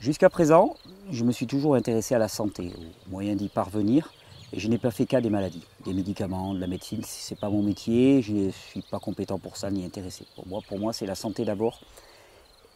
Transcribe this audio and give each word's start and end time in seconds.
Jusqu'à 0.00 0.30
présent, 0.30 0.76
je 1.10 1.24
me 1.24 1.30
suis 1.30 1.46
toujours 1.46 1.74
intéressé 1.74 2.14
à 2.14 2.18
la 2.18 2.28
santé, 2.28 2.72
aux 3.06 3.10
moyens 3.10 3.36
d'y 3.36 3.50
parvenir, 3.50 4.14
et 4.50 4.58
je 4.58 4.66
n'ai 4.66 4.78
pas 4.78 4.90
fait 4.90 5.04
cas 5.04 5.20
des 5.20 5.28
maladies, 5.28 5.62
des 5.84 5.92
médicaments, 5.92 6.54
de 6.54 6.58
la 6.58 6.66
médecine. 6.66 7.04
Ce 7.04 7.34
n'est 7.34 7.38
pas 7.38 7.50
mon 7.50 7.62
métier, 7.62 8.22
je 8.22 8.32
ne 8.32 8.50
suis 8.50 8.80
pas 8.80 8.98
compétent 8.98 9.38
pour 9.38 9.58
ça 9.58 9.70
ni 9.70 9.84
intéressé. 9.84 10.24
Pour 10.36 10.46
moi, 10.48 10.62
pour 10.66 10.78
moi 10.78 10.94
c'est 10.94 11.04
la 11.04 11.14
santé 11.14 11.44
d'abord. 11.44 11.80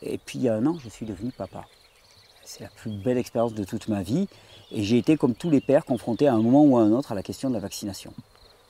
Et 0.03 0.19
puis 0.19 0.39
il 0.39 0.43
y 0.43 0.49
a 0.51 0.55
un 0.55 0.67
an, 0.67 0.77
je 0.85 0.91
suis 0.91 1.07
devenu 1.07 1.31
papa. 1.31 1.65
C'est 2.45 2.63
la 2.63 2.69
plus 2.69 2.91
belle 2.91 3.17
expérience 3.17 3.55
de 3.55 3.65
toute 3.65 3.89
ma 3.89 4.03
vie. 4.03 4.29
Et 4.71 4.83
j'ai 4.83 4.99
été, 4.99 5.17
comme 5.17 5.35
tous 5.35 5.49
les 5.49 5.63
pères, 5.63 5.87
confronté 5.87 6.29
à 6.29 6.35
un 6.35 6.43
moment 6.43 6.63
ou 6.63 6.77
à 6.77 6.83
un 6.83 6.93
autre 6.93 7.13
à 7.13 7.15
la 7.15 7.23
question 7.23 7.49
de 7.49 7.55
la 7.55 7.61
vaccination. 7.61 8.13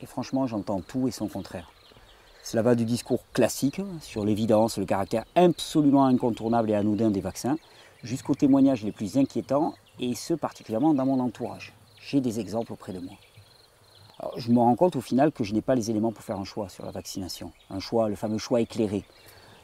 Et 0.00 0.06
franchement, 0.06 0.46
j'entends 0.46 0.80
tout 0.80 1.08
et 1.08 1.10
son 1.10 1.26
contraire. 1.26 1.72
Cela 2.44 2.62
va 2.62 2.76
du 2.76 2.84
discours 2.84 3.24
classique 3.32 3.80
sur 4.00 4.24
l'évidence, 4.24 4.78
le 4.78 4.84
caractère 4.84 5.24
absolument 5.34 6.04
incontournable 6.06 6.70
et 6.70 6.74
anodin 6.74 7.10
des 7.10 7.20
vaccins, 7.20 7.56
jusqu'aux 8.04 8.34
témoignages 8.34 8.84
les 8.84 8.92
plus 8.92 9.16
inquiétants, 9.16 9.74
et 9.98 10.14
ce 10.14 10.34
particulièrement 10.34 10.94
dans 10.94 11.06
mon 11.06 11.18
entourage. 11.20 11.72
J'ai 12.00 12.20
des 12.20 12.38
exemples 12.38 12.72
auprès 12.72 12.92
de 12.92 13.00
moi. 13.00 13.14
je 14.36 14.52
me 14.52 14.58
rends 14.58 14.76
compte 14.76 14.96
au 14.96 15.00
final 15.00 15.32
que 15.32 15.42
je 15.42 15.54
n'ai 15.54 15.62
pas 15.62 15.74
les 15.74 15.90
éléments 15.90 16.12
pour 16.12 16.22
faire 16.22 16.38
un 16.38 16.44
choix 16.44 16.68
sur 16.68 16.84
la 16.84 16.92
vaccination. 16.92 17.50
Un 17.70 17.80
choix, 17.80 18.08
le 18.08 18.14
fameux 18.14 18.38
choix 18.38 18.60
éclairé. 18.60 19.04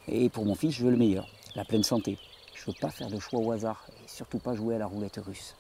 Et 0.09 0.29
pour 0.29 0.45
mon 0.45 0.55
fils, 0.55 0.75
je 0.75 0.85
veux 0.85 0.91
le 0.91 0.97
meilleur, 0.97 1.29
la 1.55 1.65
pleine 1.65 1.83
santé. 1.83 2.19
Je 2.55 2.63
ne 2.63 2.67
veux 2.73 2.79
pas 2.81 2.91
faire 2.91 3.09
de 3.09 3.19
choix 3.19 3.41
au 3.41 3.53
hasard 3.53 3.87
et 3.91 4.09
surtout 4.09 4.39
pas 4.39 4.55
jouer 4.55 4.77
à 4.77 4.79
la 4.79 4.87
roulette 4.87 5.21
russe. 5.25 5.55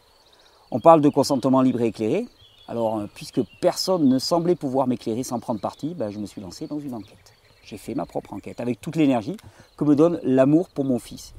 On 0.70 0.80
parle 0.80 1.00
de 1.00 1.08
consentement 1.08 1.62
libre 1.62 1.82
et 1.82 1.88
éclairé. 1.88 2.26
Alors, 2.68 2.98
euh, 2.98 3.06
puisque 3.14 3.40
personne 3.60 4.08
ne 4.08 4.18
semblait 4.18 4.54
pouvoir 4.54 4.86
m'éclairer 4.86 5.22
sans 5.22 5.40
prendre 5.40 5.60
parti, 5.60 5.94
ben, 5.94 6.10
je 6.10 6.18
me 6.18 6.26
suis 6.26 6.40
lancé 6.40 6.66
dans 6.66 6.78
une 6.78 6.94
enquête. 6.94 7.34
J'ai 7.64 7.78
fait 7.78 7.94
ma 7.94 8.06
propre 8.06 8.32
enquête 8.32 8.60
avec 8.60 8.80
toute 8.80 8.96
l'énergie 8.96 9.36
que 9.76 9.84
me 9.84 9.96
donne 9.96 10.20
l'amour 10.22 10.68
pour 10.70 10.84
mon 10.84 10.98
fils. 10.98 11.34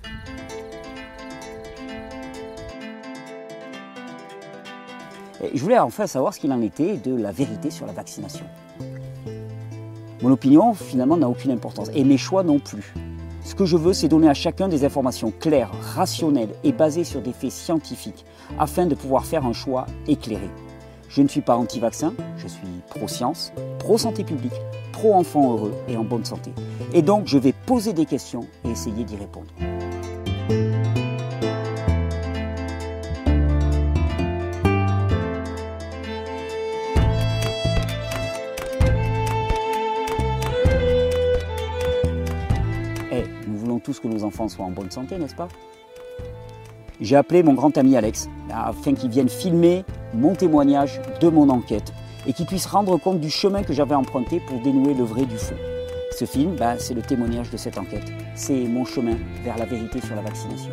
Je 5.53 5.61
voulais 5.61 5.79
enfin 5.79 6.07
savoir 6.07 6.33
ce 6.33 6.39
qu'il 6.39 6.51
en 6.51 6.61
était 6.61 6.97
de 6.97 7.15
la 7.15 7.31
vérité 7.31 7.69
sur 7.71 7.85
la 7.85 7.93
vaccination. 7.93 8.45
Mon 10.21 10.31
opinion, 10.31 10.73
finalement, 10.73 11.17
n'a 11.17 11.27
aucune 11.27 11.51
importance, 11.51 11.89
et 11.95 12.03
mes 12.03 12.17
choix 12.17 12.43
non 12.43 12.59
plus. 12.59 12.93
Ce 13.43 13.55
que 13.55 13.65
je 13.65 13.75
veux, 13.75 13.93
c'est 13.93 14.07
donner 14.07 14.29
à 14.29 14.35
chacun 14.35 14.67
des 14.67 14.85
informations 14.85 15.31
claires, 15.31 15.71
rationnelles 15.95 16.53
et 16.63 16.71
basées 16.71 17.03
sur 17.03 17.21
des 17.21 17.33
faits 17.33 17.51
scientifiques, 17.51 18.23
afin 18.59 18.85
de 18.85 18.93
pouvoir 18.93 19.25
faire 19.25 19.45
un 19.45 19.53
choix 19.53 19.87
éclairé. 20.07 20.49
Je 21.09 21.21
ne 21.21 21.27
suis 21.27 21.41
pas 21.41 21.57
anti-vaccin, 21.57 22.13
je 22.37 22.47
suis 22.47 22.67
pro-science, 22.89 23.51
pro-santé 23.79 24.23
publique, 24.23 24.53
pro-enfant 24.93 25.53
heureux 25.53 25.73
et 25.87 25.97
en 25.97 26.03
bonne 26.03 26.23
santé. 26.23 26.53
Et 26.93 27.01
donc, 27.01 27.27
je 27.27 27.37
vais 27.37 27.53
poser 27.53 27.93
des 27.93 28.05
questions 28.05 28.45
et 28.63 28.69
essayer 28.69 29.03
d'y 29.03 29.15
répondre. 29.15 29.47
Que 43.99 44.07
nos 44.07 44.23
enfants 44.23 44.47
soient 44.47 44.65
en 44.65 44.71
bonne 44.71 44.91
santé, 44.91 45.17
n'est-ce 45.17 45.35
pas? 45.35 45.47
J'ai 46.99 47.15
appelé 47.15 47.41
mon 47.41 47.53
grand 47.53 47.75
ami 47.77 47.97
Alex 47.97 48.29
afin 48.53 48.93
qu'il 48.93 49.09
vienne 49.09 49.29
filmer 49.29 49.83
mon 50.13 50.35
témoignage 50.35 51.01
de 51.19 51.29
mon 51.29 51.49
enquête 51.49 51.91
et 52.27 52.33
qu'il 52.33 52.45
puisse 52.45 52.67
rendre 52.67 52.97
compte 52.97 53.19
du 53.19 53.29
chemin 53.29 53.63
que 53.63 53.73
j'avais 53.73 53.95
emprunté 53.95 54.39
pour 54.39 54.59
dénouer 54.61 54.93
le 54.93 55.03
vrai 55.03 55.25
du 55.25 55.37
faux. 55.37 55.55
Ce 56.17 56.25
film, 56.25 56.55
ben, 56.55 56.75
c'est 56.77 56.93
le 56.93 57.01
témoignage 57.01 57.49
de 57.49 57.57
cette 57.57 57.77
enquête. 57.77 58.11
C'est 58.35 58.67
mon 58.67 58.85
chemin 58.85 59.15
vers 59.43 59.57
la 59.57 59.65
vérité 59.65 59.99
sur 60.01 60.15
la 60.15 60.21
vaccination. 60.21 60.69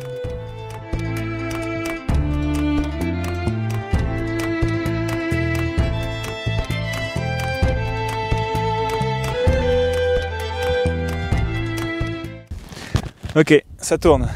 Ok, 13.35 13.63
ça 13.77 13.99
tourne. 13.99 14.27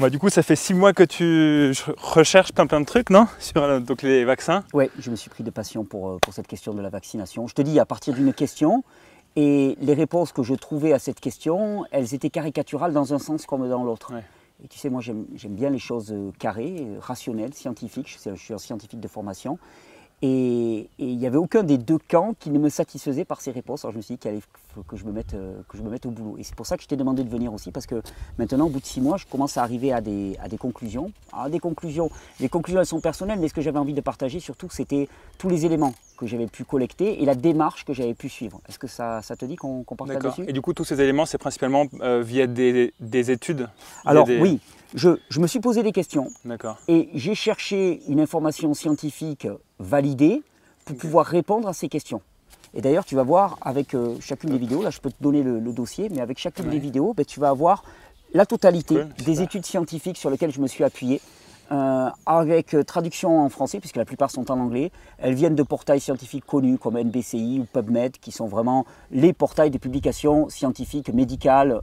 Bah, 0.00 0.08
du 0.08 0.18
coup, 0.18 0.30
ça 0.30 0.42
fait 0.42 0.56
six 0.56 0.72
mois 0.72 0.94
que 0.94 1.02
tu 1.02 1.74
recherches 1.98 2.52
plein 2.52 2.66
plein 2.66 2.80
de 2.80 2.86
trucs, 2.86 3.10
non? 3.10 3.26
Sur 3.38 3.62
euh, 3.62 3.80
donc, 3.80 4.00
les 4.00 4.24
vaccins 4.24 4.64
Oui, 4.72 4.86
je 4.98 5.10
me 5.10 5.16
suis 5.16 5.28
pris 5.28 5.44
de 5.44 5.50
passion 5.50 5.84
pour, 5.84 6.08
euh, 6.08 6.18
pour 6.22 6.32
cette 6.32 6.46
question 6.46 6.72
de 6.72 6.80
la 6.80 6.88
vaccination. 6.88 7.46
Je 7.46 7.54
te 7.54 7.60
dis, 7.60 7.78
à 7.78 7.84
partir 7.84 8.14
d'une 8.14 8.32
question, 8.32 8.82
et 9.36 9.76
les 9.78 9.92
réponses 9.92 10.32
que 10.32 10.42
je 10.42 10.54
trouvais 10.54 10.94
à 10.94 10.98
cette 10.98 11.20
question, 11.20 11.84
elles 11.90 12.14
étaient 12.14 12.30
caricaturales 12.30 12.94
dans 12.94 13.12
un 13.12 13.18
sens 13.18 13.44
comme 13.44 13.68
dans 13.68 13.84
l'autre. 13.84 14.12
Et 14.64 14.68
tu 14.68 14.78
sais, 14.78 14.88
moi 14.88 15.02
j'aime 15.02 15.26
bien 15.50 15.68
les 15.68 15.78
choses 15.78 16.10
euh, 16.10 16.30
carrées, 16.38 16.86
rationnelles, 17.00 17.52
scientifiques. 17.52 18.08
Je 18.24 18.36
suis 18.36 18.54
un 18.54 18.58
scientifique 18.58 19.00
de 19.00 19.08
formation. 19.08 19.58
Et 20.26 20.88
il 20.98 21.18
n'y 21.18 21.26
avait 21.26 21.36
aucun 21.36 21.62
des 21.62 21.76
deux 21.76 21.98
camps 21.98 22.32
qui 22.40 22.48
ne 22.48 22.58
me 22.58 22.70
satisfaisait 22.70 23.26
par 23.26 23.42
ces 23.42 23.50
réponses. 23.50 23.84
Alors 23.84 23.92
je 23.92 23.98
me 23.98 24.02
suis 24.02 24.14
dit 24.14 24.18
qu'il 24.18 24.40
faut 24.74 24.82
que 24.82 24.96
je, 24.96 25.04
me 25.04 25.12
mette, 25.12 25.34
euh, 25.34 25.60
que 25.68 25.76
je 25.76 25.82
me 25.82 25.90
mette 25.90 26.06
au 26.06 26.10
boulot. 26.10 26.38
Et 26.38 26.44
c'est 26.44 26.54
pour 26.54 26.64
ça 26.64 26.78
que 26.78 26.82
je 26.82 26.88
t'ai 26.88 26.96
demandé 26.96 27.24
de 27.24 27.28
venir 27.28 27.52
aussi, 27.52 27.70
parce 27.70 27.84
que 27.84 28.00
maintenant, 28.38 28.64
au 28.64 28.70
bout 28.70 28.80
de 28.80 28.86
six 28.86 29.02
mois, 29.02 29.18
je 29.18 29.26
commence 29.26 29.58
à 29.58 29.62
arriver 29.62 29.92
à 29.92 30.00
des, 30.00 30.34
à 30.42 30.48
des 30.48 30.56
conclusions. 30.56 31.12
À 31.30 31.50
des 31.50 31.58
conclusions. 31.58 32.10
Les 32.40 32.48
conclusions, 32.48 32.80
elles 32.80 32.86
sont 32.86 33.02
personnelles, 33.02 33.38
mais 33.38 33.48
ce 33.48 33.52
que 33.52 33.60
j'avais 33.60 33.78
envie 33.78 33.92
de 33.92 34.00
partager, 34.00 34.40
surtout, 34.40 34.68
c'était 34.70 35.10
tous 35.36 35.50
les 35.50 35.66
éléments 35.66 35.92
que 36.16 36.26
j'avais 36.26 36.46
pu 36.46 36.64
collecter 36.64 37.22
et 37.22 37.26
la 37.26 37.34
démarche 37.34 37.84
que 37.84 37.92
j'avais 37.92 38.14
pu 38.14 38.30
suivre. 38.30 38.62
Est-ce 38.66 38.78
que 38.78 38.86
ça, 38.86 39.20
ça, 39.20 39.36
te 39.36 39.44
dit 39.44 39.56
qu'on 39.56 39.84
qu 39.84 39.94
parle 39.94 40.12
là-dessus? 40.12 40.46
Et 40.48 40.54
du 40.54 40.62
coup, 40.62 40.72
tous 40.72 40.84
ces 40.84 40.98
éléments, 41.02 41.26
c'est 41.26 41.36
principalement 41.36 41.84
euh, 42.00 42.22
via 42.22 42.46
des, 42.46 42.94
des 42.98 43.30
études 43.30 43.68
Alors 44.06 44.26
oui, 44.26 44.58
je, 44.94 45.10
je, 45.28 45.40
me 45.40 45.46
suis 45.46 45.60
posé 45.60 45.82
des 45.82 45.92
questions. 45.92 46.30
Et 46.88 47.10
j'ai 47.14 47.34
cherché 47.34 48.00
une 48.08 48.20
information 48.20 48.72
scientifique 48.72 49.48
validée 49.84 50.42
pour 50.84 50.96
pouvoir 50.96 51.26
répondre 51.26 51.68
à 51.68 51.72
ces 51.72 51.88
questions. 51.88 52.20
Et 52.74 52.80
d'ailleurs, 52.80 53.04
tu 53.04 53.14
vas 53.14 53.22
voir 53.22 53.58
avec 53.60 53.94
euh, 53.94 54.16
chacune 54.20 54.50
des 54.50 54.58
vidéos, 54.58 54.82
là 54.82 54.90
je 54.90 55.00
peux 55.00 55.10
te 55.10 55.22
donner 55.22 55.42
le, 55.42 55.60
dossier, 55.72 56.08
mais 56.10 56.20
avec 56.20 56.38
chacune 56.38 56.68
des 56.68 56.80
vidéos, 56.80 57.14
ben, 57.14 57.24
tu 57.24 57.38
vas 57.38 57.50
avoir 57.50 57.84
la 58.32 58.46
totalité 58.46 59.04
des 59.24 59.42
études 59.42 59.64
scientifiques 59.64 60.16
sur 60.16 60.28
lesquelles 60.28 60.52
je 60.52 60.60
me 60.60 60.66
suis 60.66 60.82
appuyé 60.82 61.20
euh, 61.72 62.10
avec 62.26 62.74
euh, 62.74 62.82
traduction 62.82 63.40
en 63.40 63.48
français, 63.48 63.78
puisque 63.80 63.96
la 63.96 64.04
plupart 64.04 64.30
sont 64.30 64.50
en 64.50 64.58
anglais. 64.58 64.90
Elles 65.18 65.34
viennent 65.34 65.54
de 65.54 65.62
portails 65.62 66.00
scientifiques 66.00 66.44
connus 66.44 66.78
comme 66.78 66.98
NBCI 66.98 67.60
ou 67.60 67.64
PubMed, 67.64 68.18
qui 68.18 68.32
sont 68.32 68.46
vraiment 68.46 68.84
les 69.10 69.32
portails 69.32 69.70
de 69.70 69.78
publications 69.78 70.48
scientifiques 70.50 71.12
médicales 71.14 71.80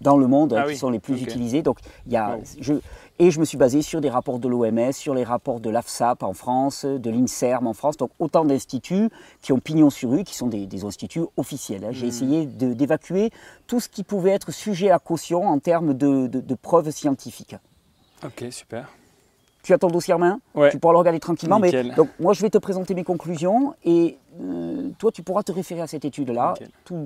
dans 0.00 0.16
le 0.16 0.26
monde 0.28 0.54
ah 0.56 0.64
qui 0.68 0.76
sont 0.76 0.88
les 0.88 0.98
plus 0.98 1.20
utilisés. 1.20 1.62
Donc, 1.62 1.78
il 2.06 2.12
y 2.12 2.16
a, 2.16 2.38
je, 2.60 2.74
et 3.18 3.30
je 3.30 3.40
me 3.40 3.44
suis 3.44 3.58
basé 3.58 3.82
sur 3.82 4.00
des 4.00 4.10
rapports 4.10 4.38
de 4.38 4.48
l'OMS, 4.48 4.92
sur 4.92 5.14
les 5.14 5.24
rapports 5.24 5.60
de 5.60 5.70
l'AFSAP 5.70 6.22
en 6.22 6.32
France, 6.32 6.84
de 6.84 7.10
l'INSERM 7.10 7.66
en 7.66 7.74
France, 7.74 7.96
donc 7.96 8.10
autant 8.18 8.44
d'instituts 8.44 9.10
qui 9.40 9.52
ont 9.52 9.60
pignon 9.60 9.90
sur 9.90 10.10
rue, 10.10 10.24
qui 10.24 10.34
sont 10.34 10.48
des, 10.48 10.84
instituts 10.84 11.26
officiels. 11.36 11.84
Hein. 11.84 11.92
J'ai 11.92 12.06
hmm. 12.06 12.08
essayé 12.08 12.46
d'évacuer 12.46 13.30
tout 13.66 13.80
ce 13.80 13.88
qui 13.88 14.04
pouvait 14.04 14.30
être 14.30 14.50
sujet 14.50 14.90
à 14.90 14.98
caution 14.98 15.46
en 15.46 15.58
termes 15.58 15.94
de, 15.94 16.26
de 16.26 16.54
preuves 16.54 16.90
scientifiques. 16.90 17.56
Ok, 18.24 18.44
super 18.50 18.88
tu 19.62 19.72
as 19.72 19.78
ton 19.78 19.88
dossier 19.88 20.14
en 20.14 20.18
main, 20.18 20.40
tu 20.70 20.78
pourras 20.78 20.92
le 20.92 20.98
regarder 20.98 21.20
tranquillement. 21.20 21.58
Mais, 21.58 21.84
donc, 21.96 22.08
moi, 22.18 22.32
je 22.32 22.42
vais 22.42 22.50
te 22.50 22.58
présenter 22.58 22.94
mes 22.94 23.04
conclusions 23.04 23.74
et 23.84 24.18
euh, 24.40 24.90
toi, 24.98 25.12
tu 25.12 25.22
pourras 25.22 25.42
te 25.42 25.52
référer 25.52 25.82
à 25.82 25.86
cette 25.86 26.04
étude-là. 26.04 26.54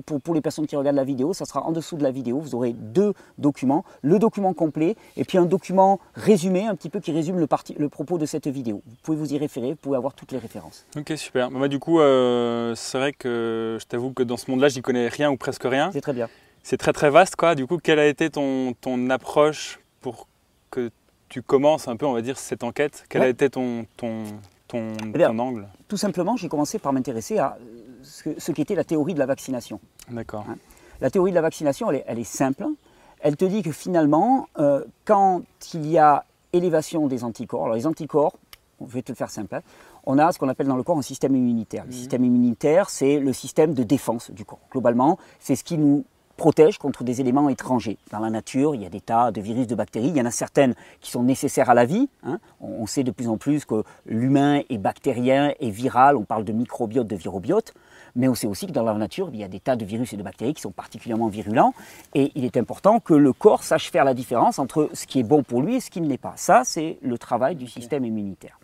Pour, 0.05 0.21
pour, 0.21 0.33
les 0.33 0.41
personnes 0.41 0.65
qui 0.65 0.75
regardent 0.75 0.95
la 0.95 1.03
vidéo, 1.03 1.33
ça 1.33 1.45
sera 1.45 1.63
en 1.63 1.71
dessous 1.71 1.97
de 1.97 2.03
la 2.03 2.11
vidéo. 2.11 2.39
Vous 2.39 2.55
aurez 2.55 2.73
deux 2.73 3.13
documents, 3.37 3.83
le 4.01 4.17
document 4.17 4.53
complet 4.53 4.95
et 5.17 5.23
puis 5.23 5.37
un 5.37 5.45
document 5.45 5.99
résumé, 6.15 6.65
un 6.65 6.75
petit 6.75 6.89
peu 6.89 6.99
qui 6.99 7.11
résume 7.11 7.37
le, 7.39 7.47
le 7.77 7.89
propos 7.89 8.17
de 8.17 8.25
cette 8.25 8.47
vidéo. 8.47 8.81
Vous 8.85 8.95
pouvez 9.03 9.17
vous 9.17 9.33
y 9.33 9.37
référer, 9.37 9.71
vous 9.71 9.77
pouvez 9.77 9.97
avoir 9.97 10.13
toutes 10.13 10.31
les 10.31 10.37
références. 10.37 10.85
Ok, 10.97 11.13
super. 11.17 11.51
Bah, 11.51 11.67
du 11.67 11.79
coup, 11.79 11.99
euh, 11.99 12.73
c'est 12.75 12.97
vrai 12.97 13.13
que 13.13 13.77
je 13.79 13.85
t'avoue 13.85 14.11
que 14.11 14.23
dans 14.23 14.37
ce 14.37 14.49
monde-là, 14.49 14.69
j'y 14.69 14.81
connais 14.81 15.07
rien 15.07 15.29
ou 15.29 15.37
presque 15.37 15.63
rien. 15.63 15.91
C'est 15.91 16.01
très 16.01 16.13
bien. 16.13 16.29
C'est 16.63 16.77
très 16.77 16.93
très 16.93 17.09
vaste, 17.09 17.35
quoi. 17.35 17.55
Du 17.55 17.67
coup, 17.67 17.77
quelle 17.77 17.99
a 17.99 18.07
été 18.07 18.29
ton, 18.29 18.73
ton 18.73 19.09
approche 19.09 19.79
pour 20.01 20.27
que 20.69 20.91
tu 21.29 21.41
commences 21.41 21.87
un 21.87 21.95
peu, 21.95 22.05
on 22.05 22.13
va 22.13 22.21
dire, 22.21 22.37
cette 22.37 22.63
enquête 22.63 23.05
Quel 23.09 23.21
a 23.21 23.27
été 23.27 23.49
ton, 23.49 23.85
ton, 23.97 24.23
ton, 24.67 24.93
eh 25.13 25.25
angle? 25.25 25.67
Tout 25.87 25.97
simplement, 25.97 26.37
j'ai 26.37 26.49
commencé 26.49 26.79
par 26.79 26.93
m'intéresser 26.93 27.37
à 27.37 27.57
ce, 28.03 28.51
qu'était 28.51 28.75
la 28.75 28.83
théorie 28.83 29.13
de 29.13 29.19
la 29.19 29.25
vaccination. 29.25 29.79
D'accord. 30.09 30.45
Hein. 30.49 30.55
la 31.01 31.09
théorie 31.09 31.31
de 31.31 31.35
la 31.35 31.41
vaccination, 31.41 31.91
elle 31.91 32.19
est, 32.19 32.23
simple. 32.23 32.65
Elle 33.19 33.35
te 33.35 33.45
dit 33.45 33.61
que 33.61 33.71
finalement, 33.71 34.47
euh, 34.59 34.83
quand 35.05 35.41
il 35.73 35.87
y 35.87 35.97
a 35.97 36.23
élévation 36.53 37.07
des 37.07 37.23
anticorps, 37.23 37.65
alors 37.65 37.75
les 37.75 37.87
anticorps, 37.87 38.37
je 38.79 38.93
vais 38.93 39.01
te 39.01 39.11
le 39.11 39.15
faire 39.15 39.29
simple, 39.29 39.55
hein, 39.55 39.61
on 40.05 40.19
a 40.19 40.31
ce 40.31 40.39
qu'on 40.39 40.47
appelle 40.47 40.67
dans 40.67 40.77
le 40.77 40.83
corps 40.83 40.97
un 40.97 41.01
système 41.01 41.35
immunitaire. 41.35 41.83
Le 41.83 41.89
mmh. 41.89 41.93
système 41.93 42.23
immunitaire, 42.23 42.89
c'est 42.89 43.19
le 43.19 43.33
système 43.33 43.73
de 43.73 43.83
défense 43.83 44.31
du 44.31 44.45
corps. 44.45 44.59
Globalement, 44.71 45.17
c'est 45.39 45.55
ce 45.55 45.63
qui 45.63 45.77
nous 45.77 46.05
protège 46.37 46.77
contre 46.77 47.03
des 47.03 47.19
éléments 47.19 47.49
étrangers. 47.49 47.97
Dans 48.11 48.19
la 48.19 48.29
nature, 48.29 48.75
il 48.75 48.81
y 48.81 48.85
a 48.85 48.89
des 48.89 49.01
tas 49.01 49.31
de 49.31 49.41
virus, 49.41 49.67
de 49.67 49.75
bactéries. 49.75 50.07
Il 50.07 50.17
y 50.17 50.21
en 50.21 50.25
a 50.25 50.31
certaines 50.31 50.75
qui 51.01 51.11
sont 51.11 51.23
nécessaires 51.23 51.69
à 51.69 51.73
la 51.73 51.85
vie. 51.85 52.07
Hein. 52.23 52.39
On 52.61 52.85
sait 52.85 53.03
de 53.03 53.11
plus 53.11 53.27
en 53.27 53.37
plus 53.37 53.65
que 53.65 53.83
l'humain 54.05 54.61
est 54.69 54.77
bactérien 54.77 55.53
et 55.59 55.69
viral. 55.69 56.15
On 56.15 56.23
parle 56.23 56.45
de 56.45 56.53
microbiote, 56.53 57.07
de 57.07 57.15
virobiote. 57.15 57.73
Mais 58.15 58.27
on 58.27 58.35
sait 58.35 58.47
aussi 58.47 58.67
que 58.67 58.71
dans 58.71 58.83
la 58.83 58.93
nature, 58.93 59.29
il 59.33 59.39
y 59.39 59.43
a 59.43 59.47
des 59.47 59.59
tas 59.59 59.75
de 59.75 59.85
virus 59.85 60.13
et 60.13 60.17
de 60.17 60.23
bactéries 60.23 60.53
qui 60.53 60.61
sont 60.61 60.71
particulièrement 60.71 61.27
virulents. 61.27 61.73
Et 62.13 62.31
il 62.35 62.45
est 62.45 62.57
important 62.57 62.99
que 62.99 63.13
le 63.13 63.33
corps 63.33 63.63
sache 63.63 63.91
faire 63.91 64.05
la 64.05 64.13
différence 64.13 64.59
entre 64.59 64.89
ce 64.93 65.05
qui 65.05 65.19
est 65.19 65.23
bon 65.23 65.43
pour 65.43 65.61
lui 65.61 65.75
et 65.75 65.79
ce 65.79 65.89
qui 65.89 66.01
ne 66.01 66.07
l'est 66.07 66.17
pas. 66.17 66.33
Ça, 66.35 66.61
c'est 66.63 66.97
le 67.01 67.17
travail 67.17 67.55
du 67.55 67.67
système 67.67 68.05
immunitaire. 68.05 68.59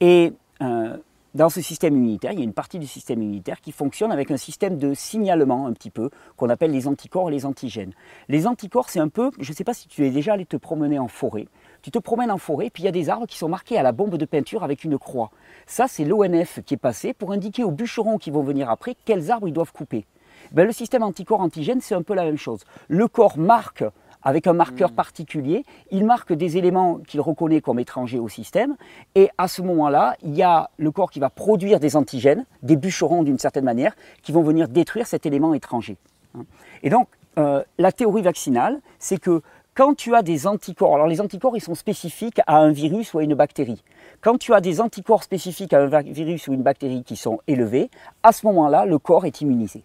Et 0.00 0.32
euh, 0.62 0.96
dans 1.34 1.50
ce 1.50 1.60
système 1.60 1.94
immunitaire, 1.94 2.32
il 2.32 2.38
y 2.38 2.42
a 2.42 2.44
une 2.44 2.54
partie 2.54 2.78
du 2.78 2.86
système 2.86 3.22
immunitaire 3.22 3.60
qui 3.60 3.70
fonctionne 3.70 4.10
avec 4.10 4.30
un 4.30 4.36
système 4.38 4.78
de 4.78 4.94
signalement 4.94 5.66
un 5.66 5.72
petit 5.72 5.90
peu, 5.90 6.08
qu'on 6.36 6.48
appelle 6.48 6.70
les 6.70 6.88
anticorps 6.88 7.28
et 7.28 7.32
les 7.32 7.44
antigènes. 7.44 7.92
Les 8.28 8.46
anticorps, 8.46 8.88
c'est 8.88 9.00
un 9.00 9.08
peu, 9.08 9.30
je 9.38 9.50
ne 9.50 9.54
sais 9.54 9.64
pas 9.64 9.74
si 9.74 9.88
tu 9.88 10.06
es 10.06 10.10
déjà 10.10 10.32
allé 10.32 10.46
te 10.46 10.56
promener 10.56 10.98
en 10.98 11.08
forêt, 11.08 11.46
tu 11.82 11.90
te 11.90 11.98
promènes 11.98 12.30
en 12.30 12.38
forêt, 12.38 12.70
puis 12.70 12.82
il 12.82 12.86
y 12.86 12.88
a 12.88 12.92
des 12.92 13.10
arbres 13.10 13.26
qui 13.26 13.36
sont 13.36 13.48
marqués 13.48 13.76
à 13.76 13.82
la 13.82 13.92
bombe 13.92 14.16
de 14.16 14.24
peinture 14.24 14.64
avec 14.64 14.84
une 14.84 14.98
croix. 14.98 15.30
Ça, 15.66 15.86
c'est 15.86 16.04
l'ONF 16.04 16.60
qui 16.64 16.74
est 16.74 16.78
passé 16.78 17.12
pour 17.12 17.32
indiquer 17.32 17.62
aux 17.62 17.70
bûcherons 17.70 18.18
qui 18.18 18.30
vont 18.30 18.42
venir 18.42 18.70
après 18.70 18.96
quels 19.04 19.30
arbres 19.30 19.48
ils 19.48 19.54
doivent 19.54 19.72
couper. 19.72 20.06
Ben, 20.52 20.64
le 20.64 20.72
système 20.72 21.02
anticorps-antigène, 21.02 21.80
c'est 21.80 21.94
un 21.94 22.02
peu 22.02 22.14
la 22.14 22.24
même 22.24 22.38
chose. 22.38 22.60
Le 22.88 23.06
corps 23.06 23.38
marque 23.38 23.84
avec 24.22 24.46
un 24.46 24.52
marqueur 24.52 24.90
hmm. 24.90 24.94
particulier. 24.94 25.64
Il 25.90 26.04
marque 26.04 26.32
des 26.32 26.56
éléments 26.56 26.98
qu'il 27.06 27.20
reconnaît 27.20 27.60
comme 27.60 27.78
étrangers 27.78 28.18
au 28.18 28.28
système. 28.28 28.76
Et 29.14 29.30
à 29.38 29.48
ce 29.48 29.62
moment-là, 29.62 30.16
il 30.22 30.34
y 30.34 30.42
a 30.42 30.70
le 30.76 30.90
corps 30.90 31.10
qui 31.10 31.20
va 31.20 31.30
produire 31.30 31.80
des 31.80 31.96
antigènes, 31.96 32.44
des 32.62 32.76
bûcherons 32.76 33.22
d'une 33.22 33.38
certaine 33.38 33.64
manière, 33.64 33.94
qui 34.22 34.32
vont 34.32 34.42
venir 34.42 34.68
détruire 34.68 35.06
cet 35.06 35.26
élément 35.26 35.54
étranger. 35.54 35.96
Hein. 36.36 36.44
Et 36.82 36.90
donc, 36.90 37.08
euh, 37.38 37.62
la 37.78 37.92
théorie 37.92 38.22
vaccinale, 38.22 38.80
c'est 38.98 39.18
que 39.18 39.42
quand 39.78 39.94
tu 39.94 40.16
as 40.16 40.22
des 40.22 40.48
anticorps, 40.48 40.96
alors 40.96 41.06
les 41.06 41.20
anticorps, 41.20 41.56
ils 41.56 41.60
sont 41.60 41.76
spécifiques 41.76 42.40
à 42.48 42.58
un 42.58 42.72
virus 42.72 43.14
ou 43.14 43.20
à 43.20 43.22
une 43.22 43.34
bactérie. 43.34 43.84
Quand 44.20 44.36
tu 44.36 44.52
as 44.52 44.60
des 44.60 44.80
anticorps 44.80 45.22
spécifiques 45.22 45.72
à 45.72 45.80
un 45.80 46.02
virus 46.02 46.48
ou 46.48 46.52
une 46.52 46.64
bactérie 46.64 47.04
qui 47.04 47.14
sont 47.14 47.38
élevés, 47.46 47.88
à 48.24 48.32
ce 48.32 48.44
moment-là, 48.46 48.86
le 48.86 48.98
corps 48.98 49.24
est 49.24 49.40
immunisé. 49.40 49.84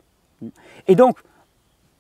Et 0.87 0.95
donc, 0.95 1.19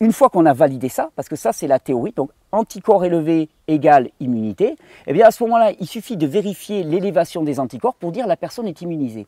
une 0.03 0.11
fois 0.11 0.29
qu'on 0.29 0.45
a 0.45 0.53
validé 0.53 0.89
ça, 0.89 1.11
parce 1.15 1.29
que 1.29 1.37
ça 1.37 1.53
c'est 1.53 1.65
la 1.65 1.79
théorie, 1.79 2.11
donc 2.11 2.29
anticorps 2.51 3.05
élevé 3.05 3.47
égale 3.69 4.09
immunité, 4.19 4.75
eh 5.07 5.13
bien 5.13 5.25
à 5.25 5.31
ce 5.31 5.41
moment-là, 5.43 5.71
il 5.79 5.87
suffit 5.87 6.17
de 6.17 6.27
vérifier 6.27 6.83
l'élévation 6.83 7.41
des 7.41 7.57
anticorps 7.57 7.95
pour 7.95 8.11
dire 8.11 8.27
la 8.27 8.35
personne 8.35 8.67
est 8.67 8.81
immunisée. 8.81 9.27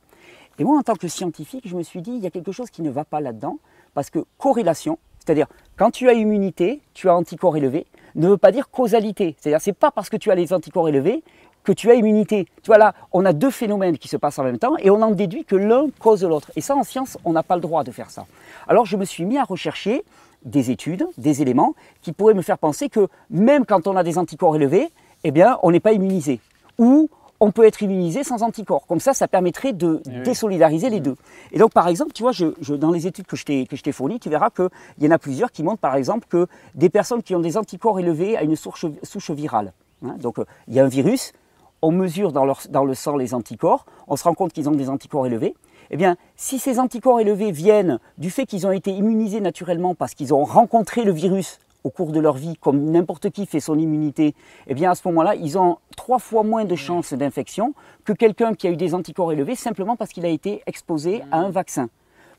Et 0.60 0.66
moi, 0.66 0.78
en 0.78 0.82
tant 0.82 0.96
que 0.96 1.08
scientifique, 1.08 1.64
je 1.66 1.78
me 1.78 1.84
suis 1.84 2.02
dit, 2.02 2.12
il 2.12 2.22
y 2.22 2.28
a 2.28 2.30
quelque 2.30 2.52
chose 2.52 2.70
qui 2.70 2.82
ne 2.82 2.90
va 2.90 3.06
pas 3.06 3.22
là-dedans, 3.22 3.58
parce 3.94 4.10
que 4.10 4.26
corrélation, 4.38 5.00
c'est-à-dire 5.20 5.48
quand 5.78 5.92
tu 5.92 6.10
as 6.10 6.14
immunité, 6.14 6.82
tu 6.94 7.08
as 7.08 7.16
anticorps 7.16 7.56
élevé, 7.56 7.86
ne 8.16 8.28
veut 8.28 8.38
pas 8.38 8.52
dire 8.52 8.70
causalité. 8.70 9.38
C'est-à-dire 9.40 9.62
c'est 9.62 9.74
pas 9.74 9.92
parce 9.92 10.10
que 10.10 10.18
tu 10.18 10.30
as 10.30 10.36
les 10.36 10.52
anticorps 10.52 10.90
élevés 10.90 11.24
que 11.64 11.72
tu 11.72 11.90
as 11.90 11.96
immunité. 11.96 12.48
Tu 12.64 12.68
vois 12.68 12.78
là, 12.78 12.94
on 13.14 13.26
a 13.26 13.32
deux 13.32 13.50
phénomènes 13.50 13.98
qui 13.98 14.10
se 14.10 14.18
passent 14.18 14.40
en 14.40 14.44
même 14.44 14.60
temps 14.60 14.76
et 14.78 14.90
on 14.90 15.02
en 15.02 15.12
déduit 15.12 15.46
que 15.46 15.56
l'un 15.56 15.88
cause 16.00 16.24
l'autre. 16.24 16.52
Et 16.58 16.62
ça, 16.62 16.76
en 16.76 16.84
science, 16.84 17.18
on 17.24 17.32
n'a 17.32 17.44
pas 17.44 17.56
le 17.56 17.62
droit 17.62 17.84
de 17.84 17.92
faire 17.92 18.12
ça. 18.12 18.26
Alors 18.68 18.86
je 18.86 18.98
me 18.98 19.06
suis 19.06 19.26
mis 19.26 19.38
à 19.38 19.44
rechercher 19.44 20.04
des 20.46 20.72
études, 20.72 21.08
des 21.18 21.42
éléments 21.42 21.76
qui 22.02 22.14
pourraient 22.14 22.34
me 22.34 22.42
faire 22.42 22.58
penser 22.58 22.90
que 22.90 23.08
même 23.30 23.66
quand 23.66 23.88
on 23.88 23.96
a 23.96 24.04
des 24.04 24.18
anticorps 24.18 24.56
élevés, 24.56 24.90
eh 25.24 25.32
bien, 25.32 25.58
on 25.64 25.72
n'est 25.72 25.80
pas 25.80 25.94
immunisé. 25.94 26.40
Ou 26.78 27.10
on 27.40 27.52
peut 27.52 27.66
être 27.66 27.82
immunisé 27.82 28.24
sans 28.24 28.44
anticorps. 28.44 28.86
Comme 28.88 29.00
ça, 29.00 29.14
ça 29.14 29.28
permettrait 29.28 29.74
de 29.74 30.02
eh 30.06 30.22
désolidariser 30.22 30.90
les 30.90 31.00
deux. 31.00 31.16
Et 31.52 31.60
donc, 31.60 31.74
par 31.74 31.88
exemple, 31.88 32.14
tu 32.14 32.24
vois, 32.24 32.32
je, 32.32 32.74
dans 32.76 32.92
les 32.92 33.08
études 33.08 33.26
que 33.26 33.36
je 33.36 33.44
t'ai 33.44 33.92
fournies, 33.92 34.20
tu 34.20 34.30
verras 34.30 34.50
qu'il 34.50 34.70
y 35.00 35.08
en 35.08 35.12
a 35.12 35.18
plusieurs 35.18 35.52
qui 35.52 35.64
montrent, 35.64 35.80
par 35.82 35.96
exemple, 35.96 36.28
que 36.30 36.48
des 36.76 36.90
personnes 36.90 37.24
qui 37.24 37.36
ont 37.36 37.40
des 37.40 37.58
anticorps 37.58 38.00
élevés 38.00 38.38
à 38.38 38.44
une 38.44 38.56
souche, 38.56 38.86
souche 39.04 39.32
virale. 39.32 39.74
Hein, 40.06 40.16
donc, 40.20 40.40
euh, 40.40 40.46
il 40.68 40.76
y 40.76 40.80
a 40.80 40.86
un 40.86 40.88
virus, 40.88 41.34
on 41.82 41.92
mesure 41.92 42.32
dans, 42.32 42.46
leur, 42.46 42.62
dans 42.70 42.86
le 42.86 42.94
sang 42.94 43.18
les 43.18 43.34
anticorps, 43.34 43.86
on 44.08 44.16
se 44.16 44.24
rend 44.24 44.34
compte 44.34 44.54
qu'ils 44.54 44.70
ont 44.70 44.74
des 44.74 44.90
anticorps 44.90 45.28
élevés, 45.28 45.56
eh 45.92 45.98
bien, 45.98 46.18
si 46.36 46.60
ces 46.60 46.80
anticorps 46.80 47.20
élevés 47.20 47.52
viennent 47.52 48.00
du 48.18 48.30
fait 48.30 48.46
qu'ils 48.46 48.66
ont 48.68 48.72
été 48.72 48.92
immunisés 48.92 49.42
naturellement 49.42 49.96
parce 49.96 50.14
qu'ils 50.14 50.34
ont 50.34 50.44
rencontré 50.44 51.04
le 51.04 51.12
virus 51.12 51.60
au 51.84 51.92
cours 51.92 52.12
de 52.12 52.20
leur 52.20 52.36
vie, 52.36 52.56
comme 52.58 52.90
n'importe 52.90 53.30
qui 53.30 53.46
fait 53.46 53.60
son 53.60 53.78
immunité, 53.78 54.34
eh 54.68 54.74
bien 54.74 54.92
à 54.92 54.96
ce 54.96 55.08
moment-là, 55.08 55.36
ils 55.36 55.58
ont 55.58 55.78
trois 55.96 56.18
fois 56.20 56.44
moins 56.44 56.66
de 56.66 56.76
chances 56.76 57.14
d'infection 57.14 57.74
que 58.04 58.14
quelqu'un 58.14 58.56
qui 58.56 58.68
a 58.68 58.72
eu 58.72 58.76
des 58.76 58.96
anticorps 58.96 59.32
élevés 59.32 59.56
simplement 59.56 59.96
parce 59.96 60.12
qu'il 60.12 60.26
a 60.26 60.30
été 60.30 60.64
exposé 60.66 61.22
à 61.32 61.38
un 61.38 61.52
vaccin. 61.52 61.90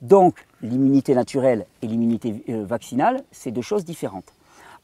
Donc, 0.03 0.45
l'immunité 0.63 1.15
naturelle 1.15 1.67
et 1.81 1.87
l'immunité 1.87 2.43
euh, 2.49 2.65
vaccinale, 2.65 3.23
c'est 3.31 3.51
deux 3.51 3.63
choses 3.63 3.85
différentes. 3.85 4.35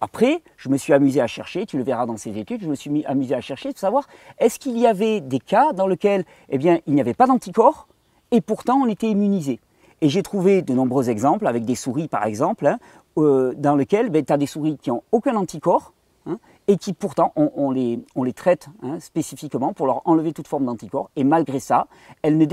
Après, 0.00 0.42
je 0.56 0.68
me 0.68 0.76
suis 0.76 0.92
amusé 0.92 1.20
à 1.20 1.26
chercher, 1.26 1.66
tu 1.66 1.76
le 1.76 1.84
verras 1.84 2.06
dans 2.06 2.16
ces 2.16 2.36
études, 2.38 2.62
je 2.62 2.68
me 2.68 2.74
suis 2.74 3.04
amusé 3.04 3.34
à 3.34 3.40
chercher 3.40 3.72
de 3.72 3.78
savoir 3.78 4.08
est-ce 4.38 4.58
qu'il 4.58 4.78
y 4.78 4.86
avait 4.86 5.20
des 5.20 5.38
cas 5.38 5.72
dans 5.72 5.86
lesquels 5.86 6.24
eh 6.48 6.58
bien, 6.58 6.80
il 6.86 6.94
n'y 6.94 7.00
avait 7.00 7.14
pas 7.14 7.26
d'anticorps, 7.26 7.86
et 8.32 8.40
pourtant 8.40 8.80
on 8.82 8.86
était 8.86 9.08
immunisé. 9.08 9.60
Et 10.00 10.08
j'ai 10.08 10.24
trouvé 10.24 10.62
de 10.62 10.74
nombreux 10.74 11.10
exemples, 11.10 11.46
avec 11.46 11.64
des 11.64 11.76
souris 11.76 12.08
par 12.08 12.24
exemple, 12.24 12.66
hein, 12.66 12.78
euh, 13.18 13.54
dans 13.56 13.76
lesquels 13.76 14.10
ben, 14.10 14.24
tu 14.24 14.32
as 14.32 14.36
des 14.36 14.46
souris 14.46 14.76
qui 14.78 14.90
n'ont 14.90 15.02
aucun 15.12 15.36
anticorps, 15.36 15.92
hein, 16.26 16.38
et 16.66 16.76
qui 16.76 16.92
pourtant, 16.92 17.32
on, 17.36 17.70
les, 17.70 18.02
traite 18.34 18.68
hein, 18.82 18.98
spécifiquement 19.00 19.72
pour 19.72 19.86
leur 19.86 20.02
enlever 20.06 20.32
toute 20.32 20.48
forme 20.48 20.66
d'anticorps, 20.66 21.10
et 21.14 21.24
malgré 21.24 21.60
ça, 21.60 21.86
elles 22.22 22.38
ne, 22.38 22.46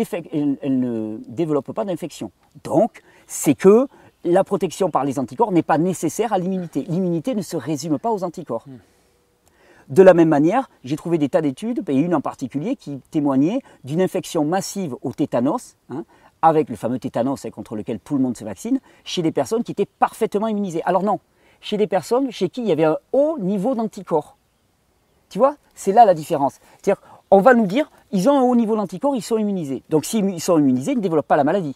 elles 0.62 0.80
ne 0.80 1.18
développent 1.28 1.72
pas 1.72 1.86
d'infection. 1.86 2.32
Donc, 2.64 3.02
c'est 3.28 3.56
que 3.56 3.88
la 4.24 4.44
protection 4.44 4.90
par 4.90 5.06
les 5.06 5.20
anticorps 5.20 5.52
n'est 5.52 5.64
pas 5.64 5.78
nécessaire 5.78 6.34
à 6.34 6.38
l'immunité. 6.40 6.86
L'immunité 6.88 7.36
ne 7.36 7.42
se 7.42 7.56
résume 7.56 8.00
pas 8.00 8.12
aux 8.12 8.24
anticorps. 8.24 8.66
Hmm. 8.68 8.78
De 9.90 10.04
la 10.04 10.14
même 10.14 10.30
manière, 10.30 10.70
j'ai 10.84 10.96
trouvé 10.96 11.18
des 11.18 11.30
tas 11.30 11.42
d'études, 11.42 11.84
et 11.90 11.96
une 11.96 12.14
en 12.14 12.22
particulier, 12.22 12.76
qui 12.76 13.02
témoignait 13.10 13.62
d'une 13.84 14.02
infection 14.02 14.46
massive 14.46 14.96
au 15.02 15.12
tétanos, 15.12 15.78
hein, 15.90 16.06
avec 16.44 16.70
le 16.70 16.76
fameux 16.76 17.00
tétanos 17.00 17.48
contre 17.52 17.76
lequel 17.76 18.00
tout 18.00 18.16
le 18.16 18.22
monde 18.22 18.38
se 18.38 18.44
vaccine, 18.44 18.80
chez 19.04 19.24
des 19.24 19.32
personnes 19.32 19.64
qui 19.64 19.72
étaient 19.72 19.88
parfaitement 19.88 20.48
immunisées. 20.48 20.84
Alors 20.86 21.02
non, 21.02 21.20
chez 21.60 21.78
des 21.78 21.88
personnes 21.88 22.32
chez 22.32 22.50
qui 22.50 22.62
il 22.62 22.68
y 22.68 22.72
avait 22.72 22.86
un 22.86 22.98
haut 23.14 23.38
niveau 23.40 23.76
d'anticorps. 23.76 24.38
Tu 25.30 25.40
vois, 25.40 25.56
c'est 25.76 25.92
là 25.92 26.06
la 26.06 26.14
différence. 26.14 26.60
C'est-à-dire, 26.82 27.02
on 27.32 27.42
va 27.42 27.54
nous 27.54 27.68
dire, 27.68 27.92
ils 28.12 28.30
ont 28.30 28.38
un 28.38 28.42
haut 28.42 28.56
niveau 28.56 28.76
d'anticorps, 28.76 29.16
ils 29.16 29.22
sont 29.22 29.38
immunisés. 29.38 29.84
Donc 29.90 30.06
s'ils 30.06 30.42
sont 30.42 30.58
immunisés, 30.58 30.94
ils 30.94 30.98
ne 30.98 31.02
développent 31.02 31.28
pas 31.28 31.38
la 31.38 31.44
maladie. 31.44 31.76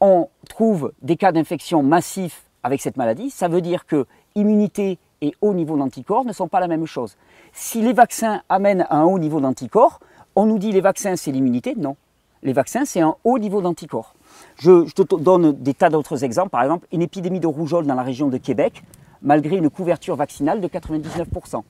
On 0.00 0.28
trouve 0.48 0.92
des 1.02 1.16
cas 1.16 1.32
d'infection 1.32 1.82
massifs 1.82 2.44
avec 2.62 2.80
cette 2.80 2.96
maladie, 2.96 3.30
ça 3.30 3.48
veut 3.48 3.60
dire 3.60 3.86
que 3.86 4.06
immunité 4.34 4.98
et 5.20 5.34
haut 5.40 5.54
niveau 5.54 5.76
d'anticorps 5.76 6.24
ne 6.24 6.32
sont 6.32 6.48
pas 6.48 6.60
la 6.60 6.68
même 6.68 6.86
chose. 6.86 7.16
Si 7.52 7.80
les 7.80 7.92
vaccins 7.92 8.42
amènent 8.48 8.86
à 8.88 8.96
un 8.96 9.04
haut 9.04 9.18
niveau 9.18 9.40
d'anticorps, 9.40 10.00
on 10.36 10.46
nous 10.46 10.58
dit 10.58 10.72
les 10.72 10.80
vaccins 10.80 11.16
c'est 11.16 11.32
l'immunité, 11.32 11.74
non. 11.76 11.96
Les 12.42 12.52
vaccins 12.52 12.84
c'est 12.84 13.00
un 13.00 13.16
haut 13.24 13.38
niveau 13.38 13.60
d'anticorps. 13.60 14.14
Je, 14.58 14.90
te 14.90 15.16
donne 15.16 15.52
des 15.52 15.74
tas 15.74 15.90
d'autres 15.90 16.24
exemples, 16.24 16.50
par 16.50 16.62
exemple 16.62 16.86
une 16.92 17.02
épidémie 17.02 17.40
de 17.40 17.46
rougeole 17.46 17.86
dans 17.86 17.94
la 17.94 18.02
région 18.02 18.28
de 18.28 18.36
Québec, 18.36 18.82
malgré 19.22 19.56
une 19.56 19.70
couverture 19.70 20.16
vaccinale 20.16 20.60
de 20.60 20.68
99%. 20.68 21.62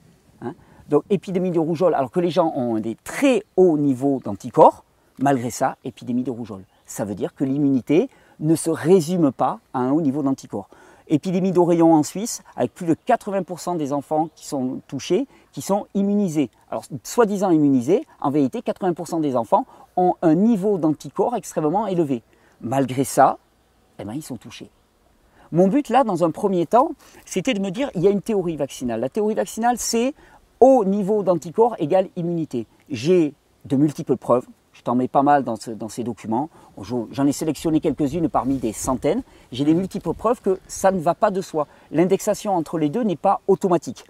Hein. 0.43 0.55
Donc 0.89 1.05
épidémie 1.11 1.51
de 1.51 1.59
rougeole, 1.59 1.95
alors 1.95 2.11
que 2.11 2.21
les 2.21 2.31
gens 2.31 2.53
ont 2.55 2.79
des 2.79 2.97
très 3.05 3.43
hauts 3.57 3.79
niveaux 3.79 4.21
d'anticorps, 4.25 4.85
malgré 5.19 5.51
ça, 5.51 5.77
épidémie 5.85 6.23
de 6.23 6.31
rougeole. 6.31 6.65
Ça 6.87 7.05
veut 7.05 7.15
dire 7.15 7.35
que 7.35 7.45
l'immunité 7.45 8.09
ne 8.41 8.55
se 8.55 8.71
résume 8.71 9.33
pas 9.33 9.61
à 9.75 9.81
un 9.81 9.91
haut 9.91 10.01
niveau 10.01 10.23
d'anticorps. 10.23 10.69
Épidémie 11.09 11.53
d'oreillon 11.53 11.95
en 11.95 12.03
Suisse, 12.03 12.43
avec 12.57 12.75
plus 12.75 12.87
de 12.87 12.95
80% 12.95 13.77
des 13.77 13.93
enfants 13.93 14.29
qui 14.35 14.47
sont 14.47 14.81
touchés, 14.87 15.27
qui 15.53 15.63
sont 15.63 15.87
immunisés. 15.95 16.51
Alors, 16.71 16.85
soi-disant 17.03 17.51
immunisés, 17.51 18.07
en 18.21 18.31
vérité, 18.31 18.61
80% 18.61 19.21
des 19.21 19.37
enfants 19.37 19.67
ont 19.97 20.15
un 20.23 20.35
niveau 20.35 20.79
d'anticorps 20.79 21.35
extrêmement 21.35 21.87
élevé. 21.87 22.23
Malgré 22.61 23.05
ça, 23.05 23.39
eh 23.99 24.05
ben, 24.05 24.13
ils 24.15 24.23
sont 24.23 24.37
touchés. 24.37 24.71
Mon 25.51 25.69
but 25.69 25.89
là, 25.89 26.05
dans 26.05 26.25
un 26.25 26.31
premier 26.31 26.67
temps, 26.67 26.91
c'était 27.25 27.55
de 27.55 27.61
me 27.61 27.71
dire, 27.71 27.91
il 27.95 28.03
y 28.03 28.07
a 28.07 28.11
une 28.11 28.21
théorie 28.21 28.57
vaccinale. 28.57 29.01
La 29.01 29.09
théorie 29.09 29.35
vaccinale, 29.35 29.79
c'est 29.79 30.15
haut 30.61 30.85
niveau 30.85 31.23
d'anticorps 31.23 31.75
égale 31.79 32.09
immunité. 32.17 32.67
J'ai 32.91 33.33
de 33.65 33.77
multiples 33.77 34.17
preuves, 34.17 34.47
t'en 34.89 34.95
mets 34.95 35.07
pas 35.07 35.23
mal 35.23 35.45
dans, 35.45 35.57
ces 35.57 36.03
documents. 36.03 36.49
J'en 36.81 37.27
ai 37.27 37.33
sélectionné 37.33 37.79
quelques-unes 37.81 38.31
parmi 38.31 38.57
des 38.57 38.73
centaines. 38.73 39.23
J'ai 39.53 39.67
des 39.67 39.75
multiples 39.75 40.15
preuves 40.15 40.41
que 40.41 40.59
ça 40.67 40.91
ne 40.91 40.99
va 40.99 41.15
pas 41.15 41.31
de 41.31 41.43
soi. 41.43 41.67
L'indexation 41.91 42.57
entre 42.57 42.79
les 42.79 42.89
deux 42.89 43.03
n'est 43.03 43.15
pas 43.15 43.43
automatique. 43.49 44.07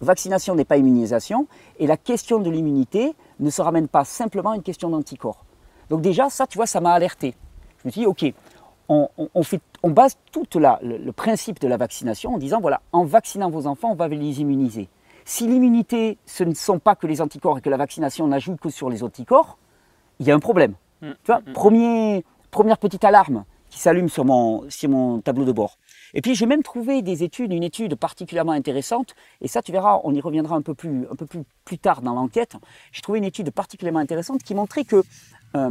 Vaccination 0.00 0.56
n'est 0.56 0.64
pas 0.64 0.76
immunisation. 0.76 1.46
Et 1.78 1.86
la 1.86 1.96
question 1.96 2.40
de 2.40 2.50
l'immunité 2.50 3.14
ne 3.38 3.48
se 3.48 3.62
ramène 3.62 3.86
pas 3.86 4.04
simplement 4.04 4.50
à 4.50 4.56
une 4.56 4.64
question 4.64 4.90
d'anticorps. 4.90 5.44
Donc 5.88 6.00
déjà, 6.00 6.30
ça, 6.30 6.48
tu 6.48 6.58
vois, 6.58 6.66
ça 6.66 6.80
m'a 6.80 6.90
alerté. 6.90 7.36
Je 7.78 7.86
me 7.86 7.92
suis 7.92 8.00
dit, 8.00 8.06
OK, 8.08 8.24
on, 8.88 9.08
base 9.84 10.16
tout 10.32 10.44
le 10.56 11.10
principe 11.12 11.60
de 11.60 11.68
la 11.68 11.76
vaccination 11.76 12.34
en 12.34 12.38
disant, 12.38 12.60
voilà, 12.60 12.82
en 12.90 13.04
vaccinant 13.04 13.50
vos 13.50 13.68
enfants, 13.68 13.92
on 13.92 13.94
va 13.94 14.08
les 14.08 14.40
immuniser. 14.40 14.88
Si 15.24 15.46
l'immunité, 15.46 16.18
ce 16.26 16.42
ne 16.42 16.54
sont 16.54 16.80
pas 16.80 16.96
que 16.96 17.06
les 17.06 17.20
anticorps 17.20 17.58
et 17.58 17.60
que 17.60 17.70
la 17.70 17.76
vaccination 17.76 18.26
n'ajoute 18.26 18.58
que 18.58 18.70
sur 18.70 18.90
les 18.90 19.04
anticorps, 19.04 19.58
il 20.20 20.26
y 20.26 20.30
a 20.30 20.34
un 20.34 20.40
problème. 20.40 20.74
Mm. 21.02 21.10
Tu 21.10 21.26
vois, 21.26 21.40
mm. 21.40 21.52
premier, 21.52 22.24
première 22.50 22.78
petite 22.78 23.04
alarme 23.04 23.44
qui 23.70 23.80
s'allume 23.80 24.08
sur 24.08 24.24
mon, 24.24 24.68
sur 24.70 24.88
mon 24.88 25.20
tableau 25.20 25.44
de 25.44 25.52
bord. 25.52 25.78
Et 26.14 26.22
puis 26.22 26.34
j'ai 26.34 26.46
même 26.46 26.62
trouvé 26.62 27.02
des 27.02 27.24
études, 27.24 27.52
une 27.52 27.64
étude 27.64 27.96
particulièrement 27.96 28.52
intéressante, 28.52 29.14
et 29.40 29.48
ça 29.48 29.60
tu 29.60 29.72
verras, 29.72 30.00
on 30.04 30.14
y 30.14 30.20
reviendra 30.20 30.56
un 30.56 30.62
peu 30.62 30.74
plus, 30.74 31.06
un 31.10 31.16
peu 31.16 31.26
plus, 31.26 31.42
plus 31.64 31.78
tard 31.78 32.00
dans 32.00 32.14
l'enquête. 32.14 32.56
J'ai 32.92 33.02
trouvé 33.02 33.18
une 33.18 33.24
étude 33.24 33.50
particulièrement 33.50 33.98
intéressante 33.98 34.42
qui 34.42 34.54
montrait 34.54 34.84
que 34.84 35.02
euh, 35.56 35.70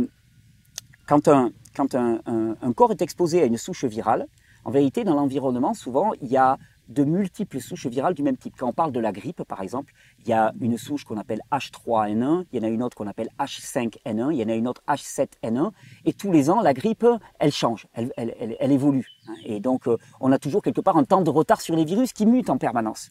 quand, 1.07 1.27
un, 1.27 1.51
quand 1.75 1.95
un, 1.95 2.19
un, 2.25 2.73
corps 2.73 2.91
est 2.91 3.01
exposé 3.01 3.41
à 3.41 3.45
une 3.45 3.57
souche 3.57 3.85
virale, 3.85 4.27
en 4.65 4.71
vérité, 4.71 5.03
dans 5.03 5.15
l'environnement, 5.15 5.73
souvent, 5.73 6.11
il 6.21 6.27
y 6.27 6.37
a 6.37 6.57
de 6.87 7.03
multiples 7.03 7.59
souches 7.59 7.87
virales 7.87 8.13
du 8.13 8.23
même 8.23 8.37
type. 8.37 8.55
Quand 8.57 8.67
on 8.67 8.73
parle 8.73 8.91
de 8.91 8.99
la 8.99 9.11
grippe, 9.11 9.43
par 9.43 9.61
exemple, 9.61 9.93
il 10.19 10.29
y 10.29 10.33
a 10.33 10.53
une 10.59 10.77
souche 10.77 11.03
qu'on 11.03 11.17
appelle 11.17 11.41
H3N1, 11.51 12.45
il 12.51 12.59
y 12.59 12.61
en 12.61 12.67
a 12.67 12.69
une 12.69 12.83
autre 12.83 12.95
qu'on 12.95 13.07
appelle 13.07 13.29
H5N1, 13.39 14.31
il 14.31 14.37
y 14.37 14.43
en 14.43 14.49
a 14.49 14.55
une 14.55 14.67
autre 14.67 14.81
H7N1, 14.87 15.71
et 16.05 16.13
tous 16.13 16.31
les 16.31 16.49
ans, 16.49 16.61
la 16.61 16.73
grippe, 16.73 17.05
elle 17.39 17.51
change, 17.51 17.87
elle, 17.93 18.11
elle, 18.17 18.55
elle, 18.59 18.71
évolue. 18.71 19.07
Et 19.45 19.59
donc, 19.59 19.87
euh, 19.87 19.97
on 20.19 20.31
a 20.31 20.39
toujours 20.39 20.61
quelque 20.61 20.81
part 20.81 20.97
un 20.97 21.03
temps 21.03 21.21
de 21.21 21.29
retard 21.29 21.61
sur 21.61 21.75
les 21.75 21.85
virus 21.85 22.13
qui 22.13 22.25
mutent 22.25 22.49
en 22.49 22.57
permanence. 22.57 23.09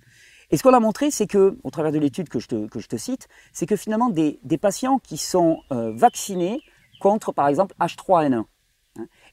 Et 0.51 0.57
ce 0.57 0.63
qu'on 0.63 0.75
a 0.75 0.81
montré, 0.81 1.11
c'est 1.11 1.27
que, 1.27 1.59
au 1.65 1.71
travers 1.71 1.93
de 1.93 1.99
l'étude 1.99 2.29
que, 2.29 2.39
je 2.39 2.49
te, 2.49 2.67
que 2.67 2.79
je 2.79 2.87
te 2.87 2.97
cite, 2.97 3.29
c'est 3.53 3.67
que 3.67 3.77
finalement, 3.77 4.11
des, 4.11 4.39
des 4.45 4.59
patients 4.59 4.99
qui 4.99 5.17
sont 5.17 5.61
euh, 5.73 5.93
vaccinés 5.95 6.61
contre, 7.01 7.33
par 7.33 7.49
exemple, 7.49 7.75
H3N1, 7.81 8.45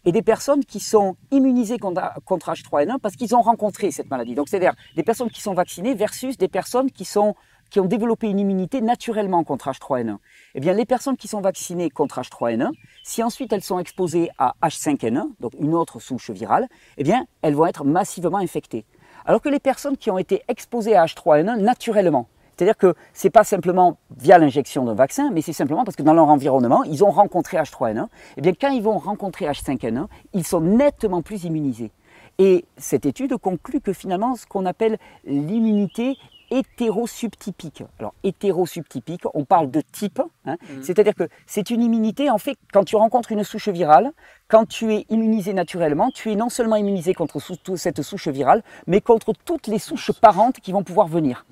et 0.05 0.11
des 0.11 0.21
personnes 0.21 0.65
qui 0.65 0.79
sont 0.79 1.15
immunisées 1.31 1.77
contre, 1.77 2.01
H3N1 2.27 2.99
parce 2.99 3.15
qu'ils 3.15 3.35
ont 3.35 3.41
rencontré 3.41 3.91
cette 3.91 4.09
maladie. 4.09 4.35
Donc, 4.35 4.49
c'est-à-dire 4.49 4.73
des 4.95 5.03
personnes 5.03 5.29
qui 5.29 5.41
sont 5.41 5.53
vaccinées 5.53 5.93
versus 5.93 6.37
des 6.37 6.47
personnes 6.47 6.91
qui 6.91 7.05
sont 7.05 7.35
qui 7.69 7.79
ont 7.79 7.85
développé 7.85 8.27
une 8.27 8.37
immunité 8.37 8.81
naturellement 8.81 9.45
contre 9.45 9.69
H3N1. 9.69 10.17
Eh 10.55 10.59
bien, 10.59 10.73
les 10.73 10.85
personnes 10.85 11.15
qui 11.15 11.29
sont 11.29 11.39
vaccinées 11.39 11.89
contre 11.89 12.19
H3N1, 12.19 12.71
si 13.03 13.23
ensuite 13.23 13.53
elles 13.53 13.63
sont 13.63 13.79
exposées 13.79 14.29
à 14.37 14.55
H5N1, 14.61 15.29
donc 15.39 15.53
une 15.57 15.73
autre 15.73 15.99
souche 15.99 16.31
virale, 16.31 16.67
eh 16.97 17.03
bien, 17.05 17.25
elles 17.41 17.55
vont 17.55 17.65
être 17.65 17.85
massivement 17.85 18.39
infectées. 18.39 18.85
Alors 19.23 19.41
que 19.41 19.47
les 19.47 19.61
personnes 19.61 19.95
qui 19.95 20.11
ont 20.11 20.17
été 20.17 20.43
exposées 20.49 20.97
à 20.97 21.05
H3N1 21.05 21.61
naturellement, 21.61 22.27
c'est-à-dire 22.61 22.77
que 22.77 22.93
ce 23.15 23.25
n'est 23.25 23.31
pas 23.31 23.43
simplement 23.43 23.97
via 24.19 24.37
l'injection 24.37 24.85
d'un 24.85 24.93
vaccin, 24.93 25.31
mais 25.31 25.41
c'est 25.41 25.51
simplement 25.51 25.83
parce 25.83 25.95
que 25.95 26.03
dans 26.03 26.13
leur 26.13 26.27
environnement, 26.27 26.83
ils 26.83 27.03
ont 27.03 27.09
rencontré 27.09 27.57
H3N1. 27.57 28.03
Et 28.03 28.07
eh 28.37 28.41
bien, 28.41 28.53
quand 28.53 28.69
ils 28.69 28.83
vont 28.83 28.99
rencontrer 28.99 29.47
H5N1, 29.47 30.05
ils 30.33 30.45
sont 30.45 30.61
nettement 30.61 31.23
plus 31.23 31.45
immunisés. 31.45 31.89
Et 32.37 32.65
cette 32.77 33.07
étude 33.07 33.35
conclut 33.37 33.81
que 33.81 33.93
finalement, 33.93 34.35
ce 34.35 34.45
qu'on 34.45 34.67
appelle 34.67 34.99
l'immunité 35.25 36.17
hétérosubtypique. 36.51 37.83
Alors 37.97 38.13
hétérosubtypique, 38.23 39.23
on 39.33 39.43
parle 39.43 39.71
de 39.71 39.81
type, 39.81 40.21
hein. 40.45 40.57
mhm. 40.69 40.83
c'est-à-dire 40.83 41.15
que 41.15 41.29
c'est 41.47 41.71
une 41.71 41.81
immunité, 41.81 42.29
en 42.29 42.37
fait, 42.37 42.57
quand 42.71 42.83
tu 42.83 42.95
rencontres 42.95 43.31
une 43.31 43.43
souche 43.43 43.69
virale, 43.69 44.11
quand 44.51 44.67
tu 44.67 44.93
es 44.93 45.05
immunisé 45.09 45.53
naturellement, 45.53 46.11
tu 46.11 46.29
es 46.29 46.35
non 46.35 46.49
seulement 46.49 46.75
immunisé 46.75 47.13
contre 47.13 47.39
cette 47.77 48.01
souche 48.01 48.27
virale, 48.27 48.63
mais 48.85 48.99
contre 48.99 49.31
toutes 49.45 49.67
les 49.67 49.79
souches 49.79 50.11
parentes 50.11 50.59
qui 50.59 50.73
vont 50.73 50.83
pouvoir 50.83 51.07
venir. 51.07 51.45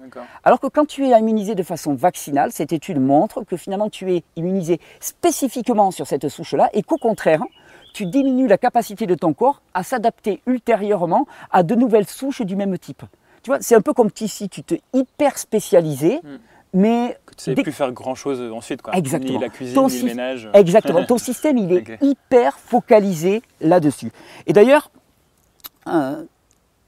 Alors 0.44 0.60
que 0.60 0.68
quand 0.68 0.86
tu 0.86 1.06
es 1.06 1.18
immunisé 1.18 1.56
de 1.56 1.64
façon 1.64 1.94
vaccinale, 1.94 2.52
cette 2.52 2.74
étude 2.74 3.00
montre 3.00 3.44
que 3.46 3.56
finalement 3.56 3.90
tu 3.90 4.12
es 4.14 4.24
immunisé 4.36 4.82
spécifiquement 5.00 5.92
sur 5.92 6.08
cette 6.08 6.28
souche-là 6.28 6.70
et 6.74 6.84
qu'au 6.84 6.98
contraire, 6.98 7.42
tu 7.94 8.06
diminues 8.06 8.48
la 8.48 8.58
capacité 8.58 9.08
de 9.08 9.16
ton 9.16 9.34
corps 9.34 9.62
à 9.74 9.84
s'adapter 9.84 10.42
ultérieurement 10.46 11.26
à 11.52 11.64
de 11.64 11.76
nouvelles 11.76 12.08
souches 12.08 12.42
du 12.42 12.58
même 12.58 12.78
type. 12.78 13.04
Tu 13.44 13.50
vois, 13.50 13.60
c'est 13.62 13.76
un 13.76 13.82
peu 13.82 13.94
comme 13.94 14.10
si 14.14 14.50
tu 14.50 14.62
te 14.62 14.76
hyper 14.94 15.38
spécialisé, 15.38 16.20
hmm. 16.22 16.38
Mais 16.74 17.18
tu 17.38 17.50
ne 17.50 17.56
sais 17.56 17.64
plus 17.64 17.72
faire 17.72 17.92
grand 17.92 18.16
chose 18.16 18.42
ensuite, 18.52 18.82
quoi. 18.82 18.96
Exactement. 18.96 19.34
Ni 19.34 19.40
la 19.40 19.50
cuisine, 19.50 19.88
ni 19.88 20.00
le 20.00 20.06
ménage. 20.06 20.50
Exactement. 20.54 21.06
Ton 21.06 21.18
système, 21.18 21.58
il 21.58 21.72
est 21.72 21.98
hyper 22.02 22.60
focalisé 22.60 23.42
là-dessus. 23.62 24.12
Et 24.46 24.54
d'ailleurs, 24.54 24.92
euh, 25.88 26.24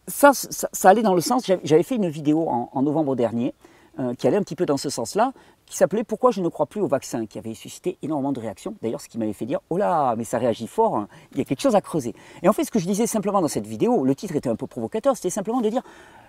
ça, 0.07 0.31
ça, 0.33 0.89
allait 0.89 1.01
dans 1.01 1.15
le 1.15 1.21
sens. 1.21 1.49
J'avais 1.63 1.83
fait 1.83 1.95
une 1.95 2.09
vidéo 2.09 2.47
en, 2.49 2.81
novembre 2.81 3.15
dernier 3.15 3.53
euh, 3.99 4.13
qui 4.13 4.27
allait 4.27 4.37
un 4.37 4.43
petit 4.43 4.55
peu 4.55 4.65
dans 4.65 4.77
ce 4.77 4.89
sens-là, 4.89 5.31
qui 5.65 5.77
s'appelait 5.77 6.03
Pourquoi 6.03 6.31
je 6.31 6.41
ne 6.41 6.49
crois 6.49 6.65
plus 6.65 6.81
au 6.81 6.87
vaccin, 6.87 7.25
qui 7.25 7.39
avait 7.39 7.53
suscité 7.53 7.97
énormément 8.01 8.33
de 8.33 8.39
réactions. 8.39 8.75
D'ailleurs, 8.81 9.01
ce 9.01 9.07
qui 9.07 9.17
m'avait 9.17 9.33
fait 9.33 9.45
dire 9.45 9.61
Oh 9.69 9.77
là, 9.77 10.15
mais 10.17 10.25
ça 10.25 10.37
réagit 10.37 10.67
fort, 10.67 10.95
hein. 10.95 11.07
il 11.31 11.37
y 11.37 11.41
a 11.41 11.45
quelque 11.45 11.61
chose 11.61 11.75
à 11.75 11.81
creuser. 11.81 12.13
Et 12.43 12.49
en 12.49 12.53
fait, 12.53 12.65
ce 12.65 12.71
que 12.71 12.79
je 12.79 12.85
disais 12.85 13.07
simplement 13.07 13.41
dans 13.41 13.47
cette 13.47 13.67
vidéo, 13.67 14.03
le 14.03 14.13
titre 14.13 14.35
était 14.35 14.49
un 14.49 14.55
peu 14.55 14.67
provocateur, 14.67 15.15
c'était 15.15 15.29
simplement 15.29 15.61
de 15.61 15.69
dire 15.69 15.81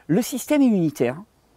le 0.07 0.23
système 0.23 0.63
immunitaire, 0.63 1.17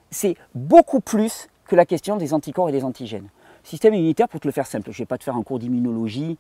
c'est 0.10 0.36
beaucoup 0.54 1.00
plus 1.00 1.48
que 1.68 1.76
la 1.76 1.86
question 1.86 2.18
des 2.18 2.34
anticorps 2.34 2.70
et 2.70 2.72
des 2.72 2.84
antigènes. 2.84 3.30
Système 3.64 3.94
immunitaire, 3.94 4.30
pour 4.30 4.40
te 4.40 4.48
le 4.48 4.52
faire 4.52 4.68
simple, 4.68 4.92
je 4.92 4.98
ne 4.98 5.00
vais 5.00 5.06
pas 5.06 5.18
te 5.18 5.24
faire 5.24 5.36
un 5.36 5.44
cours 5.44 5.60
d'immunologie, 5.60 6.38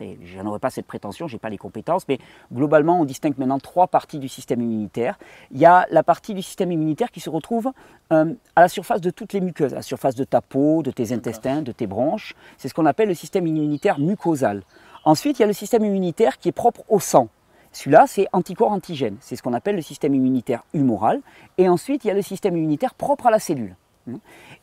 je 0.00 0.42
n'aurais 0.42 0.58
pas 0.58 0.70
cette 0.70 0.86
prétention, 0.86 1.28
je 1.28 1.34
n'ai 1.34 1.38
pas 1.38 1.48
les 1.48 1.58
compétences, 1.58 2.06
mais 2.08 2.18
globalement, 2.52 3.00
on 3.00 3.04
distingue 3.04 3.38
maintenant 3.38 3.58
trois 3.58 3.86
parties 3.86 4.18
du 4.18 4.28
système 4.28 4.60
immunitaire. 4.60 5.18
Il 5.50 5.58
y 5.58 5.66
a 5.66 5.86
la 5.90 6.02
partie 6.02 6.34
du 6.34 6.42
système 6.42 6.72
immunitaire 6.72 7.10
qui 7.10 7.20
se 7.20 7.30
retrouve 7.30 7.70
euh, 8.12 8.34
à 8.56 8.60
la 8.60 8.68
surface 8.68 9.00
de 9.00 9.10
toutes 9.10 9.32
les 9.32 9.40
muqueuses, 9.40 9.72
à 9.72 9.76
la 9.76 9.82
surface 9.82 10.14
de 10.14 10.24
ta 10.24 10.40
peau, 10.40 10.82
de 10.82 10.90
tes 10.90 11.12
intestins, 11.12 11.62
de 11.62 11.72
tes 11.72 11.86
bronches. 11.86 12.34
C'est 12.56 12.68
ce 12.68 12.74
qu'on 12.74 12.86
appelle 12.86 13.08
le 13.08 13.14
système 13.14 13.46
immunitaire 13.46 13.98
mucosal. 13.98 14.62
Ensuite, 15.04 15.38
il 15.38 15.42
y 15.42 15.44
a 15.44 15.48
le 15.48 15.52
système 15.52 15.84
immunitaire 15.84 16.38
qui 16.38 16.48
est 16.48 16.52
propre 16.52 16.82
au 16.88 17.00
sang. 17.00 17.28
Celui-là, 17.72 18.06
c'est 18.06 18.26
anticorps-antigène. 18.32 19.16
C'est 19.20 19.36
ce 19.36 19.42
qu'on 19.42 19.52
appelle 19.52 19.76
le 19.76 19.82
système 19.82 20.14
immunitaire 20.14 20.64
humoral. 20.74 21.20
Et 21.58 21.68
ensuite, 21.68 22.04
il 22.04 22.08
y 22.08 22.10
a 22.10 22.14
le 22.14 22.22
système 22.22 22.56
immunitaire 22.56 22.94
propre 22.94 23.26
à 23.26 23.30
la 23.30 23.38
cellule. 23.38 23.76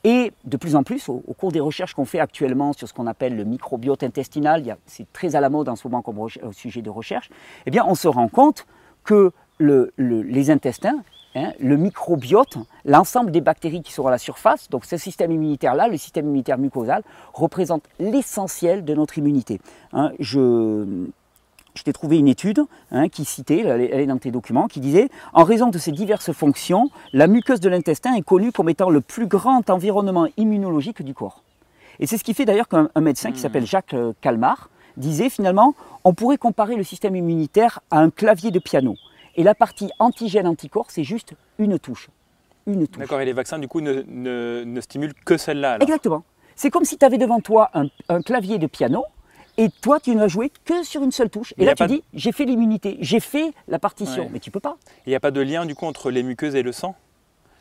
Et 0.04 0.32
de 0.44 0.58
plus 0.58 0.76
en 0.76 0.84
plus, 0.84 1.10
au, 1.10 1.20
cours 1.38 1.52
des 1.52 1.60
recherches 1.60 1.94
qu'on 1.94 2.06
fait 2.06 2.20
actuellement 2.20 2.74
sur 2.74 2.88
ce 2.88 2.94
qu'on 2.94 3.08
appelle 3.08 3.36
le 3.36 3.44
microbiote 3.44 4.04
intestinal, 4.04 4.78
c'est 4.86 5.12
très 5.14 5.36
à 5.36 5.42
la 5.42 5.50
mode 5.50 5.70
en 5.70 5.76
ce 5.76 5.88
moment 5.88 6.02
comme 6.02 6.28
sujet 6.52 6.82
de 6.82 6.90
recherche, 6.90 7.30
eh 7.66 7.72
bien, 7.72 7.86
on 7.88 7.96
se 7.96 8.08
rend 8.08 8.28
compte 8.28 8.66
que 9.04 9.32
les 9.60 10.50
intestins, 10.50 11.04
hein, 11.36 11.54
le 11.60 11.78
microbiote, 11.78 12.58
l'ensemble 12.84 13.32
des 13.32 13.42
bactéries 13.42 13.82
qui 13.82 13.94
sont 13.94 14.06
à 14.08 14.12
la 14.12 14.18
surface, 14.18 14.70
donc 14.70 14.86
ce 14.86 14.98
système 14.98 15.32
immunitaire-là, 15.32 15.88
le 15.88 15.98
système 15.98 16.26
immunitaire 16.26 16.58
mucosal, 16.58 17.04
représente 17.34 17.84
l'essentiel 18.00 18.84
de 18.84 18.94
notre 18.94 19.18
immunité. 19.18 19.62
Hein, 19.94 20.12
je 21.76 21.84
t'ai 21.84 21.94
trouvé 21.94 22.18
une 22.18 22.28
étude 22.28 22.62
hein, 22.92 23.10
qui 23.10 23.26
citait, 23.26 23.60
elle 23.60 23.82
est 23.82 24.06
dans 24.06 24.18
tes 24.18 24.32
documents, 24.32 24.68
qui 24.68 24.80
disait 24.80 25.10
En 25.34 25.44
raison 25.44 25.70
de 25.70 25.78
ces 25.78 25.92
diverses 25.92 26.32
fonctions, 26.32 26.90
la 27.14 27.28
muqueuse 27.28 27.60
de 27.60 27.70
l'intestin 27.70 28.16
est 28.16 28.22
connue 28.22 28.52
comme 28.52 28.70
étant 28.70 28.90
le 28.90 29.02
plus 29.02 29.28
grand 29.28 29.70
environnement 29.70 30.28
immunologique 30.38 31.02
du 31.04 31.14
corps. 31.14 31.44
Et 32.00 32.08
c'est 32.08 32.18
ce 32.18 32.24
qui 32.24 32.34
fait 32.34 32.46
d'ailleurs 32.46 32.68
qu'un 32.68 32.90
médecin 33.00 33.32
qui 33.32 33.40
hmm. 33.40 33.42
s'appelle 33.42 33.66
Jacques 33.66 33.94
euh, 33.94 34.14
Calmar 34.22 34.70
disait 34.98 35.30
finalement 35.30 35.76
on 36.04 36.14
pourrait 36.14 36.38
comparer 36.38 36.76
le 36.76 36.84
système 36.84 37.16
immunitaire 37.16 37.82
à 37.92 38.00
un 38.00 38.10
clavier 38.10 38.52
de 38.52 38.60
piano. 38.60 38.96
Et 39.36 39.44
la 39.44 39.56
partie 39.56 39.90
antigène-anticorps, 40.00 40.90
c'est 40.90 41.04
juste 41.04 41.34
une 41.58 41.78
touche. 41.78 42.10
Une 42.68 42.88
touche. 42.88 43.02
D'accord, 43.02 43.20
et 43.20 43.26
les 43.26 43.34
vaccins, 43.34 43.60
du 43.60 43.68
coup, 43.68 43.82
ne, 43.82 44.80
stimulent 44.80 45.14
que 45.26 45.36
celle-là 45.36 45.78
Exactement. 45.82 46.24
C'est 46.56 46.70
comme 46.70 46.86
si 46.86 46.98
tu 46.98 47.04
avais 47.04 47.18
devant 47.18 47.42
toi 47.42 47.70
un 47.74 48.22
clavier 48.22 48.60
de 48.60 48.68
piano 48.68 49.04
et 49.58 49.70
toi, 49.70 50.00
tu 50.00 50.16
ne 50.16 50.28
joué 50.28 50.52
que 50.66 50.84
sur 50.84 51.04
une 51.04 51.12
seule 51.12 51.30
touche. 51.30 51.54
Et 51.58 51.66
là, 51.66 51.76
tu 51.76 51.86
dis, 51.88 52.04
j'ai 52.14 52.32
fait 52.32 52.46
l'immunité, 52.46 52.98
j'ai 53.00 53.20
fait 53.20 53.54
la 53.68 53.80
partition. 53.80 54.30
Mais 54.32 54.40
tu 54.40 54.52
peux 54.52 54.60
pas. 54.60 54.78
Il 55.06 55.10
n'y 55.10 55.16
a 55.16 55.20
pas 55.20 55.32
de 55.32 55.42
lien, 55.42 55.66
du 55.66 55.76
coup, 55.76 55.86
entre 55.86 56.12
les 56.12 56.24
muqueuses 56.24 56.56
et 56.56 56.64
le 56.64 56.72
sang? 56.72 56.96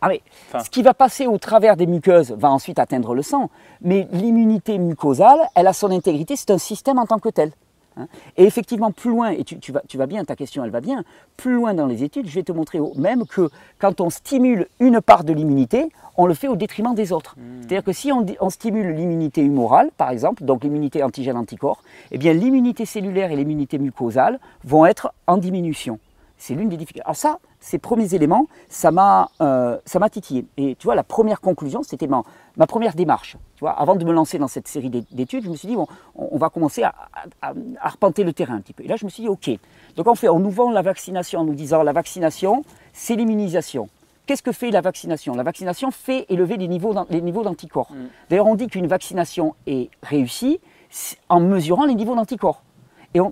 Ah 0.00 0.08
mais 0.08 0.20
ce 0.62 0.68
qui 0.68 0.82
va 0.82 0.92
passer 0.92 1.26
au 1.26 1.38
travers 1.38 1.76
des 1.78 1.86
muqueuses 1.86 2.32
va 2.32 2.50
ensuite 2.50 2.78
atteindre 2.78 3.14
le 3.14 3.22
sang. 3.22 3.48
Mais 3.80 4.06
l'immunité 4.12 4.76
mucosale, 4.76 5.38
elle 5.54 5.66
a 5.66 5.72
son 5.72 5.90
intégrité, 5.90 6.36
c'est 6.36 6.50
un 6.50 6.58
système 6.58 6.98
en 6.98 7.06
tant 7.06 7.18
que 7.18 7.30
tel. 7.30 7.52
Hein. 7.96 8.06
Et 8.36 8.44
effectivement, 8.44 8.90
plus 8.90 9.10
loin, 9.10 9.30
et 9.30 9.44
tu, 9.44 9.72
vas, 9.72 9.82
tu, 9.86 9.96
vas, 9.96 10.06
bien, 10.06 10.24
ta 10.24 10.36
question 10.36 10.64
elle 10.64 10.70
va 10.70 10.80
bien, 10.80 11.04
plus 11.36 11.54
loin 11.54 11.74
dans 11.74 11.86
les 11.86 12.02
études, 12.02 12.28
je 12.28 12.34
vais 12.34 12.42
te 12.42 12.52
montrer 12.52 12.80
même 12.96 13.26
que 13.26 13.50
quand 13.78 14.00
on 14.00 14.10
stimule 14.10 14.66
une 14.80 15.00
part 15.00 15.24
de 15.24 15.32
l'immunité, 15.32 15.88
on 16.16 16.26
le 16.26 16.34
fait 16.34 16.48
au 16.48 16.56
détriment 16.56 16.94
des 16.94 17.12
autres. 17.12 17.34
Hmm. 17.36 17.60
C'est-à-dire 17.60 17.84
que 17.84 17.92
si 17.92 18.12
on, 18.12 18.50
stimule 18.50 18.94
l'immunité 18.94 19.42
humorale, 19.42 19.90
par 19.96 20.10
exemple, 20.10 20.44
donc 20.44 20.64
l'immunité 20.64 21.02
antigène-anticorps, 21.02 21.82
eh 22.12 22.18
bien 22.18 22.32
l'immunité 22.32 22.84
cellulaire 22.84 23.32
et 23.32 23.36
l'immunité 23.36 23.78
mucosale 23.78 24.38
vont 24.64 24.86
être 24.86 25.12
en 25.26 25.36
diminution. 25.36 25.98
C'est 26.38 26.54
l'une 26.54 26.68
des 26.68 26.76
difficultés. 26.76 27.04
Alors 27.04 27.16
ça, 27.16 27.38
ces 27.64 27.78
premiers 27.78 28.14
éléments, 28.14 28.46
ça 28.68 28.90
m'a 28.90 29.30
euh, 29.40 29.78
titillé. 30.12 30.44
Et 30.58 30.76
tu 30.78 30.84
vois, 30.84 30.94
la 30.94 31.02
première 31.02 31.40
conclusion, 31.40 31.82
c'était 31.82 32.06
ma, 32.06 32.22
ma, 32.58 32.66
première 32.66 32.94
démarche. 32.94 33.38
Tu 33.56 33.60
vois, 33.60 33.70
avant 33.70 33.96
de 33.96 34.04
me 34.04 34.12
lancer 34.12 34.38
dans 34.38 34.48
cette 34.48 34.68
série 34.68 34.90
d'études, 34.90 35.44
je 35.44 35.48
me 35.48 35.56
suis 35.56 35.68
dit, 35.68 35.74
bon, 35.74 35.86
on, 36.14 36.36
va 36.36 36.50
commencer 36.50 36.82
à, 36.82 36.94
à, 37.40 37.54
arpenter 37.80 38.22
le 38.22 38.34
terrain 38.34 38.56
un 38.56 38.60
petit 38.60 38.74
peu. 38.74 38.84
Et 38.84 38.86
là, 38.86 38.96
je 38.96 39.06
me 39.06 39.10
suis 39.10 39.22
dit, 39.22 39.30
ok. 39.30 39.50
Donc 39.96 40.06
on 40.06 40.14
fait, 40.14 40.28
on 40.28 40.40
nous 40.40 40.50
vend 40.50 40.70
la 40.70 40.82
vaccination 40.82 41.40
en 41.40 41.44
nous 41.44 41.54
disant, 41.54 41.82
la 41.82 41.94
vaccination, 41.94 42.66
c'est 42.92 43.16
l'immunisation. 43.16 43.88
Qu'est-ce 44.26 44.42
que 44.42 44.52
fait 44.52 44.70
la 44.70 44.82
vaccination? 44.82 45.34
La 45.34 45.42
vaccination 45.42 45.90
fait 45.90 46.26
élever 46.28 46.58
les 46.58 46.68
niveaux 46.68 46.92
d'anticorps. 46.92 47.90
Mm. 47.92 48.06
D'ailleurs, 48.28 48.46
on 48.46 48.56
dit 48.56 48.66
qu'une 48.66 48.88
vaccination 48.88 49.54
est 49.66 49.88
réussie 50.02 50.60
en 51.30 51.40
mesurant 51.40 51.86
les 51.86 51.94
niveaux 51.94 52.14
d'anticorps. 52.14 52.62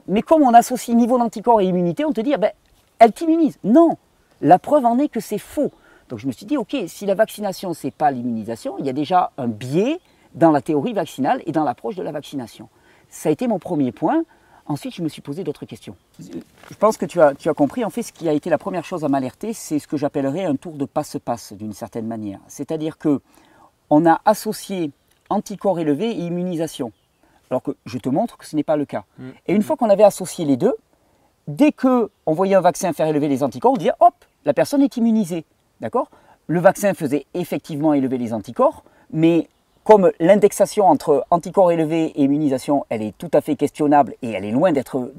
mais 0.09 0.23
comme 0.23 0.41
on 0.41 0.55
associe 0.55 0.97
niveau 0.97 1.19
d'anticorps 1.19 1.61
et 1.61 1.67
immunité, 1.67 2.07
on 2.07 2.13
te 2.13 2.23
dit, 2.23 2.33
ah 2.33 2.39
ben, 2.39 2.53
elle 2.99 3.13
t'immunise. 3.13 3.59
Non, 3.63 3.99
la 4.43 4.59
preuve 4.59 4.85
en 4.85 4.99
est 4.99 5.09
que 5.09 5.21
c'est 5.21 5.39
faux. 5.39 5.71
Donc 6.09 6.19
je 6.19 6.27
me 6.27 6.33
suis 6.33 6.45
dit, 6.45 6.59
ok, 6.59 6.77
si 6.89 7.07
la 7.07 7.15
vaccination, 7.15 7.73
ce 7.73 7.87
n'est 7.87 7.91
pas 7.91 8.11
l'immunisation, 8.11 8.77
il 8.79 8.85
y 8.85 8.91
a 8.91 8.93
déjà 8.93 9.33
un 9.39 9.49
biais 9.49 9.99
dans 10.35 10.51
la 10.51 10.61
théorie 10.61 10.93
vaccinale 10.93 11.43
et 11.47 11.53
dans 11.53 11.65
l'approche 11.65 11.97
de 11.97 12.03
la 12.03 12.13
vaccination. 12.13 12.69
Ça 13.09 13.29
a 13.29 13.33
été 13.33 13.47
mon 13.47 13.59
premier 13.59 13.93
point. 13.93 14.25
Ensuite, 14.67 14.95
je 14.95 15.03
me 15.03 15.09
suis 15.09 15.23
posé 15.23 15.45
d'autres 15.45 15.67
questions. 15.67 15.97
Je 16.21 16.75
pense 16.79 16.97
que 16.97 17.07
tu 17.07 17.21
as, 17.21 17.35
tu 17.35 17.49
as 17.49 17.55
compris. 17.55 17.85
En 17.85 17.91
fait, 17.91 18.03
ce 18.03 18.13
qui 18.13 18.29
a 18.29 18.33
été 18.33 18.49
la 18.49 18.59
première 18.59 18.85
chose 18.85 19.05
à 19.05 19.09
m'alerter, 19.09 19.53
c'est 19.53 19.79
ce 19.79 19.89
que 19.89 19.97
j'appellerais 19.97 20.45
un 20.45 20.57
tour 20.57 20.75
de 20.75 20.85
passe-passe 20.85 21.53
d'une 21.53 21.73
certaine 21.73 22.07
manière. 22.07 22.39
C'est-à-dire 22.47 22.99
que 22.99 23.21
on 23.91 24.07
a 24.07 24.21
associé 24.25 24.91
anticorps 25.29 25.79
élevés 25.79 26.11
et 26.11 26.21
immunisation. 26.21 26.93
Alors 27.51 27.63
que 27.63 27.73
je 27.85 27.99
te 27.99 28.09
montre 28.09 28.39
que 28.39 28.47
ce 28.47 28.57
n'est 28.57 28.63
pas 28.63 28.77
le 28.77 28.87
cas. 28.87 29.05
Mm. 29.19 29.29
Et 29.49 29.55
une 29.55 29.63
fois 29.63 29.77
qu'on 29.77 29.91
avait 29.91 30.05
associé 30.05 30.45
les 30.45 30.57
deux, 30.57 30.75
dès 31.49 31.73
qu'on 31.73 32.09
voyait 32.27 32.55
un 32.55 32.61
vaccin 32.61 32.93
faire 32.93 33.07
élever 33.07 33.29
les 33.29 33.43
anticorps, 33.43 33.73
on 33.73 33.77
disait 33.77 33.93
hop, 34.01 34.12
la 34.45 34.55
personne 34.55 34.83
est 34.83 34.97
immunisée. 34.97 35.45
D'accord? 35.81 36.11
Le 36.47 36.61
vaccin 36.61 36.95
faisait 36.95 37.27
effectivement 37.35 37.95
élever 37.95 38.19
les 38.19 38.33
anticorps, 38.33 38.85
mais 39.13 39.49
comme 39.85 40.13
l'indexation 40.21 40.87
entre 40.87 41.27
anticorps 41.31 41.73
élevés 41.73 42.07
et 42.15 42.23
immunisation, 42.23 42.85
elle 42.89 43.03
est 43.03 43.17
tout 43.19 43.31
à 43.33 43.41
fait 43.41 43.57
questionnable 43.57 44.15
et 44.23 44.31
elle 44.31 44.45
est 44.45 44.53
loin 44.53 44.73
d'être 44.73 45.11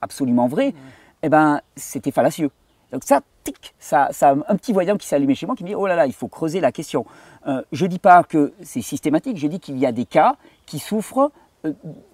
absolument 0.00 0.48
vraie, 0.48 0.74
eh 1.22 1.28
ben, 1.28 1.60
c'était 1.76 2.10
fallacieux. 2.10 2.50
Donc 2.92 3.04
ça, 3.04 3.20
tic, 3.44 3.74
ça, 3.78 4.08
ça 4.10 4.34
un 4.48 4.56
petit 4.56 4.72
voyant 4.72 4.96
qui 4.96 5.06
s'est 5.06 5.16
allumé 5.16 5.34
chez 5.34 5.46
moi 5.46 5.56
qui 5.56 5.62
me 5.62 5.68
dit, 5.68 5.74
oh 5.74 5.86
là 5.86 5.94
là, 5.94 6.06
il 6.06 6.12
faut 6.12 6.28
creuser 6.28 6.60
la 6.60 6.72
question. 6.72 7.06
Euh, 7.46 7.62
je 7.72 7.84
ne 7.84 7.90
dis 7.90 7.98
pas 7.98 8.22
que 8.22 8.52
c'est 8.62 8.82
systématique, 8.82 9.38
je 9.38 9.46
dis 9.46 9.60
qu'il 9.60 9.78
y 9.78 9.86
a 9.86 9.92
des 9.92 10.04
cas 10.04 10.36
qui 10.66 10.78
souffrent 10.78 11.30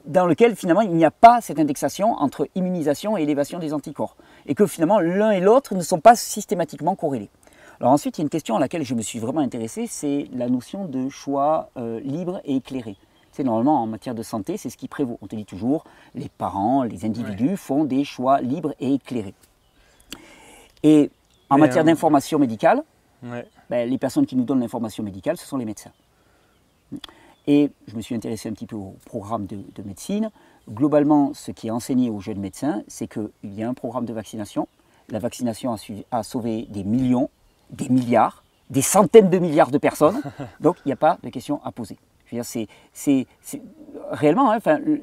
dans 0.07 0.27
lesquels 0.27 0.57
finalement 0.57 0.83
il 0.83 0.91
n'y 0.91 1.05
a 1.05 1.11
pas 1.11 1.41
cette 1.41 1.59
indexation 1.59 2.13
entre 2.15 2.49
immunisation 2.55 3.17
et 3.17 3.23
élévation 3.23 3.59
des 3.59 3.73
anticorps. 3.73 4.17
Et 4.47 4.55
que 4.55 4.67
finalement 4.67 5.01
l'un 5.01 5.31
et 5.31 5.41
l'autre 5.41 5.75
ne 5.75 5.81
sont 5.81 6.01
pas 6.01 6.17
systématiquement 6.17 6.95
corrélés. 6.95 7.31
Alors 7.81 7.93
ensuite, 7.93 8.19
il 8.19 8.23
y 8.23 8.23
a 8.23 8.25
une 8.25 8.31
question 8.31 8.57
à 8.57 8.61
laquelle 8.61 8.85
je 8.85 8.95
me 8.95 9.03
suis 9.03 9.21
vraiment 9.21 9.41
intéressé, 9.41 9.87
c'est 9.87 10.29
la 10.33 10.49
notion 10.49 10.87
de 10.87 11.09
choix 11.09 11.71
euh, 11.77 12.01
libre 12.01 12.41
et 12.45 12.57
éclairé. 12.57 12.97
C'est 13.31 13.45
normalement 13.45 13.81
en 13.81 13.87
matière 13.87 14.17
de 14.17 14.25
santé, 14.25 14.57
c'est 14.57 14.69
ce 14.69 14.77
qui 14.77 14.89
prévaut. 14.89 15.17
On 15.23 15.29
te 15.29 15.37
dit 15.37 15.45
toujours, 15.45 15.85
les 16.17 16.29
parents, 16.29 16.83
les 16.83 17.05
individus 17.05 17.57
font 17.57 17.85
des 17.85 18.03
choix 18.03 18.41
libres 18.41 18.75
et 18.81 18.95
éclairés. 18.95 19.35
Et 20.83 21.11
en 21.51 21.59
matière 21.59 21.85
d'information 21.85 22.41
médicale, 22.41 22.83
ben, 23.23 23.89
les 23.89 23.99
personnes 23.99 24.27
qui 24.27 24.35
nous 24.35 24.45
donnent 24.45 24.61
l'information 24.61 25.05
médicale, 25.05 25.37
ce 25.37 25.47
sont 25.47 25.57
les 25.57 25.65
médecins. 25.65 25.93
Et 27.49 27.71
je 27.87 27.97
me 27.97 28.03
suis 28.03 28.15
intéressé 28.15 28.51
un 28.51 28.53
petit 28.53 28.67
peu 28.67 28.77
au 28.77 28.95
programme 29.07 29.47
de, 29.47 29.83
médecine. 29.83 30.31
Globalement, 30.71 31.33
ce 31.33 31.51
qui 31.51 31.69
est 31.69 31.71
enseigné 31.71 32.11
aux 32.11 32.21
jeunes 32.21 32.41
médecins, 32.41 32.83
c'est 32.89 33.09
qu'il 33.09 33.31
y 33.43 33.63
a 33.63 33.69
un 33.69 33.73
programme 33.73 34.05
de 34.05 34.13
vaccination. 34.13 34.69
La 35.09 35.19
vaccination 35.19 35.75
a, 36.11 36.23
sauvé 36.23 36.67
des 36.69 36.85
millions, 36.85 37.31
des 37.71 37.89
milliards, 37.89 38.45
des 38.69 38.83
centaines 38.83 39.31
de 39.31 39.39
milliards 39.39 39.71
de 39.71 39.79
personnes. 39.79 40.21
Donc, 40.61 40.77
il 40.85 40.89
n'y 40.89 40.93
a 40.93 40.97
pas 40.97 41.17
de 41.23 41.31
questions 41.31 41.61
à 41.65 41.73
poser. 41.73 41.97
C'est 42.93 43.27
réellement, 44.11 44.53
hein, 44.53 44.59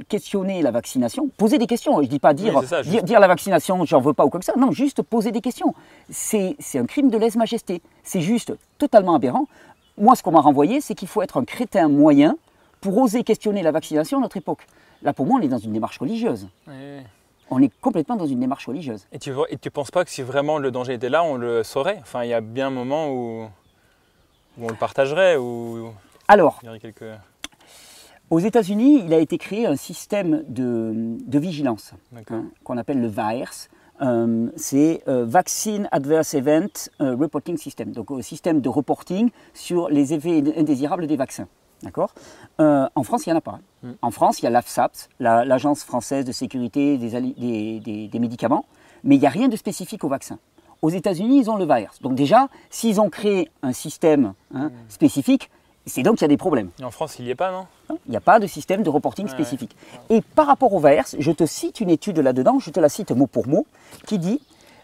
questionner 0.07 0.61
la 0.61 0.69
vaccination, 0.69 1.29
poser 1.37 1.57
des 1.57 1.65
questions. 1.65 1.95
Je 1.95 2.01
ne 2.01 2.07
dis 2.07 2.19
pas 2.19 2.35
dire, 2.35 2.61
dire, 2.83 3.19
la 3.19 3.27
vaccination, 3.27 3.83
j'en 3.85 3.99
veux 3.99 4.13
pas 4.13 4.23
ou 4.23 4.29
que 4.29 4.45
ça. 4.45 4.53
Non, 4.55 4.71
juste 4.71 5.01
poser 5.01 5.31
des 5.31 5.41
questions. 5.41 5.73
C'est 6.11 6.55
un 6.75 6.85
crime 6.85 7.09
de 7.09 7.17
lèse-majesté. 7.17 7.81
C'est 8.03 8.21
juste 8.21 8.53
totalement 8.77 9.15
aberrant. 9.15 9.47
Moi, 9.97 10.15
ce 10.15 10.23
qu'on 10.23 10.31
m'a 10.31 10.41
renvoyé, 10.41 10.81
c'est 10.81 10.95
qu'il 10.95 11.07
faut 11.07 11.21
être 11.21 11.37
un 11.37 11.45
crétin 11.45 11.87
moyen 11.87 12.37
pour 12.81 12.97
oser 12.97 13.23
questionner 13.23 13.63
la 13.63 13.71
vaccination 13.71 14.17
à 14.17 14.21
notre 14.21 14.37
époque. 14.37 14.67
Là, 15.01 15.13
pour 15.13 15.25
moi, 15.25 15.39
on 15.39 15.43
est 15.43 15.47
dans 15.47 15.57
une 15.57 15.73
démarche 15.73 15.97
religieuse. 15.99 16.47
On 17.49 17.61
est 17.61 17.71
complètement 17.79 18.15
dans 18.15 18.25
une 18.25 18.39
démarche 18.39 18.67
religieuse. 18.67 19.07
Et 19.11 19.19
tu 19.19 19.29
ne 19.31 19.55
tu 19.55 19.71
penses 19.71 19.91
pas 19.91 20.03
que 20.03 20.09
si 20.09 20.21
vraiment 20.21 20.57
le 20.57 20.71
danger 20.71 20.93
était 20.93 21.09
là, 21.09 21.23
on 21.23 21.35
le 21.35 21.63
saurait? 21.63 21.99
Enfin, 22.01 22.23
il 22.23 22.29
y 22.29 22.33
a 22.33 22.41
bien 22.41 22.67
un 22.67 22.71
moment 22.71 23.09
où, 23.09 23.43
où 24.57 24.65
on 24.65 24.69
le 24.69 24.75
partagerait 24.75 25.37
ou... 25.37 25.91
Alors, 26.27 26.59
aux 28.31 28.39
États-Unis, 28.39 29.03
il 29.05 29.13
a 29.13 29.19
été 29.19 29.37
créé 29.37 29.67
un 29.67 29.75
système 29.75 30.43
de, 30.47 31.37
vigilance 31.37 31.93
hein, 32.31 32.45
qu'on 32.63 32.77
appelle 32.77 32.99
le 32.99 33.07
VAERS. 33.07 33.69
Euh, 34.01 34.49
c'est 34.55 35.03
euh, 35.07 35.25
Vaccine 35.25 35.87
Adverse 35.91 36.33
Event 36.33 36.67
euh, 37.01 37.15
Reporting 37.15 37.57
System, 37.57 37.91
donc 37.91 38.09
système 38.21 38.59
de 38.59 38.69
reporting 38.69 39.29
sur 39.53 39.89
les 39.89 40.13
effets 40.13 40.43
indésirables 40.57 41.07
des 41.07 41.15
vaccins. 41.15 41.47
D'accord? 41.83 42.13
En 42.57 43.03
France, 43.03 43.25
il 43.25 43.29
n'y 43.29 43.33
en 43.33 43.37
a 43.37 43.41
pas. 43.41 43.59
Hmm. 43.83 43.91
En 44.01 44.09
France, 44.09 44.39
il 44.39 44.45
y 44.45 44.47
a 44.47 44.49
l'AFSAPS, 44.49 45.09
l'Agence 45.19 45.83
française 45.83 46.25
de 46.25 46.31
sécurité 46.31 46.97
des, 46.97 48.09
des, 48.09 48.19
médicaments, 48.19 48.65
mais 49.03 49.15
il 49.15 49.19
n'y 49.19 49.27
a 49.27 49.29
rien 49.29 49.49
de 49.49 49.55
spécifique 49.55 50.03
au 50.03 50.07
vaccin. 50.07 50.39
Aux 50.81 50.89
États-Unis, 50.89 51.39
ils 51.41 51.51
ont 51.51 51.57
le 51.57 51.65
VAERS. 51.65 51.95
Donc 52.01 52.15
déjà, 52.15 52.47
s'ils 52.69 52.99
ont 53.01 53.09
créé 53.09 53.51
un 53.61 53.73
système 53.73 54.33
hein, 54.53 54.69
hmm. 54.69 54.89
spécifique, 54.89 55.51
c'est 55.85 56.03
donc 56.03 56.15
qu'il 56.17 56.23
y 56.23 56.25
a 56.25 56.29
des 56.29 56.37
problèmes. 56.37 56.69
en 56.81 56.91
France, 56.91 57.17
il 57.19 57.25
n'y 57.25 57.31
a 57.31 57.35
pas, 57.35 57.51
non? 57.51 57.97
Il 58.07 58.11
n'y 58.11 58.17
a 58.17 58.21
pas 58.21 58.39
de 58.39 58.47
système 58.47 58.83
de 58.83 58.89
reporting 58.89 59.27
spécifique. 59.27 59.75
Et 60.09 60.21
par 60.21 60.47
rapport 60.47 60.73
au 60.73 60.79
VAERS, 60.79 61.15
je 61.19 61.31
te 61.31 61.45
cite 61.45 61.79
une 61.79 61.89
étude 61.89 62.19
là-dedans, 62.19 62.59
je 62.59 62.71
te 62.71 62.79
la 62.79 62.89
cite 62.89 63.11
mot 63.11 63.27
pour 63.27 63.47
mot, 63.47 63.67
qui 64.07 64.17
dit 64.17 64.41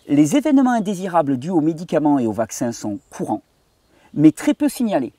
Les 0.07 0.35
événements 0.37 0.71
indésirables 0.71 1.37
dus 1.37 1.49
aux 1.49 1.61
médicaments 1.61 2.19
et 2.19 2.27
aux 2.27 2.31
vaccins 2.31 2.71
sont 2.71 2.99
courants, 3.09 3.41
mais 4.13 4.31
très 4.31 4.53
peu 4.53 4.69
signalés. 4.69 5.13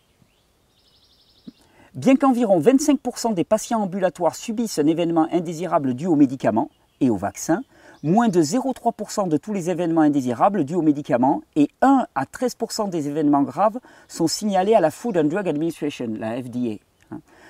Bien 1.94 2.16
qu'environ 2.16 2.58
25% 2.58 3.34
des 3.34 3.44
patients 3.44 3.82
ambulatoires 3.82 4.34
subissent 4.34 4.78
un 4.78 4.86
événement 4.86 5.28
indésirable 5.30 5.94
dû 5.94 6.06
aux 6.06 6.16
médicaments 6.16 6.70
et 7.00 7.10
aux 7.10 7.16
vaccins, 7.16 7.62
moins 8.02 8.28
de 8.28 8.42
0,3% 8.42 9.28
de 9.28 9.36
tous 9.36 9.52
les 9.52 9.70
événements 9.70 10.00
indésirables 10.00 10.64
dus 10.64 10.74
aux 10.74 10.82
médicaments 10.82 11.42
et 11.54 11.68
1 11.82 12.06
à 12.14 12.24
13% 12.24 12.90
des 12.90 13.08
événements 13.08 13.42
graves 13.42 13.78
sont 14.08 14.26
signalés 14.26 14.74
à 14.74 14.80
la 14.80 14.90
Food 14.90 15.16
and 15.16 15.24
Drug 15.24 15.48
Administration, 15.48 16.08
la 16.18 16.42
FDA. 16.42 16.78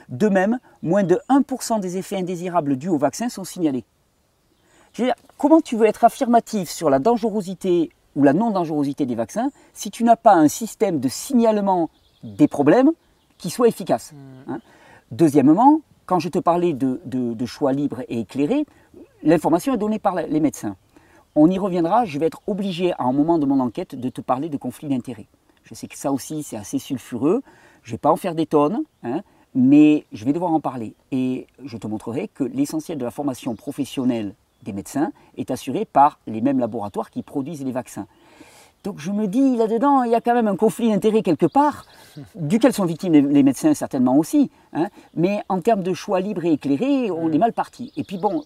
De 0.09 0.29
même, 0.29 0.59
moins 0.83 1.05
de 1.05 1.19
1% 1.31 1.81
des 1.81 1.97
effets 1.97 2.17
indésirables 2.17 2.77
dus 2.77 2.88
aux 2.88 2.99
vaccins 2.99 3.29
sont 3.29 3.45
signalés. 3.45 3.85
comment 5.38 5.61
tu 5.61 5.77
veux 5.77 5.87
être 5.87 6.05
affirmatif 6.05 6.69
sur 6.69 6.91
la 6.91 6.99
dangerosité 6.99 7.91
ou 8.15 8.25
la 8.25 8.35
non-dangerosité 8.35 9.07
des 9.07 9.15
vaccins 9.15 9.51
si 9.73 9.91
tu 9.91 10.05
n'as 10.05 10.17
pas 10.17 10.35
un 10.35 10.49
système 10.49 11.01
de 11.01 11.09
signalement 11.09 11.88
des 12.25 12.49
problèmes 12.49 12.91
qui 13.38 13.49
soit 13.49 13.69
efficace 13.69 14.12
hein? 14.49 14.61
Deuxièmement, 15.12 15.81
quand 16.07 16.19
je 16.19 16.29
te 16.29 16.38
parlais 16.38 16.73
de 16.75 17.47
choix 17.47 17.73
libres 17.73 18.03
et 18.09 18.21
éclairés, 18.21 18.67
L'information 19.23 19.73
est 19.75 19.79
donnée 19.79 20.01
par 20.01 20.17
les 20.17 20.41
médecins. 20.41 20.77
On 21.35 21.49
y 21.49 21.59
reviendra, 21.59 22.05
je 22.05 22.19
vais 22.19 22.27
être 22.27 22.41
obligé 22.47 22.93
à 22.93 23.05
un 23.05 23.13
moment 23.13 23.39
de 23.39 23.47
mon 23.47 23.61
enquête 23.61 23.95
de 23.95 24.09
te 24.09 24.21
parler 24.21 24.49
de 24.49 24.57
conflit 24.57 24.89
d'intérêts. 24.89 25.29
Je 25.63 25.75
sais 25.75 25.87
que 25.87 25.97
ça 25.97 26.13
aussi 26.13 26.43
c'est 26.43 26.57
assez 26.57 26.79
sulfureux, 26.79 27.43
je 27.83 27.91
ne 27.91 27.95
vais 27.95 27.99
pas 27.99 28.11
en 28.11 28.17
faire 28.17 28.35
des 28.35 28.47
tonnes, 28.47 28.83
hein, 29.05 29.23
mais 29.55 30.05
je 30.13 30.25
vais 30.25 30.33
devoir 30.33 30.53
en 30.53 30.61
parler. 30.61 30.95
Et 31.13 31.47
je 31.65 31.77
te 31.77 31.87
montrerai 31.87 32.29
que 32.29 32.45
l'essentiel 32.45 32.99
de 32.99 33.05
la 33.05 33.11
formation 33.11 33.55
professionnelle 33.55 34.35
des 34.65 34.73
médecins 34.73 35.13
est 35.37 35.51
assuré 35.51 35.85
par 35.85 36.19
les 36.27 36.41
mêmes 36.41 36.59
laboratoires 36.59 37.11
qui 37.11 37.23
produisent 37.23 37.65
les 37.65 37.73
vaccins. 37.73 38.07
Donc 38.85 38.99
je 38.99 39.13
me 39.13 39.29
dis 39.29 39.57
là-dedans, 39.57 40.03
il 40.03 40.11
y 40.11 40.15
a 40.17 40.21
quand 40.21 40.35
même 40.35 40.49
un 40.49 40.57
conflit 40.57 40.91
d'intérêts 40.91 41.23
quelque 41.23 41.47
part, 41.47 41.87
duquel 42.35 42.73
sont 42.73 42.85
victimes 42.85 43.13
les, 43.13 43.43
médecins 43.45 43.75
certainement 43.75 44.17
aussi. 44.17 44.51
Hein, 44.73 44.89
mais 45.15 45.43
en 45.49 45.61
termes 45.61 45.85
de 45.85 45.95
choix 45.95 46.21
libre 46.21 46.45
et 46.45 46.53
éclairé, 46.53 47.11
on 47.11 47.31
est 47.31 47.39
mal 47.39 47.53
parti. 47.53 47.93
Et 47.97 48.03
puis 48.03 48.19
bon, 48.19 48.43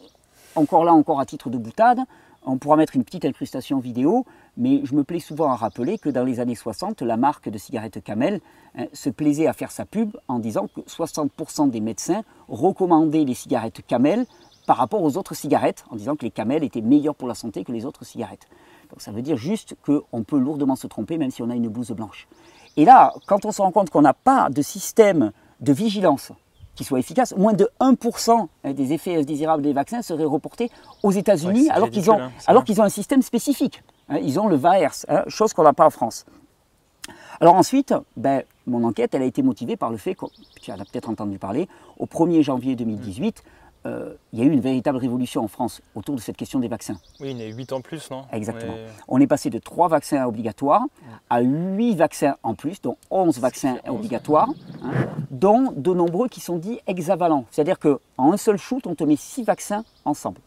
encore 0.57 0.85
là, 0.85 0.93
encore 0.93 1.21
à 1.21 1.27
titre 1.27 1.51
de 1.51 1.59
boutade, 1.59 2.01
on 2.49 2.59
pourra 2.59 2.77
mettre 2.77 2.95
une 2.95 3.05
petite 3.05 3.25
incrustation 3.25 3.81
vidéo, 3.81 4.25
mais 4.57 4.81
je 4.85 4.95
me 4.95 5.03
plais 5.03 5.19
souvent 5.19 5.51
à 5.51 5.57
rappeler 5.57 5.99
que 5.99 6.09
dans 6.09 6.25
les 6.25 6.39
années 6.39 6.55
60, 6.55 7.03
la 7.03 7.17
marque 7.17 7.49
de 7.49 7.59
cigarettes 7.59 8.03
Camel 8.03 8.41
hein, 8.77 8.87
se 8.93 9.11
plaisait 9.11 9.49
à 9.49 9.53
faire 9.53 9.73
sa 9.73 9.85
pub 9.85 10.17
en 10.29 10.39
disant 10.39 10.69
que 10.69 10.81
60% 10.83 11.71
des 11.71 11.81
médecins 11.81 12.23
recommandaient 12.49 13.25
les 13.25 13.35
cigarettes 13.35 13.85
Camel 13.87 14.27
par 14.67 14.77
rapport 14.77 15.03
aux 15.03 15.17
autres 15.17 15.35
cigarettes, 15.35 15.85
en 15.91 15.97
disant 15.97 16.15
que 16.17 16.25
les 16.25 16.31
Camel 16.31 16.63
étaient 16.63 16.81
meilleures 16.81 17.15
pour 17.15 17.29
la 17.29 17.35
santé 17.35 17.65
que 17.65 17.73
les 17.73 17.85
autres 17.85 18.05
cigarettes. 18.05 18.49
Donc 18.91 19.01
ça 19.01 19.11
veut 19.11 19.23
dire 19.23 19.37
juste 19.37 19.77
qu'on 19.85 20.23
peut 20.23 20.39
lourdement 20.39 20.77
se 20.77 20.87
tromper 20.87 21.19
même 21.19 21.31
si 21.31 21.43
on 21.43 21.51
a 21.51 21.57
une 21.57 21.69
blouse 21.69 21.91
blanche. 21.91 22.29
Et 22.77 22.85
là, 22.85 23.13
quand 23.27 23.45
on 23.45 23.53
se 23.53 23.61
rend 23.61 23.73
compte 23.73 23.91
qu'on 23.91 24.03
n'a 24.03 24.15
pas 24.15 24.51
de 24.51 24.63
système 24.63 25.33
de 25.61 25.73
vigilance 25.73 26.33
qui 26.77 26.85
soit 26.85 26.99
efficace. 27.01 27.35
Moins 27.37 27.55
de 27.55 27.69
1% 27.81 28.47
des 28.73 28.93
effets 28.93 29.17
indésirables 29.17 29.63
des 29.63 29.73
vaccins 29.73 30.03
seraient 30.03 30.25
reportés 30.25 30.71
aux 31.03 31.11
États-Unis 31.11 31.69
alors 31.71 31.91
qu'ils 31.91 32.11
ont, 32.11 32.21
hein, 32.21 32.31
ont 32.49 32.83
un 32.83 32.89
système 32.89 33.23
spécifique. 33.23 33.83
Hein. 34.09 34.19
ils 34.23 34.39
ont 34.39 34.47
le 34.47 34.57
VAERS, 34.57 35.07
hein, 35.09 35.25
chose 35.27 35.53
qu'on 35.53 35.65
n'a 35.65 35.73
pas 35.73 35.87
en 35.87 35.91
France. 35.91 36.25
Alors 37.41 37.55
ensuite, 37.55 37.95
ben, 38.17 38.43
mon 38.67 38.85
enquête, 38.85 39.15
elle 39.15 39.23
a 39.23 39.27
été 39.27 39.43
motivée 39.43 39.77
par 39.77 39.91
le 39.91 39.97
fait, 39.97 40.15
que 40.15 40.27
tu 40.61 40.73
en 40.73 40.75
as 40.75 40.85
peut-être 40.85 41.09
entendu 41.09 41.39
parler, 41.39 41.69
au 41.99 42.07
1er 42.07 42.43
janvier 42.43 42.77
2018, 42.77 43.43
euh, 43.87 44.15
il 44.33 44.39
y 44.41 44.43
a 44.43 44.45
eu 44.45 44.51
une 44.51 44.61
véritable 44.61 44.99
révolution 44.99 45.45
en 45.45 45.49
France 45.49 45.81
autour 45.95 46.17
de 46.17 46.21
cette 46.21 46.37
question 46.37 46.59
des 46.59 46.69
vaccins. 46.69 46.97
Oui, 47.21 47.31
il 47.31 47.39
y 47.39 47.43
a 47.43 47.47
8 47.47 47.73
ans 47.73 47.81
plus, 47.81 48.11
non? 48.11 48.25
Exactement. 48.33 48.75
On 49.07 49.21
est 49.21 49.27
passé 49.27 49.49
de 49.49 49.59
3 49.59 49.89
vaccins 49.89 50.25
obligatoires 50.27 50.85
à 51.31 51.41
8 51.41 51.95
vaccins 51.95 52.37
en 52.43 52.55
plus, 52.55 52.81
dont 52.81 52.97
11 53.11 53.39
vaccins 53.39 53.77
obligatoires, 53.87 54.51
hein, 54.83 54.91
dont 55.31 55.73
de 55.77 55.95
nombreux 55.95 56.29
qui 56.29 56.41
sont 56.41 56.57
dits 56.57 56.81
hexavalents. 56.87 57.45
C'est-à-dire 57.51 57.79
qu'en 57.79 57.99
un 58.19 58.37
seul 58.37 58.59
shoot, 58.59 58.87
on 58.87 58.95
te 58.95 59.05
met 59.05 59.17
6 59.17 59.45
vaccins 59.45 59.85
ensemble. 60.05 60.41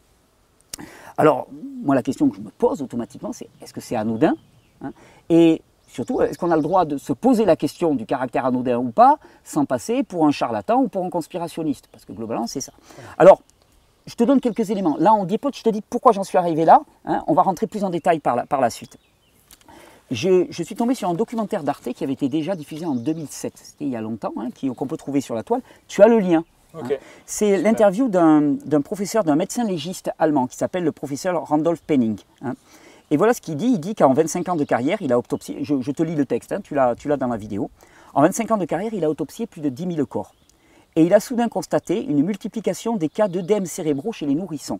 Alors, 1.17 1.47
moi, 1.83 1.95
la 1.95 2.03
question 2.03 2.29
que 2.29 2.35
je 2.35 2.41
me 2.41 2.49
pose 2.49 2.81
automatiquement, 2.81 3.33
c'est 3.33 3.49
est-ce 3.61 3.73
que 3.73 3.81
c'est 3.81 3.95
anodin 3.95 4.35
hein? 4.81 4.91
Et 5.29 5.61
Surtout, 5.89 6.21
est-ce 6.21 6.37
qu'on 6.37 6.51
a 6.51 6.55
le 6.55 6.61
droit 6.61 6.85
de 6.85 6.97
se 6.97 7.13
poser 7.13 7.45
la 7.45 7.55
question 7.55 7.95
du 7.95 8.05
caractère 8.05 8.45
anodin 8.45 8.77
ou 8.77 8.91
pas, 8.91 9.17
sans 9.43 9.65
passer 9.65 10.03
pour 10.03 10.25
un 10.25 10.31
charlatan 10.31 10.81
ou 10.81 10.87
pour 10.87 11.03
un 11.03 11.09
conspirationniste? 11.09 11.87
Parce 11.91 12.05
que 12.05 12.13
globalement, 12.13 12.47
c'est 12.47 12.61
ça. 12.61 12.71
Alors, 13.17 13.41
je 14.05 14.15
te 14.15 14.23
donne 14.23 14.39
quelques 14.39 14.69
éléments. 14.69 14.95
Là, 14.99 15.13
on 15.13 15.25
diapote, 15.25 15.55
je 15.55 15.63
te 15.63 15.69
dis 15.69 15.81
pourquoi 15.81 16.11
j'en 16.11 16.23
suis 16.23 16.37
arrivé 16.37 16.65
là. 16.65 16.81
Hein. 17.05 17.23
on 17.27 17.33
va 17.33 17.41
rentrer 17.41 17.67
plus 17.67 17.83
en 17.83 17.89
détail 17.89 18.19
par 18.19 18.35
la, 18.35 18.45
par 18.45 18.61
la 18.61 18.69
suite. 18.69 18.97
Je, 20.11 20.47
suis 20.51 20.75
tombé 20.75 20.95
sur 20.95 21.07
un 21.09 21.13
documentaire 21.13 21.63
d'Arte 21.63 21.93
qui 21.93 22.03
avait 22.03 22.13
été 22.13 22.29
déjà 22.29 22.55
diffusé 22.55 22.85
en 22.85 22.95
2007, 22.95 23.53
c'était 23.55 23.85
il 23.85 23.91
y 23.91 23.95
a 23.95 24.01
longtemps, 24.01 24.33
hein, 24.37 24.49
qu'on 24.75 24.87
peut 24.87 24.97
trouver 24.97 25.21
sur 25.21 25.35
la 25.35 25.43
toile. 25.43 25.61
Tu 25.87 26.01
as 26.01 26.07
le 26.07 26.19
lien. 26.19 26.43
Hein. 26.73 26.83
C'est 27.25 27.57
l'interview 27.57 28.07
d'un 28.09 28.81
professeur, 28.81 29.23
d'un 29.23 29.35
médecin 29.35 29.63
légiste 29.63 30.11
allemand 30.17 30.47
qui 30.47 30.57
s'appelle 30.57 30.83
le 30.83 30.91
professeur 30.91 31.47
Randolph 31.47 31.81
Penning. 31.81 32.17
Et 33.11 33.17
voilà 33.17 33.33
ce 33.33 33.41
qu'il 33.41 33.55
dit. 33.55 33.67
Il 33.67 33.79
dit 33.79 33.95
qu'en 33.95 34.13
25 34.13 34.49
ans 34.49 34.55
de 34.55 34.63
carrière, 34.63 35.01
il 35.01 35.11
a 35.11 35.17
autopsié, 35.17 35.63
je, 35.63 35.91
te 35.91 36.03
lis 36.03 36.15
le 36.15 36.25
texte, 36.25 36.55
tu 36.63 36.75
l'as 36.75 37.17
dans 37.17 37.27
la 37.27 37.37
vidéo. 37.37 37.69
En 38.13 38.21
25 38.21 38.51
ans 38.51 38.57
de 38.57 38.65
carrière, 38.65 38.93
il 38.93 39.03
a 39.03 39.09
autopsié 39.09 39.47
plus 39.47 39.61
de 39.61 39.69
10 39.69 39.95
000 39.95 40.05
corps. 40.05 40.33
Et 40.95 41.03
il 41.03 41.13
a 41.13 41.19
soudain 41.19 41.47
constaté 41.47 42.03
une 42.03 42.23
multiplication 42.23 42.97
des 42.97 43.09
cas 43.09 43.27
d'œdèmes 43.27 43.65
cérébraux 43.65 44.11
chez 44.11 44.25
les 44.25 44.35
nourrissons, 44.35 44.79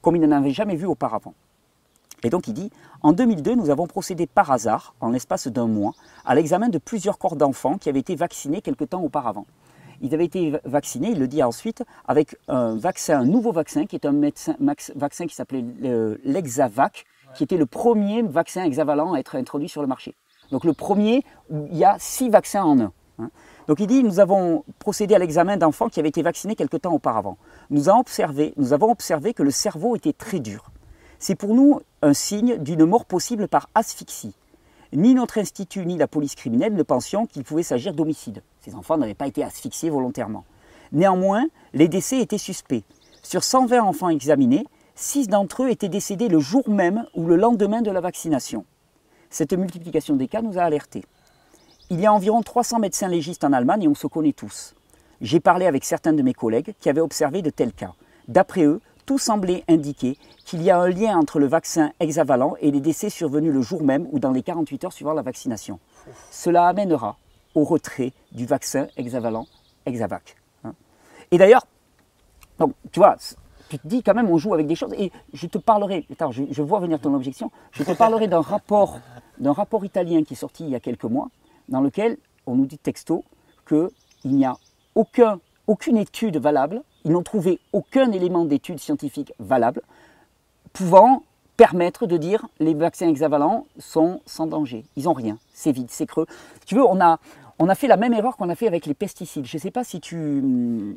comme 0.00 0.16
il 0.16 0.22
n'en 0.22 0.36
avait 0.36 0.50
jamais 0.50 0.76
vu 0.76 0.86
auparavant. 0.86 1.34
Et 2.22 2.30
donc 2.30 2.48
il 2.48 2.54
dit, 2.54 2.70
en 3.02 3.12
2002, 3.12 3.54
nous 3.54 3.68
avons 3.68 3.86
procédé 3.86 4.26
par 4.26 4.50
hasard, 4.50 4.94
en 5.00 5.10
l'espace 5.10 5.48
d'un 5.48 5.66
mois, 5.66 5.92
à 6.24 6.34
l'examen 6.34 6.70
de 6.70 6.78
plusieurs 6.78 7.18
corps 7.18 7.36
d'enfants 7.36 7.76
qui 7.76 7.90
avaient 7.90 8.00
été 8.00 8.16
vaccinés 8.16 8.62
quelque 8.62 8.84
temps 8.84 9.02
auparavant. 9.02 9.46
Ils 10.00 10.14
avaient 10.14 10.24
été 10.24 10.54
vaccinés, 10.64 11.10
il 11.10 11.18
le 11.18 11.28
dit 11.28 11.42
ensuite, 11.42 11.84
avec 12.08 12.36
un 12.48 13.24
nouveau 13.24 13.52
vaccin, 13.52 13.86
qui 13.86 13.96
est 13.96 14.06
un 14.06 14.20
vaccin 14.96 15.26
qui 15.26 15.34
s'appelait 15.34 15.64
l'Exavac, 16.24 17.04
qui 17.36 17.44
était 17.44 17.56
le 17.56 17.66
premier 17.66 18.22
vaccin 18.22 18.64
hexavalent 18.64 19.14
à 19.14 19.18
être 19.18 19.36
introduit 19.36 19.68
sur 19.68 19.82
le 19.82 19.88
marché. 19.88 20.14
Donc 20.50 20.64
le 20.64 20.72
premier, 20.72 21.24
où 21.50 21.66
il 21.70 21.76
y 21.76 21.84
a 21.84 21.96
six 21.98 22.28
vaccins 22.30 22.64
en 22.64 22.80
un. 22.80 22.92
Hein. 23.18 23.30
Donc 23.66 23.80
il 23.80 23.86
dit, 23.86 24.02
nous 24.02 24.20
avons 24.20 24.64
procédé 24.78 25.14
à 25.14 25.18
l'examen 25.18 25.56
d'enfants 25.56 25.88
qui 25.88 26.00
avaient 26.00 26.08
été 26.08 26.22
vaccinés 26.22 26.54
quelque 26.54 26.76
temps 26.76 26.92
auparavant. 26.92 27.36
Nous 27.70 27.88
avons, 27.88 28.00
observé, 28.00 28.54
nous 28.56 28.72
avons 28.72 28.90
observé 28.90 29.34
que 29.34 29.42
le 29.42 29.50
cerveau 29.50 29.96
était 29.96 30.12
très 30.12 30.38
dur. 30.38 30.70
C'est 31.18 31.34
pour 31.34 31.54
nous 31.54 31.80
un 32.02 32.12
signe 32.12 32.58
d'une 32.58 32.84
mort 32.84 33.04
possible 33.04 33.48
par 33.48 33.68
asphyxie. 33.74 34.34
Ni 34.92 35.14
notre 35.14 35.38
institut 35.38 35.84
ni 35.84 35.96
la 35.96 36.06
police 36.06 36.36
criminelle 36.36 36.74
ne 36.74 36.82
pensions 36.82 37.26
qu'il 37.26 37.42
pouvait 37.42 37.64
s'agir 37.64 37.92
d'homicide. 37.92 38.42
Ces 38.60 38.74
enfants 38.74 38.96
n'avaient 38.96 39.14
pas 39.14 39.26
été 39.26 39.42
asphyxiés 39.42 39.90
volontairement. 39.90 40.44
Néanmoins, 40.92 41.46
les 41.72 41.88
décès 41.88 42.20
étaient 42.20 42.38
suspects. 42.38 42.84
Sur 43.22 43.42
120 43.42 43.82
enfants 43.82 44.08
examinés, 44.08 44.64
6 44.96 45.28
d'entre 45.28 45.64
eux 45.64 45.70
étaient 45.70 45.90
décédés 45.90 46.28
le 46.28 46.40
jour 46.40 46.68
même 46.68 47.06
ou 47.14 47.26
le 47.26 47.36
lendemain 47.36 47.82
de 47.82 47.90
la 47.90 48.00
vaccination. 48.00 48.64
Cette 49.28 49.52
multiplication 49.52 50.16
des 50.16 50.26
cas 50.26 50.40
nous 50.40 50.58
a 50.58 50.62
alertés. 50.62 51.04
Il 51.90 52.00
y 52.00 52.06
a 52.06 52.12
environ 52.12 52.40
300 52.42 52.78
médecins 52.78 53.08
légistes 53.08 53.44
en 53.44 53.52
Allemagne 53.52 53.82
et 53.82 53.88
on 53.88 53.94
se 53.94 54.06
connaît 54.06 54.32
tous. 54.32 54.74
J'ai 55.20 55.38
parlé 55.38 55.66
avec 55.66 55.84
certains 55.84 56.14
de 56.14 56.22
mes 56.22 56.32
collègues 56.32 56.74
qui 56.80 56.88
avaient 56.88 57.02
observé 57.02 57.42
de 57.42 57.50
tels 57.50 57.74
cas. 57.74 57.92
D'après 58.26 58.64
eux, 58.64 58.80
tout 59.04 59.18
semblait 59.18 59.64
indiquer 59.68 60.16
qu'il 60.46 60.62
y 60.62 60.70
a 60.70 60.78
un 60.78 60.88
lien 60.88 61.16
entre 61.18 61.38
le 61.38 61.46
vaccin 61.46 61.92
hexavalent 62.00 62.56
et 62.60 62.70
les 62.70 62.80
décès 62.80 63.10
survenus 63.10 63.52
le 63.52 63.60
jour 63.60 63.82
même 63.82 64.08
ou 64.12 64.18
dans 64.18 64.32
les 64.32 64.42
48 64.42 64.84
heures 64.84 64.92
suivant 64.92 65.12
la 65.12 65.22
vaccination. 65.22 65.78
Cela 66.30 66.66
amènera 66.66 67.18
au 67.54 67.64
retrait 67.64 68.14
du 68.32 68.46
vaccin 68.46 68.88
hexavalent 68.96 69.46
Hexavac. 69.84 70.36
Hein. 70.64 70.74
Et 71.30 71.38
d'ailleurs, 71.38 71.66
tu 72.90 72.98
vois, 72.98 73.16
tu 73.68 73.78
te 73.78 73.86
dis 73.86 74.02
quand 74.02 74.14
même 74.14 74.30
on 74.30 74.38
joue 74.38 74.54
avec 74.54 74.66
des 74.66 74.74
choses 74.74 74.94
et 74.96 75.12
je 75.32 75.46
te 75.46 75.58
parlerai, 75.58 76.06
attends, 76.12 76.30
je, 76.32 76.62
vois 76.62 76.80
venir 76.80 77.00
ton 77.00 77.14
objection, 77.14 77.50
je 77.72 77.82
te 77.82 77.92
parlerai 77.92 78.28
d'un 78.28 78.40
rapport, 78.40 78.98
d'un 79.38 79.52
rapport 79.52 79.84
italien 79.84 80.22
qui 80.24 80.34
est 80.34 80.36
sorti 80.36 80.64
il 80.64 80.70
y 80.70 80.74
a 80.74 80.80
quelques 80.80 81.04
mois 81.04 81.28
dans 81.68 81.80
lequel 81.80 82.18
on 82.46 82.54
nous 82.54 82.66
dit 82.66 82.78
texto 82.78 83.24
qu'il 83.68 83.90
n'y 84.24 84.44
a 84.44 84.56
aucun, 84.94 85.40
aucune 85.66 85.96
étude 85.96 86.36
valable, 86.36 86.82
ils 87.04 87.12
n'ont 87.12 87.22
trouvé 87.22 87.60
aucun 87.72 88.12
élément 88.12 88.44
d'étude 88.44 88.78
scientifique 88.78 89.32
valable 89.38 89.82
pouvant 90.72 91.22
permettre 91.56 92.06
de 92.06 92.16
dire 92.16 92.46
les 92.60 92.74
vaccins 92.74 93.08
hexavalents 93.08 93.66
sont 93.78 94.20
sans 94.26 94.46
danger. 94.46 94.84
Ils 94.96 95.04
n'ont 95.04 95.12
rien, 95.12 95.38
c'est 95.54 95.72
vide, 95.72 95.88
c'est 95.90 96.06
creux. 96.06 96.26
tu 96.66 96.74
veux, 96.74 96.84
on 96.84 97.00
a, 97.00 97.18
on 97.58 97.68
a 97.68 97.74
fait 97.74 97.88
la 97.88 97.96
même 97.96 98.12
erreur 98.12 98.36
qu'on 98.36 98.50
a 98.50 98.54
fait 98.54 98.66
avec 98.66 98.86
les 98.86 98.94
pesticides. 98.94 99.46
Je 99.46 99.56
ne 99.56 99.60
sais 99.60 99.70
pas 99.70 99.84
si 99.84 100.00
tu 100.00 100.96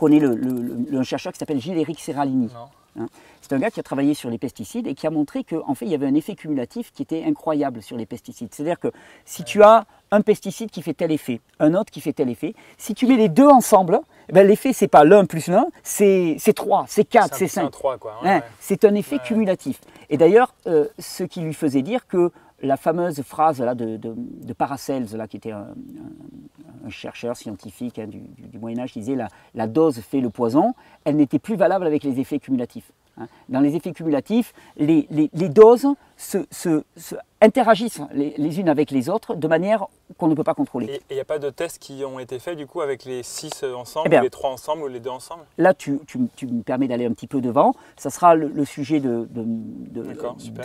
connais 0.00 0.18
le, 0.18 1.02
chercheur 1.02 1.32
qui 1.32 1.38
s'appelle 1.38 1.60
Gilles-Éric 1.60 2.00
Serralini. 2.00 2.50
Hein. 2.98 3.06
C'est 3.42 3.52
un 3.52 3.58
gars 3.58 3.70
qui 3.70 3.80
a 3.80 3.82
travaillé 3.82 4.14
sur 4.14 4.30
les 4.30 4.38
pesticides 4.38 4.86
et 4.86 4.94
qui 4.94 5.06
a 5.06 5.10
montré 5.10 5.44
qu'en 5.44 5.74
fait, 5.74 5.84
il 5.84 5.90
y 5.90 5.94
avait 5.94 6.06
un 6.06 6.14
effet 6.14 6.34
cumulatif 6.34 6.92
qui 6.92 7.02
était 7.02 7.22
incroyable 7.24 7.82
sur 7.82 7.96
les 7.96 8.06
pesticides. 8.06 8.48
C'est-à-dire 8.52 8.80
que 8.80 8.88
si 9.24 9.44
tu 9.44 9.62
as 9.62 9.84
un 10.10 10.22
pesticide 10.22 10.70
qui 10.70 10.82
fait 10.82 10.94
tel 10.94 11.12
effet, 11.12 11.40
un 11.60 11.74
autre 11.74 11.90
qui 11.90 12.00
fait 12.00 12.12
tel 12.12 12.30
effet, 12.30 12.54
si 12.78 12.94
tu 12.94 13.06
mets 13.06 13.16
les 13.16 13.28
deux 13.28 13.46
ensemble, 13.46 14.00
eh 14.28 14.32
ben, 14.32 14.46
l'effet, 14.46 14.72
c'est 14.72 14.88
pas 14.88 15.04
l'un 15.04 15.24
plus 15.26 15.48
l'un, 15.48 15.66
c'est 15.82 16.36
trois, 16.54 16.84
c'est 16.88 17.04
quatre, 17.04 17.36
c'est 17.36 17.48
cinq. 17.48 17.72
Hein, 18.24 18.40
c'est 18.58 18.84
un 18.84 18.94
effet 18.94 19.18
cumulatif. 19.18 19.80
Et 20.08 20.16
d'ailleurs, 20.16 20.54
euh, 20.66 20.86
ce 20.98 21.24
qui 21.24 21.40
lui 21.40 21.54
faisait 21.54 21.82
dire 21.82 22.06
que 22.06 22.32
la 22.62 22.76
fameuse 22.76 23.22
phrase 23.22 23.58
de, 23.58 23.96
de, 23.96 24.52
Paracels, 24.52 25.06
qui 25.28 25.36
était 25.36 25.52
un, 25.52 25.68
chercheur 26.88 27.36
scientifique 27.36 27.98
hein, 27.98 28.06
du, 28.06 28.58
Moyen 28.58 28.80
Âge, 28.80 28.92
disait 28.92 29.16
la 29.54 29.66
dose 29.66 30.00
fait 30.00 30.20
le 30.20 30.30
poison, 30.30 30.74
elle 31.04 31.16
n'était 31.16 31.38
plus 31.38 31.56
valable 31.56 31.86
avec 31.86 32.04
les 32.04 32.20
effets 32.20 32.38
cumulatifs. 32.38 32.92
Hein. 33.20 33.26
Dans 33.48 33.60
les 33.60 33.76
effets 33.76 33.92
cumulatifs, 33.92 34.52
les, 34.76 35.06
doses 35.32 35.86
se, 36.16 36.82
interagissent 37.40 38.00
les, 38.12 38.60
unes 38.60 38.68
avec 38.68 38.90
les 38.90 39.08
autres 39.08 39.34
de 39.34 39.48
manière 39.48 39.86
qu'on 40.18 40.28
ne 40.28 40.34
peut 40.34 40.44
pas 40.44 40.54
contrôler. 40.54 40.86
Et 40.86 41.00
il 41.10 41.14
n'y 41.14 41.20
a 41.20 41.24
pas 41.24 41.38
de 41.38 41.50
tests 41.50 41.78
qui 41.78 42.04
ont 42.04 42.18
été 42.18 42.38
faits 42.38 42.56
du 42.56 42.66
coup 42.66 42.80
avec 42.80 43.04
les 43.04 43.22
six 43.22 43.64
ensemble, 43.64 44.10
eh 44.12 44.18
ou 44.18 44.22
les 44.22 44.30
trois 44.30 44.50
ensemble, 44.50 44.82
ou 44.82 44.88
les 44.88 45.00
deux 45.00 45.10
ensemble? 45.10 45.42
Là, 45.58 45.74
tu, 45.74 46.00
me 46.12 46.62
permets 46.62 46.88
d'aller 46.88 47.06
un 47.06 47.12
petit 47.12 47.26
peu 47.26 47.40
devant. 47.40 47.74
Ça 47.96 48.10
sera 48.10 48.34
le, 48.34 48.64
sujet 48.64 49.00
de, 49.00 49.28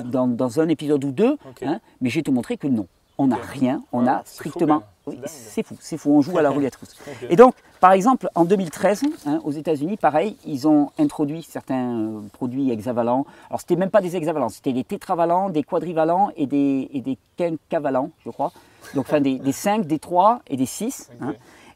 dans, 0.05 0.59
un 0.59 0.67
épisode 0.69 1.03
ou 1.03 1.11
deux, 1.11 1.37
hein. 1.63 1.79
mais 2.01 2.09
je 2.09 2.15
vais 2.15 2.23
te 2.23 2.31
montrer 2.31 2.57
que 2.57 2.67
non. 2.67 2.87
On 3.17 3.27
n'a 3.27 3.37
rien, 3.37 3.81
on 3.93 4.07
a 4.07 4.23
strictement. 4.25 4.83
C'est 5.25 5.65
fou, 5.65 5.77
c'est 5.79 5.97
fou, 5.97 6.11
on 6.11 6.21
joue 6.21 6.37
à 6.37 6.41
la 6.41 6.49
roulette 6.49 6.75
russe. 6.75 6.95
Et 7.29 7.35
donc, 7.35 7.55
par 7.79 7.91
exemple, 7.91 8.29
en 8.35 8.45
2013, 8.45 9.03
hein, 9.25 9.39
aux 9.43 9.51
États-Unis, 9.51 9.97
pareil, 9.97 10.37
ils 10.45 10.67
ont 10.67 10.91
introduit 10.97 11.43
certains 11.43 11.99
euh, 11.99 12.21
produits 12.33 12.71
hexavalents. 12.71 13.25
Alors, 13.49 13.59
c'était 13.59 13.75
même 13.75 13.91
pas 13.91 14.01
des 14.01 14.15
hexavalents, 14.15 14.49
c'était 14.49 14.73
des 14.73 14.83
tétravalents, 14.83 15.49
des 15.49 15.63
quadrivalents 15.63 16.31
et 16.35 16.47
des, 16.47 16.89
et 16.93 17.01
des 17.01 17.17
quinquavalents, 17.37 18.11
je 18.25 18.31
crois. 18.31 18.51
Donc, 18.93 19.05
enfin, 19.07 19.21
des, 19.21 19.37
des 19.39 19.51
5, 19.51 19.85
des 19.85 19.99
3 19.99 20.41
et 20.47 20.57
des 20.57 20.65
6. 20.65 21.11
Hein. 21.21 21.33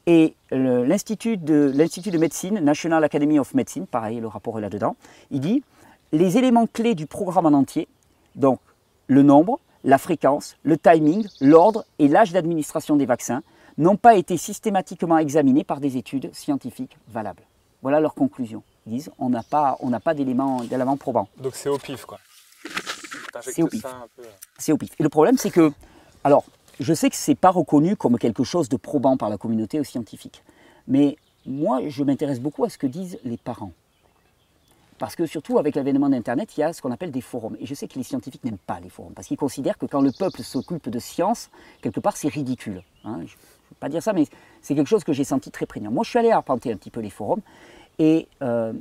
Et 0.08 0.34
l'Institut 0.52 1.38
de, 1.38 1.72
de 1.72 2.18
médecine, 2.18 2.60
National 2.60 3.04
Academy 3.04 3.38
of 3.38 3.54
Medicine, 3.54 3.86
pareil, 3.86 4.20
le 4.20 4.28
rapport 4.28 4.58
est 4.58 4.62
là-dedans, 4.62 4.96
il 5.30 5.39
dit 5.39 5.62
les 6.12 6.38
éléments 6.38 6.65
clés 6.65 6.96
du 6.96 7.06
programme 7.06 7.46
en 7.46 7.58
entier, 7.58 7.88
donc 8.36 8.60
le 9.06 9.22
nombre, 9.22 9.60
la 9.84 9.98
fréquence, 9.98 10.58
le 10.63 10.78
timing, 10.78 11.28
l'ordre 11.39 11.86
et 12.00 12.08
l'âge 12.08 12.32
d'administration 12.32 12.96
des 12.96 13.06
vaccins 13.06 13.42
n'ont 13.78 13.96
pas 13.96 14.15
été 14.15 14.38
systématiquement 14.38 15.18
examinés 15.18 15.63
par 15.63 15.80
des 15.80 15.98
études 15.98 16.34
scientifiques 16.34 16.98
valables. 17.08 17.44
Voilà 17.82 18.00
leur 18.00 18.13
conclusion. 18.13 18.62
Ils 18.86 18.94
disent 18.94 19.12
on 19.18 19.30
n'a 19.30 19.44
pas, 19.44 19.78
pas 20.04 20.13
d'éléments, 20.13 20.62
probants. 20.98 21.30
Donc 21.38 21.56
c'est 21.56 21.70
au 21.70 21.78
pif 21.78 22.06
quoi. 22.06 22.20
C'est 23.42 23.63
au 23.63 23.68
pif. 23.68 23.86
C'est 24.58 24.72
au 24.74 24.78
pif. 24.78 24.92
Et 25.00 25.04
le 25.04 25.10
problème 25.10 25.38
c'est 25.38 25.52
que, 25.52 25.72
alors, 26.24 26.44
je 26.80 26.94
sais 26.94 27.10
que 27.10 27.15
ce 27.15 27.32
n'est 27.32 27.36
pas 27.36 27.52
reconnu 27.52 27.96
comme 27.96 28.18
quelque 28.18 28.44
chose 28.44 28.68
de 28.68 28.78
probant 28.78 29.15
par 29.18 29.30
la 29.30 29.38
communauté 29.38 29.82
scientifique, 29.84 30.44
mais 30.88 31.18
moi 31.46 31.80
je 31.88 32.04
m'intéresse 32.04 32.42
beaucoup 32.42 32.65
à 32.65 32.70
ce 32.70 32.78
que 32.78 32.88
disent 32.88 33.18
les 33.24 33.38
parents. 33.38 33.72
Parce 35.00 35.16
que 35.16 35.26
surtout 35.26 35.58
avec 35.58 35.76
l'avènement 35.76 36.10
d'Internet, 36.10 36.56
il 36.58 36.60
y 36.60 36.64
a 36.64 36.74
ce 36.74 36.82
qu'on 36.82 36.92
appelle 36.92 37.12
des 37.12 37.22
forums. 37.22 37.56
Et 37.60 37.66
je 37.66 37.74
sais 37.74 37.88
que 37.88 37.96
les 37.96 38.04
scientifiques 38.04 38.44
n'aiment 38.44 38.58
pas 38.58 38.80
les 38.80 38.90
forums, 38.90 39.14
parce 39.14 39.28
qu'ils 39.28 39.38
considèrent 39.38 39.78
que 39.78 39.86
quand 39.86 40.02
le 40.02 40.12
peuple 40.12 40.44
s'occupe 40.44 40.90
de 40.90 41.00
science, 41.00 41.50
quelque 41.82 42.00
part 42.00 42.18
c'est 42.18 42.28
ridicule. 42.28 42.84
Hein. 43.06 43.16
Je 43.20 43.22
ne 43.22 43.26
veux 43.28 43.78
pas 43.80 43.90
dire 43.90 44.04
ça, 44.04 44.14
mais 44.14 44.26
c'est 44.62 44.76
quelque 44.76 44.88
chose 44.88 45.04
que 45.04 45.14
j'ai 45.14 45.24
senti 45.24 45.50
très 45.52 45.66
prégnant. 45.66 45.90
Moi 45.90 46.04
je 46.04 46.10
suis 46.10 46.20
allé 46.20 46.32
arpenter 46.32 46.72
un 46.72 46.76
petit 46.76 46.92
peu 46.92 47.00
les 47.00 47.10
forums, 47.10 47.42
et 47.98 48.28
euh, 48.42 48.74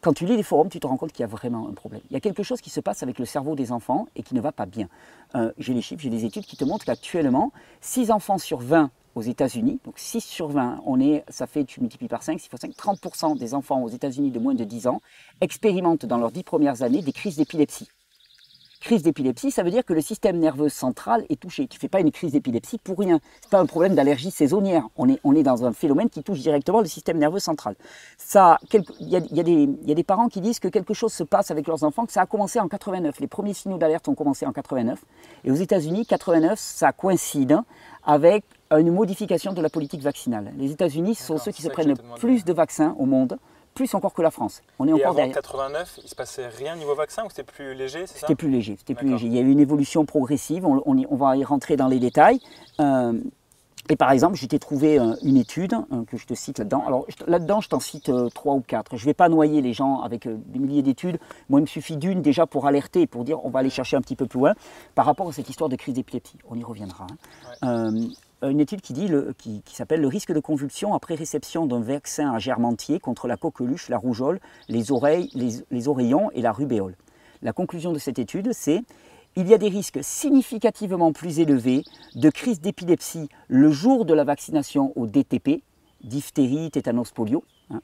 quand 0.00 0.12
tu 0.12 0.24
lis 0.24 0.36
les 0.36 0.44
forums, 0.44 0.68
tu 0.68 0.78
te 0.78 0.86
rends 0.86 0.96
compte 0.96 1.12
qu'il 1.12 1.22
y 1.22 1.24
a 1.24 1.28
vraiment 1.28 1.68
un 1.68 1.72
problème. 1.72 2.00
Il 2.10 2.14
y 2.14 2.16
a 2.16 2.20
quelque 2.20 2.44
chose 2.44 2.60
qui 2.60 2.70
se 2.70 2.80
passe 2.80 3.02
avec 3.02 3.18
le 3.18 3.24
cerveau 3.24 3.56
des 3.56 3.72
enfants 3.72 4.06
et 4.14 4.22
qui 4.22 4.34
ne 4.36 4.40
va 4.40 4.52
pas 4.52 4.66
bien. 4.66 4.88
Euh, 5.34 5.52
j'ai 5.58 5.74
les 5.74 5.82
chiffres, 5.82 6.00
j'ai 6.00 6.10
des 6.10 6.24
études 6.24 6.46
qui 6.46 6.56
te 6.56 6.64
montrent 6.64 6.84
qu'actuellement, 6.84 7.52
6 7.80 8.12
enfants 8.12 8.38
sur 8.38 8.58
20 8.58 8.90
aux 9.16 9.22
États-Unis, 9.22 9.80
donc 9.84 9.98
6 9.98 10.20
sur 10.20 10.48
20, 10.48 10.82
on 10.84 11.00
est, 11.00 11.24
ça 11.28 11.46
fait, 11.46 11.64
tu 11.64 11.80
multiplies 11.80 12.06
par 12.06 12.22
5, 12.22 12.38
6 12.38 12.50
fois 12.50 12.58
5, 12.58 12.72
30% 12.72 13.38
des 13.38 13.54
enfants 13.54 13.82
aux 13.82 13.88
États-Unis 13.88 14.30
de 14.30 14.38
moins 14.38 14.54
de 14.54 14.62
10 14.62 14.88
ans 14.88 15.00
expérimentent 15.40 16.04
dans 16.04 16.18
leurs 16.18 16.30
10 16.30 16.42
premières 16.42 16.82
années 16.82 17.00
des 17.00 17.12
crises 17.12 17.36
d'épilepsie. 17.36 17.88
Crise 18.82 19.02
d'épilepsie, 19.02 19.50
ça 19.50 19.62
veut 19.62 19.70
dire 19.70 19.86
que 19.86 19.94
le 19.94 20.02
système 20.02 20.38
nerveux 20.38 20.68
central 20.68 21.24
est 21.30 21.40
touché. 21.40 21.66
Tu 21.66 21.78
ne 21.78 21.80
fais 21.80 21.88
pas 21.88 22.00
une 22.00 22.12
crise 22.12 22.32
d'épilepsie 22.32 22.76
pour 22.76 22.98
rien. 22.98 23.18
Ce 23.40 23.46
n'est 23.46 23.50
pas 23.50 23.58
un 23.58 23.64
problème 23.64 23.94
d'allergie 23.94 24.30
saisonnière. 24.30 24.86
On 24.96 25.08
est, 25.08 25.18
on 25.24 25.34
est 25.34 25.42
dans 25.42 25.64
un 25.64 25.72
phénomène 25.72 26.10
qui 26.10 26.22
touche 26.22 26.40
directement 26.40 26.80
le 26.80 26.86
système 26.86 27.16
nerveux 27.16 27.38
central. 27.38 27.74
Il 28.34 28.78
y, 29.00 29.16
y, 29.16 29.90
a 29.90 29.94
des 29.94 30.04
parents 30.04 30.28
qui 30.28 30.42
disent 30.42 30.60
que 30.60 30.68
quelque 30.68 30.92
chose 30.92 31.12
se 31.12 31.24
passe 31.24 31.50
avec 31.50 31.66
leurs 31.66 31.84
enfants, 31.84 32.04
que 32.04 32.12
ça 32.12 32.20
a 32.20 32.26
commencé 32.26 32.60
en 32.60 32.68
89. 32.68 33.18
Les 33.18 33.26
premiers 33.26 33.54
signaux 33.54 33.78
d'alerte 33.78 34.08
ont 34.08 34.14
commencé 34.14 34.44
en 34.44 34.52
89. 34.52 35.02
Et 35.44 35.50
aux 35.50 35.54
États-Unis, 35.54 36.04
89, 36.04 36.58
ça 36.58 36.92
coïncide 36.92 37.58
avec 38.04 38.44
une 38.70 38.90
modification 38.92 39.52
de 39.52 39.60
la 39.62 39.68
politique 39.70 40.02
vaccinale. 40.02 40.52
Les 40.58 40.70
États-Unis 40.72 41.14
sont 41.14 41.38
ceux 41.38 41.52
qui 41.52 41.62
se 41.62 41.68
prennent 41.68 41.88
le 41.88 41.94
plus 42.18 42.44
de 42.44 42.52
vaccins 42.52 42.94
au 42.98 43.06
monde 43.06 43.38
plus 43.74 43.92
encore 43.94 44.14
que 44.14 44.22
la 44.22 44.30
France. 44.30 44.62
On 44.78 44.86
est 44.86 44.90
Et 44.90 44.94
encore 44.94 45.08
avant 45.08 45.14
derrière. 45.16 45.34
89, 45.34 46.00
il 46.02 46.08
se 46.08 46.14
passait 46.14 46.48
rien 46.48 46.76
niveau 46.76 46.94
vaccin 46.94 47.24
ou 47.26 47.28
c'était 47.28 47.42
plus 47.42 47.74
léger, 47.74 48.06
C'était 48.06 48.34
plus 48.34 48.48
léger. 48.50 48.76
C'était 48.78 48.94
plus 48.94 49.06
léger. 49.10 49.26
Il 49.26 49.34
y 49.34 49.38
a 49.38 49.42
eu 49.42 49.50
une 49.50 49.60
évolution 49.60 50.06
progressive. 50.06 50.64
On, 50.64 50.82
on 50.86 50.96
y- 50.96 51.06
on 51.10 51.16
va 51.16 51.36
y 51.36 51.44
rentrer 51.44 51.76
dans 51.76 51.86
les 51.86 51.98
détails. 52.00 52.40
Euh, 52.80 53.12
et 53.90 53.96
par 53.96 54.10
exemple, 54.12 54.34
je 54.36 54.46
t'ai 54.46 54.58
trouvé 54.58 54.98
euh, 54.98 55.14
une 55.22 55.36
étude 55.36 55.74
euh, 55.92 56.04
que 56.06 56.16
je 56.16 56.24
te 56.26 56.32
cite 56.32 56.58
là-dedans. 56.58 56.84
Alors 56.86 57.06
là-dedans, 57.26 57.60
je 57.60 57.68
t'en 57.68 57.78
cite 57.78 58.10
trois 58.34 58.54
ou 58.54 58.60
quatre. 58.62 58.96
Je 58.96 59.02
ne 59.02 59.10
vais 59.10 59.14
pas 59.14 59.28
noyer 59.28 59.60
les 59.60 59.74
gens 59.74 60.00
avec 60.00 60.26
des 60.26 60.58
milliers 60.58 60.82
d'études. 60.82 61.18
Moi, 61.50 61.60
il 61.60 61.64
me 61.64 61.66
suffit 61.68 61.98
d'une 61.98 62.22
déjà 62.22 62.46
pour 62.46 62.66
alerter, 62.66 63.06
pour 63.06 63.24
dire 63.24 63.44
on 63.44 63.50
va 63.50 63.58
aller 63.58 63.68
chercher 63.70 63.98
un 63.98 64.00
petit 64.00 64.16
peu 64.16 64.24
plus 64.24 64.38
loin 64.40 64.54
par 64.94 65.04
rapport 65.04 65.28
à 65.28 65.32
cette 65.32 65.50
histoire 65.50 65.68
de 65.68 65.76
crise 65.76 65.92
d'épilepsie. 65.92 66.38
On 66.48 66.56
y 66.56 66.64
reviendra. 66.64 67.06
hein. 67.62 67.90
Euh, 67.92 68.06
une 68.42 68.60
étude 68.60 68.80
qui, 68.80 68.94
qui, 69.38 69.74
s'appelle 69.74 70.00
le 70.00 70.08
risque 70.08 70.32
de 70.32 70.40
convulsion 70.40 70.94
après 70.94 71.14
réception 71.14 71.66
d'un 71.66 71.80
vaccin 71.80 72.32
à 72.32 72.38
germe 72.38 72.66
entier 72.66 73.00
contre 73.00 73.28
la 73.28 73.36
coqueluche, 73.36 73.88
la 73.88 73.98
rougeole, 73.98 74.40
les 74.68 74.92
oreilles, 74.92 75.30
les, 75.34 75.88
oreillons 75.88 76.30
et 76.32 76.42
la 76.42 76.52
rubéole. 76.52 76.96
La 77.42 77.52
conclusion 77.52 77.92
de 77.92 77.98
cette 77.98 78.18
étude, 78.18 78.52
c'est 78.52 78.82
il 79.36 79.48
y 79.48 79.54
a 79.54 79.58
des 79.58 79.68
risques 79.68 79.98
significativement 80.02 81.12
plus 81.12 81.40
élevés 81.40 81.82
de 82.14 82.30
crise 82.30 82.60
d'épilepsie 82.60 83.28
le 83.48 83.70
jour 83.70 84.04
de 84.04 84.14
la 84.14 84.24
vaccination 84.24 84.92
au 84.96 85.06
DTP, 85.06 85.62
diphtérie, 86.02 86.70
tétanos, 86.70 87.10
polio, 87.12 87.44
hein, 87.70 87.80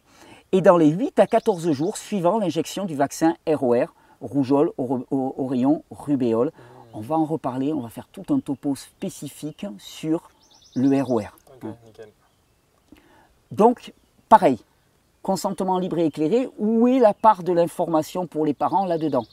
et 0.52 0.60
dans 0.60 0.76
les 0.76 0.88
8 0.88 1.18
à 1.18 1.26
14 1.26 1.72
jours 1.72 1.96
suivant 1.96 2.38
l'injection 2.38 2.84
du 2.84 2.94
vaccin 2.94 3.34
ROR, 3.46 3.94
rougeole, 4.20 4.70
oreillon, 4.78 5.82
rubéole. 5.90 6.52
On 6.94 7.00
va 7.00 7.16
en 7.16 7.24
reparler, 7.24 7.72
on 7.72 7.80
va 7.80 7.88
faire 7.88 8.06
tout 8.08 8.34
un 8.34 8.38
topo 8.38 8.74
spécifique 8.76 9.66
sur 9.78 10.30
le 10.74 11.02
ROR. 11.02 11.22
Nickel. 11.86 12.08
Donc, 13.50 13.92
pareil, 14.28 14.58
consentement 15.22 15.78
libre 15.78 15.98
et 15.98 16.06
éclairé, 16.06 16.48
où 16.58 16.88
est 16.88 16.98
la 16.98 17.14
part 17.14 17.42
de 17.42 17.52
l'information 17.52 18.26
pour 18.26 18.44
les 18.46 18.54
parents 18.54 18.86
là-dedans? 18.86 19.24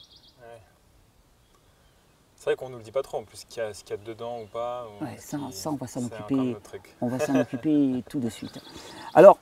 C'est 2.36 2.44
vrai 2.44 2.56
qu'on 2.56 2.70
nous 2.70 2.78
le 2.78 2.82
dit 2.82 2.92
pas 2.92 3.02
trop 3.02 3.18
en 3.18 3.24
plus 3.24 3.38
ce 3.38 3.46
qu'il 3.46 3.62
y, 3.62 3.66
a- 3.66 3.74
ce 3.74 3.84
qu'il 3.84 3.94
y 3.96 4.00
a 4.00 4.02
dedans 4.02 4.40
ou 4.40 4.46
pas. 4.46 4.86
ou 5.00 5.04
Ouais, 5.04 5.16
ce 5.18 5.28
ça- 5.32 5.38
ça, 5.52 5.70
on 5.70 5.76
va 5.76 5.86
s'en 5.86 6.02
occuper. 6.04 6.56
On 7.02 7.08
va 7.08 7.18
s'en 7.18 7.34
occuper 7.40 8.02
tout 8.08 8.18
de 8.18 8.30
suite. 8.30 8.58
Alors, 9.14 9.38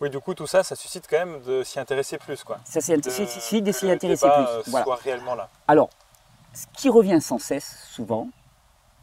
Oui, 0.00 0.10
du 0.10 0.18
coup, 0.20 0.34
tout 0.34 0.46
ça, 0.46 0.62
ça 0.62 0.74
suscite 0.76 1.06
quand 1.08 1.16
même 1.24 1.40
de 1.44 1.62
s'y 1.62 1.78
intéresser 1.80 2.18
plus, 2.18 2.42
quoi. 2.44 2.58
ça 2.64 2.80
c'est 2.82 2.96
De- 2.98 3.08
s'y 3.08 3.90
intéresser 3.90 4.26
débat, 4.26 4.44
plus. 4.44 4.52
euh, 4.58 4.62
Voilà. 4.66 4.84
soit 4.84 4.96
réellement 4.96 5.34
là. 5.34 5.48
Alors, 5.68 5.88
ce 6.52 6.66
qui 6.76 6.90
revient 6.90 7.20
sans 7.22 7.38
cesse, 7.38 7.78
souvent, 7.90 8.28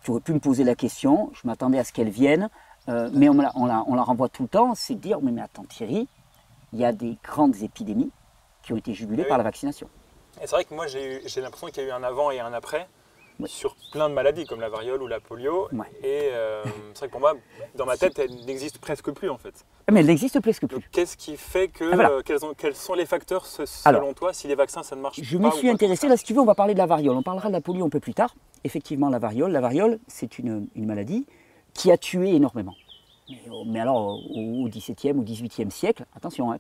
tu 0.04 0.12
aurais 0.12 0.22
pu 0.22 0.34
me 0.34 0.40
poser 0.40 0.64
la 0.64 0.76
question, 0.76 1.32
je 1.34 1.48
m'attendais 1.48 1.80
à 1.80 1.84
ce 1.84 1.94
qu'elle 1.94 2.10
vienne, 2.10 2.50
euh, 2.90 3.10
mais 3.14 3.30
on, 3.30 3.34
me 3.34 3.44
la, 3.44 3.52
on, 3.56 3.66
la, 3.66 3.84
on 3.88 3.96
la 3.96 4.04
renvoie 4.04 4.30
tout 4.30 4.44
le 4.44 4.50
temps, 4.50 4.74
c'est 4.76 4.96
de 4.96 5.00
dire, 5.00 5.20
mais, 5.22 5.32
mais 5.32 5.42
attends 5.42 5.66
Thierry, 5.66 6.08
il 6.74 6.80
y 6.80 6.86
a 6.86 6.92
des 6.94 7.18
grandes 7.24 7.62
épidémies 7.62 8.12
qui 8.64 8.74
ont 8.74 8.78
été 8.78 8.94
jugulées 8.94 9.24
Oui. 9.24 9.30
par 9.30 9.38
la 9.38 9.44
vaccination. 9.44 9.88
Et 10.38 10.48
c'est 10.48 10.52
vrai 10.52 10.64
que 10.66 10.74
moi, 10.74 10.88
j'ai 10.88 11.22
l'impression 11.42 11.68
qu'il 11.68 11.84
y 11.84 11.86
a 11.86 11.90
eu 11.90 11.92
un 11.92 12.04
avant 12.04 12.32
et 12.32 12.40
un 12.40 12.54
après 12.54 12.88
sur 13.46 13.76
plein 13.92 14.08
de 14.08 14.14
maladies 14.14 14.46
comme 14.46 14.62
la 14.62 14.70
variole 14.70 15.02
ou 15.02 15.08
la 15.08 15.20
polio. 15.20 15.68
Ouais. 15.74 15.88
Et 16.04 16.30
euh, 16.32 16.64
c'est 16.94 17.00
vrai 17.00 17.08
que 17.08 17.12
pour 17.12 17.22
moi, 17.22 17.34
dans 17.76 17.88
ma 17.88 17.98
tête, 17.98 18.20
elle 18.20 18.30
n'existe 18.46 18.78
presque 18.78 19.10
plus 19.12 19.32
en 19.32 19.38
fait. 19.40 19.66
Mais 19.92 20.02
elle 20.02 20.06
n'existe 20.06 20.40
presque 20.42 20.68
plus. 20.68 20.88
qu'est-ce 20.92 21.18
qui 21.18 21.38
fait 21.38 21.68
que. 21.68 21.86
Ah, 21.92 21.96
voilà. 21.96 22.10
euh, 22.12 22.22
quels, 22.24 22.46
ont- 22.46 22.54
quels 22.56 22.76
sont 22.76 22.94
les 22.94 23.08
facteurs 23.08 23.48
selon 23.48 23.68
Alors, 23.86 24.14
toi 24.14 24.32
si 24.32 24.48
les 24.48 24.54
vaccins 24.54 24.84
ça 24.84 24.96
ne 24.96 25.02
marche 25.02 25.20
Je 25.24 25.38
pas 25.38 25.44
me 25.46 25.48
ou 25.50 25.52
suis 25.54 25.70
intéressé, 25.70 26.08
là 26.08 26.18
si 26.18 26.24
tu 26.24 26.34
veux, 26.36 26.40
on 26.40 26.46
va 26.46 26.54
parler 26.54 26.74
de 26.76 26.78
la 26.80 26.86
variole. 26.86 27.16
On 27.16 27.24
parlera 27.24 27.48
de 27.48 27.54
la 27.54 27.62
polio 27.62 27.84
un 27.84 27.90
peu 27.90 28.00
plus 28.00 28.14
tard. 28.14 28.36
Effectivement, 28.64 29.10
la 29.10 29.20
variole. 29.20 29.52
La 29.52 29.62
variole, 29.62 30.00
c'est 30.08 30.38
une, 30.40 30.68
une 30.76 30.86
maladie 30.86 31.26
qui 31.74 31.92
a 31.92 31.98
tué 31.98 32.36
énormément. 32.36 32.76
Mais, 33.30 33.38
euh, 33.50 33.64
mais 33.66 33.80
alors, 33.80 34.20
au, 34.36 34.68
XVIIe 34.70 35.14
ou 35.14 35.24
XVIIIe 35.24 35.72
siècle, 35.72 36.06
attention, 36.16 36.52
hein, 36.52 36.58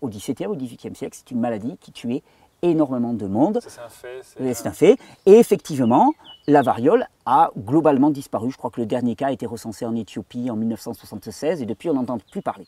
au 0.00 0.08
XVIIe 0.08 0.46
ou 0.48 0.54
XVIIIe 0.56 0.94
siècle, 0.94 1.16
c'est 1.16 1.30
une 1.30 1.40
maladie 1.40 1.76
qui 1.80 1.92
tuait 1.92 2.22
énormément 2.62 3.14
de 3.14 3.26
monde. 3.26 3.60
C'est 3.62 3.80
un 3.80 3.88
fait. 3.88 4.20
c'est- 4.22 4.42
Et 4.44 4.54
C'est 4.54 4.66
un 4.68 4.72
fait. 4.72 4.98
Et 5.26 5.32
effectivement, 5.34 6.12
la 6.46 6.62
variole 6.62 7.06
a 7.24 7.50
globalement 7.56 8.10
disparu. 8.10 8.50
Je 8.50 8.56
crois 8.56 8.70
que 8.70 8.80
le 8.80 8.86
dernier 8.86 9.14
cas 9.14 9.28
a 9.28 9.32
été 9.32 9.46
recensé 9.46 9.84
en 9.86 9.94
Éthiopie 9.94 10.50
en 10.50 10.56
1976 10.56 11.62
et 11.62 11.66
depuis 11.66 11.88
on 11.88 11.94
n'entend 11.94 12.18
plus 12.32 12.42
parler. 12.42 12.66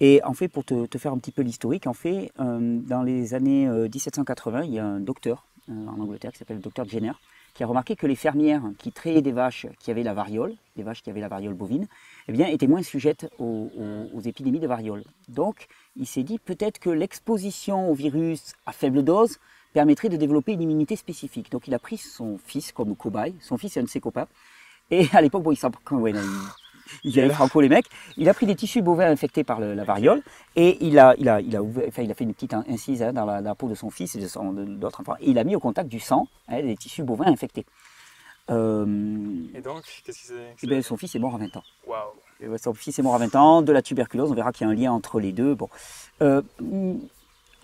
Et 0.00 0.20
en 0.24 0.32
fait, 0.34 0.48
pour 0.48 0.64
te, 0.64 0.86
te 0.86 0.98
faire 0.98 1.12
un 1.12 1.18
petit 1.18 1.32
peu 1.32 1.42
l'historique, 1.42 1.86
en 1.86 1.92
fait, 1.92 2.30
euh, 2.40 2.78
dans 2.86 3.02
les 3.02 3.34
années 3.34 3.66
euh, 3.68 3.88
1780, 3.88 4.62
il 4.64 4.72
y 4.74 4.78
a 4.78 4.84
un 4.86 5.00
docteur 5.00 5.46
euh, 5.68 5.86
en 5.88 6.00
Angleterre 6.00 6.32
qui 6.32 6.38
s'appelle 6.38 6.56
le 6.56 6.62
docteur 6.62 6.88
Jenner 6.88 7.12
qui 7.54 7.62
a 7.62 7.66
remarqué 7.66 7.96
que 7.96 8.06
les 8.06 8.14
fermières 8.16 8.62
qui 8.78 8.92
trayaient 8.92 9.22
des 9.22 9.32
vaches 9.32 9.66
qui 9.78 9.90
avaient 9.90 10.02
la 10.02 10.14
variole, 10.14 10.54
des 10.76 10.82
vaches 10.82 11.02
qui 11.02 11.10
avaient 11.10 11.20
la 11.20 11.28
variole 11.28 11.54
bovine, 11.54 11.86
eh 12.28 12.32
bien, 12.32 12.46
étaient 12.46 12.66
moins 12.66 12.82
sujettes 12.82 13.30
aux, 13.38 13.68
épidémies 14.24 14.60
de 14.60 14.66
variole. 14.66 15.04
Donc, 15.28 15.66
il 15.96 16.06
s'est 16.06 16.22
dit 16.22 16.38
peut-être 16.38 16.78
que 16.78 16.90
l'exposition 16.90 17.90
au 17.90 17.94
virus 17.94 18.54
à 18.66 18.72
faible 18.72 19.02
dose 19.02 19.38
permettrait 19.72 20.08
de 20.08 20.16
développer 20.16 20.52
une 20.52 20.62
immunité 20.62 20.96
spécifique. 20.96 21.50
Donc, 21.50 21.68
il 21.68 21.74
a 21.74 21.78
pris 21.78 21.98
son 21.98 22.38
fils 22.38 22.72
comme 22.72 22.94
cobaye. 22.96 23.34
Son 23.40 23.56
fils 23.58 23.76
est 23.76 23.80
un 23.80 23.84
de 23.84 23.88
ses 23.88 24.00
copains. 24.00 24.28
Et 24.90 25.06
à 25.12 25.20
l'époque, 25.20 25.42
bon, 25.42 25.52
il 25.52 25.56
s'en- 25.56 25.70
quand- 26.92 27.08
ouais, 27.08 27.08
non, 27.08 27.08
il, 27.08 27.10
il 27.10 27.16
y 27.16 27.20
avait 27.20 27.34
franco 27.34 27.60
les 27.60 27.68
mecs. 27.68 27.86
Il 28.16 28.28
a 28.28 28.34
pris 28.34 28.46
des 28.46 28.54
tissus 28.54 28.82
bovins 28.82 29.10
infectés 29.10 29.44
par 29.44 29.60
le- 29.60 29.74
la 29.74 29.84
variole 29.84 30.22
et 30.56 30.78
il 30.84 30.98
a, 30.98 31.14
il 31.18 31.28
a, 31.28 31.40
il 31.40 31.54
a, 31.56 31.62
ouvert- 31.62 31.84
enfin, 31.88 32.02
il 32.02 32.10
a 32.10 32.14
fait 32.14 32.24
une 32.24 32.34
petite 32.34 32.54
incise 32.54 33.02
hein, 33.02 33.12
dans 33.12 33.24
la, 33.24 33.40
la 33.40 33.54
peau 33.54 33.68
de 33.68 33.74
son 33.74 33.90
fils 33.90 34.14
et 34.16 34.20
de 34.20 34.28
son- 34.28 34.52
d'autres 34.52 35.00
enfants. 35.00 35.14
Et 35.20 35.30
il 35.30 35.38
a 35.38 35.44
mis 35.44 35.54
au 35.56 35.60
contact 35.60 35.88
du 35.88 36.00
sang 36.00 36.28
hein, 36.48 36.62
des 36.62 36.76
tissus 36.76 37.02
bovins 37.02 37.26
infectés. 37.26 37.64
Euh, 38.50 38.86
Et 39.54 39.60
donc, 39.60 39.82
qu'est-ce 40.04 40.18
qui 40.18 40.26
s'est. 40.26 40.54
eh 40.62 40.66
ben, 40.66 40.82
son 40.82 40.96
fils 40.96 41.14
est 41.14 41.18
mort 41.18 41.34
à 41.34 41.38
20 41.38 41.56
ans. 41.56 41.62
Waouh. 41.86 42.10
Et 42.40 42.58
Son 42.58 42.74
fils 42.74 42.98
est 42.98 43.02
mort 43.02 43.14
à 43.14 43.18
20 43.18 43.34
ans, 43.36 43.62
de 43.62 43.70
la 43.72 43.82
tuberculose, 43.82 44.30
on 44.32 44.34
verra 44.34 44.52
qu'il 44.52 44.66
y 44.66 44.68
a 44.68 44.72
un 44.72 44.74
lien 44.76 44.92
entre 44.92 45.20
les 45.20 45.30
deux. 45.32 45.54
Bon. 45.54 45.68
Euh, 46.22 46.42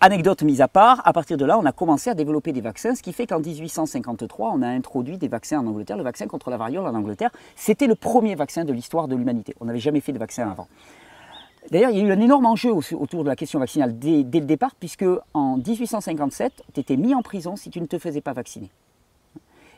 anecdote 0.01 0.43
mise 0.43 0.61
à 0.61 0.67
part, 0.67 1.01
à 1.05 1.13
partir 1.13 1.37
de 1.37 1.45
là, 1.45 1.57
on 1.59 1.65
a 1.65 1.71
commencé 1.71 2.09
à 2.09 2.13
développer 2.13 2.51
des 2.53 2.61
vaccins, 2.61 2.95
ce 2.95 3.01
qui 3.03 3.13
fait 3.13 3.27
qu'en 3.27 3.39
1853, 3.39 4.51
on 4.55 4.61
a 4.61 4.67
introduit 4.67 5.17
des 5.17 5.27
vaccins 5.27 5.59
en 5.59 5.67
Angleterre. 5.67 5.97
Le 5.97 6.03
vaccin 6.03 6.27
contre 6.27 6.49
la 6.49 6.57
variole 6.57 6.85
en 6.87 6.95
Angleterre, 6.95 7.31
c'était 7.55 7.87
le 7.87 7.95
premier 7.95 8.35
vaccin 8.35 8.63
de 8.65 8.73
l'histoire 8.73 9.07
de 9.07 9.15
l'humanité. 9.15 9.55
On 9.59 9.65
n'avait 9.65 9.79
jamais 9.79 9.99
fait 9.99 10.13
de 10.13 10.19
vaccin 10.19 10.49
avant. 10.49 10.67
D'ailleurs, 11.71 11.91
il 11.91 11.97
y 11.97 12.01
a 12.01 12.03
eu 12.05 12.11
un 12.11 12.19
énorme 12.19 12.45
enjeu 12.45 12.71
au- 12.71 12.81
autour 12.97 13.23
de 13.23 13.29
la 13.29 13.35
question 13.35 13.59
vaccinale 13.59 13.99
dès, 13.99 14.23
dès 14.23 14.39
le 14.39 14.45
départ, 14.45 14.73
puisque 14.79 15.05
en 15.33 15.57
1857, 15.57 16.63
tu 16.73 16.79
étais 16.79 16.95
mis 16.97 17.13
en 17.13 17.21
prison 17.21 17.55
si 17.55 17.69
tu 17.69 17.81
ne 17.81 17.85
te 17.85 17.99
faisais 17.99 18.21
pas 18.21 18.33
vacciner. 18.33 18.69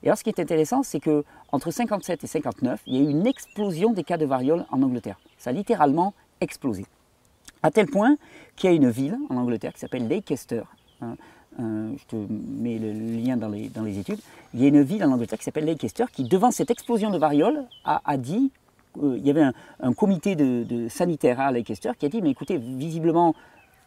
Et 0.03 0.07
alors, 0.07 0.17
ce 0.17 0.23
qui 0.23 0.29
est 0.29 0.39
intéressant, 0.39 0.83
c'est 0.83 0.99
que 0.99 1.23
entre 1.51 1.69
57 1.69 2.23
et 2.23 2.27
59, 2.27 2.81
il 2.87 2.95
y 2.95 2.99
a 2.99 3.01
eu 3.07 3.11
une 3.11 3.27
explosion 3.27 3.91
des 3.93 4.03
cas 4.03 4.17
de 4.17 4.25
variole 4.25 4.65
en 4.71 4.81
Angleterre. 4.81 5.19
Ça 5.37 5.49
a 5.49 5.53
littéralement 5.53 6.13
explosé. 6.39 6.85
À 7.63 7.71
tel 7.71 7.87
point 7.87 8.17
qu'il 8.55 8.69
y 8.69 8.73
a 8.73 8.75
une 8.75 8.89
ville 8.89 9.17
en 9.29 9.37
Angleterre 9.37 9.73
qui 9.73 9.79
s'appelle 9.79 10.07
Leicester. 10.07 10.63
hein, 11.01 11.15
euh, 11.59 11.91
je 11.97 12.05
te 12.05 12.15
mets 12.15 12.79
le 12.79 12.91
lien 12.91 13.35
dans 13.37 13.49
les, 13.49 13.67
dans 13.69 13.83
les 13.83 13.99
études. 13.99 14.19
Il 14.53 14.61
y 14.61 14.65
a 14.65 14.69
une 14.69 14.81
ville 14.81 15.03
en 15.03 15.11
Angleterre 15.11 15.37
qui 15.37 15.43
s'appelle 15.43 15.65
Leicester 15.65 16.05
qui, 16.11 16.23
devant 16.23 16.49
cette 16.51 16.71
explosion 16.71 17.11
de 17.11 17.17
variole, 17.17 17.65
a, 17.83 18.17
dit 18.17 18.51
euh, 19.03 19.15
il 19.17 19.25
y 19.25 19.29
avait 19.29 19.43
un, 19.81 19.93
comité 19.93 20.35
de, 20.35 20.87
sanitaire 20.89 21.39
à 21.39 21.51
Leicester 21.51 21.91
qui 21.99 22.05
a 22.05 22.09
dit 22.09 22.21
mais 22.21 22.31
écoutez, 22.31 22.57
visiblement 22.57 23.35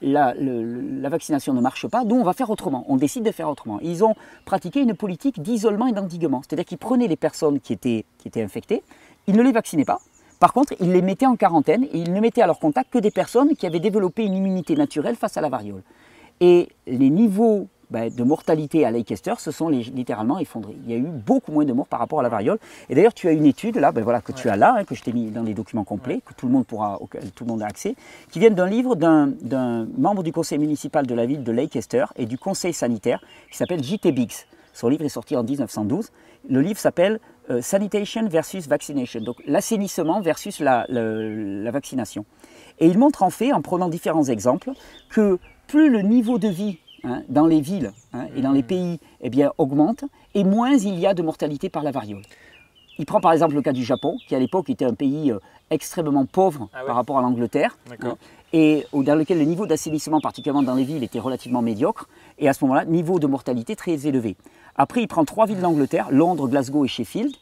la, 0.03 0.35
le- 0.35 1.01
la 1.01 1.09
vaccination 1.09 1.55
ne 1.55 1.61
marche 1.61 1.87
pas, 1.89 2.05
nous 2.05 2.17
on 2.17 2.25
va 2.25 2.35
faire 2.35 2.51
autrement, 2.51 2.85
on 2.89 2.97
décide 2.97 3.25
de 3.25 3.31
faire 3.33 3.49
autrement. 3.49 3.81
Ils 3.81 4.05
ont 4.05 4.15
pratiqué 4.45 4.81
une 4.83 4.95
politique 4.95 5.41
d'isolement 5.41 5.87
et 5.87 5.93
d'endiguement, 5.93 6.43
c'est-à-dire 6.43 6.67
qu'ils 6.67 6.79
prenaient 6.79 7.09
les 7.09 7.17
personnes 7.17 7.59
qui 7.61 7.73
étaient, 7.73 8.05
qui 8.19 8.29
étaient 8.29 8.43
infectées, 8.43 8.83
ils 9.27 9.35
ne 9.37 9.43
les 9.43 9.53
vaccinaient 9.53 9.87
pas, 9.87 10.01
par 10.45 10.53
contre 10.53 10.75
ils 10.79 10.93
les 10.93 11.01
mettaient 11.01 11.25
en 11.25 11.37
quarantaine 11.37 11.85
et 11.85 11.97
ils 12.01 12.13
ne 12.13 12.21
mettaient 12.21 12.43
à 12.43 12.47
leur 12.47 12.59
contact 12.59 12.93
que 12.93 12.99
des 12.99 13.11
personnes 13.11 13.57
qui 13.57 13.67
avaient 13.67 13.81
développé 13.81 14.27
une 14.27 14.35
immunité 14.35 14.77
naturelle 14.77 15.17
face 15.17 15.39
à 15.39 15.41
la 15.41 15.49
variole. 15.49 15.81
Et 16.39 16.69
les 16.87 17.09
niveaux 17.09 17.69
ben, 17.89 18.15
de 18.15 18.25
mortalité 18.25 18.85
à 18.85 18.91
Leicester 18.91 19.33
se 19.39 19.51
sont 19.51 19.71
littéralement 19.71 20.39
effondrés. 20.39 20.77
Il 20.85 20.91
y 20.91 20.95
a 20.95 20.99
eu 20.99 21.07
beaucoup 21.07 21.51
moins 21.51 21.65
de 21.65 21.73
morts 21.73 21.87
par 21.87 21.99
rapport 21.99 22.21
à 22.21 22.23
la 22.23 22.29
variole. 22.29 22.59
Et 22.91 22.95
d'ailleurs, 22.95 23.15
tu 23.15 23.27
as 23.27 23.33
une 23.33 23.47
étude 23.47 23.77
là, 23.77 23.91
ben 23.91 24.05
voilà, 24.05 24.21
que 24.21 24.33
tu 24.33 24.51
as 24.51 24.57
là, 24.57 24.75
hein, 24.77 24.85
que 24.85 24.95
je 24.95 25.03
t'ai 25.03 25.15
mis 25.15 25.31
dans 25.31 25.45
les 25.45 25.55
documents 25.55 25.85
complets, 25.85 26.21
que 26.23 26.35
tout 26.35 26.45
le 26.45 26.53
monde 26.53 26.67
pourra, 26.67 27.01
auquel 27.01 27.31
tout 27.31 27.45
le 27.45 27.49
monde 27.49 27.63
a 27.63 27.67
accès, 27.67 27.97
qui 28.31 28.39
viennent 28.39 28.55
d'un 28.55 28.69
livre 28.69 28.97
d'un 28.97 29.29
d'un 29.41 29.87
membre 29.97 30.23
du 30.23 30.33
conseil 30.33 30.59
municipal 30.59 31.07
de 31.07 31.15
la 31.15 31.25
ville 31.25 31.43
de 31.43 31.53
Leicester 31.53 32.05
et 32.17 32.27
du 32.27 32.37
conseil 32.37 32.75
sanitaire 32.75 33.23
qui 33.51 33.57
s'appelle 33.57 33.83
J.T. 33.83 34.13
Biggs. 34.13 34.45
Son 34.75 34.89
livre 34.89 35.05
est 35.07 35.09
sorti 35.09 35.35
en 35.37 35.43
1912. 35.43 36.11
Le 36.51 36.61
livre 36.61 36.79
s'appelle 36.79 37.21
euh, 37.49 37.63
Sanitation 37.63 38.29
versus 38.29 38.69
Vaccination, 38.69 39.21
donc 39.23 39.37
l'assainissement 39.47 40.21
versus 40.21 40.61
la, 40.61 40.85
le- 40.91 41.63
la 41.63 41.71
vaccination. 41.71 42.27
Et 42.81 42.87
il 42.89 42.99
montre 42.99 43.23
en 43.23 43.31
fait, 43.31 43.53
en 43.55 43.63
prenant 43.63 43.89
différents 43.89 44.25
exemples, 44.25 44.73
que 45.09 45.39
plus 45.69 45.89
le 45.89 46.03
niveau 46.03 46.39
de 46.39 46.49
vie 46.49 46.79
hein, 47.05 47.23
dans 47.31 47.47
les 47.47 47.61
villes 47.63 47.93
hein, 48.13 48.27
et 48.37 48.43
dans 48.43 48.53
les 48.53 48.63
pays 48.63 48.99
eh 49.23 49.31
bien, 49.31 49.53
augmente, 49.57 50.05
et 50.35 50.45
moins 50.45 50.73
il 50.73 50.99
y 50.99 51.07
a 51.07 51.15
de 51.15 51.23
mortalité 51.23 51.71
par 51.71 51.83
la 51.83 51.91
variole. 51.93 52.23
Il 52.99 53.07
prend 53.07 53.21
par 53.21 53.33
exemple 53.33 53.55
le 53.55 53.63
cas 53.63 53.73
du 53.73 53.85
Japon, 53.85 54.17
qui 54.29 54.35
à 54.35 54.39
l'époque 54.39 54.71
était 54.71 54.85
un 54.85 54.95
pays 54.95 55.31
euh, 55.33 55.39
extrêmement 55.71 56.27
pauvre 56.27 56.69
Ah 56.73 56.81
ouais. 56.81 56.87
par 56.87 56.97
rapport 56.97 57.19
à 57.19 57.23
l'Angleterre, 57.23 57.77
hein, 58.11 58.17
et 58.53 58.87
dans 58.93 59.17
lequel 59.17 59.39
le 59.39 59.45
niveau 59.45 59.67
d'assainissement, 59.67 60.21
particulièrement 60.21 60.63
dans 60.63 60.75
les 60.77 60.85
villes, 60.85 61.03
était 61.03 61.19
relativement 61.19 61.61
médiocre, 61.63 62.09
et 62.39 62.49
à 62.49 62.53
ce 62.53 62.63
moment-là, 62.65 62.85
niveau 62.85 63.19
de 63.19 63.27
mortalité 63.27 63.75
très 63.75 64.07
élevé. 64.07 64.37
Après, 64.77 65.03
il 65.03 65.09
prend 65.09 65.25
trois 65.25 65.47
villes 65.47 65.61
d'Angleterre, 65.61 66.09
Londres, 66.11 66.49
Glasgow 66.49 66.85
et 66.85 66.89
Sheffield, 66.89 67.35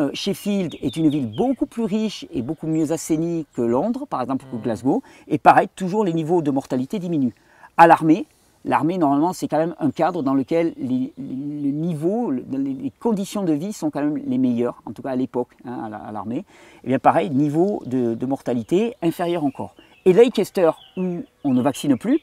euh, 0.00 0.10
Sheffield 0.14 0.76
est 0.80 0.96
une 0.96 1.08
ville 1.10 1.26
beaucoup 1.26 1.66
plus 1.66 1.84
riche 1.84 2.26
et 2.32 2.40
beaucoup 2.40 2.66
mieux 2.66 2.90
assainie 2.92 3.46
que 3.54 3.60
Londres, 3.60 4.06
par 4.08 4.22
exemple, 4.22 4.46
ou 4.52 4.56
que 4.56 4.62
Glasgow. 4.62 5.02
Et 5.28 5.36
pareil, 5.36 5.68
toujours 5.76 6.04
les 6.04 6.14
niveaux 6.14 6.40
de 6.40 6.50
mortalité 6.50 6.98
diminuent. 6.98 7.34
À 7.76 7.86
l'armée, 7.86 8.26
l'armée, 8.64 8.96
normalement, 8.96 9.34
c'est 9.34 9.46
quand 9.46 9.58
même 9.58 9.74
un 9.78 9.90
cadre 9.90 10.22
dans 10.22 10.32
lequel 10.32 10.72
les, 10.78 11.12
les 11.18 11.72
niveaux, 11.72 12.30
les 12.30 12.92
conditions 12.98 13.42
de 13.42 13.52
vie 13.52 13.72
sont 13.72 13.90
quand 13.90 14.00
même 14.00 14.16
les 14.16 14.38
meilleures, 14.38 14.82
en 14.86 14.92
tout 14.92 15.02
cas 15.02 15.10
à 15.10 15.16
l'époque, 15.16 15.54
hein, 15.66 15.90
à 15.92 16.12
l'armée. 16.12 16.38
Et 16.38 16.44
eh 16.84 16.88
bien 16.88 16.98
pareil, 16.98 17.30
niveau 17.30 17.82
de, 17.84 18.14
de 18.14 18.26
mortalité 18.26 18.94
inférieur 19.02 19.44
encore. 19.44 19.74
Et 20.06 20.12
Leicester, 20.12 20.70
où 20.96 21.22
on 21.44 21.52
ne 21.52 21.60
vaccine 21.60 21.98
plus, 21.98 22.20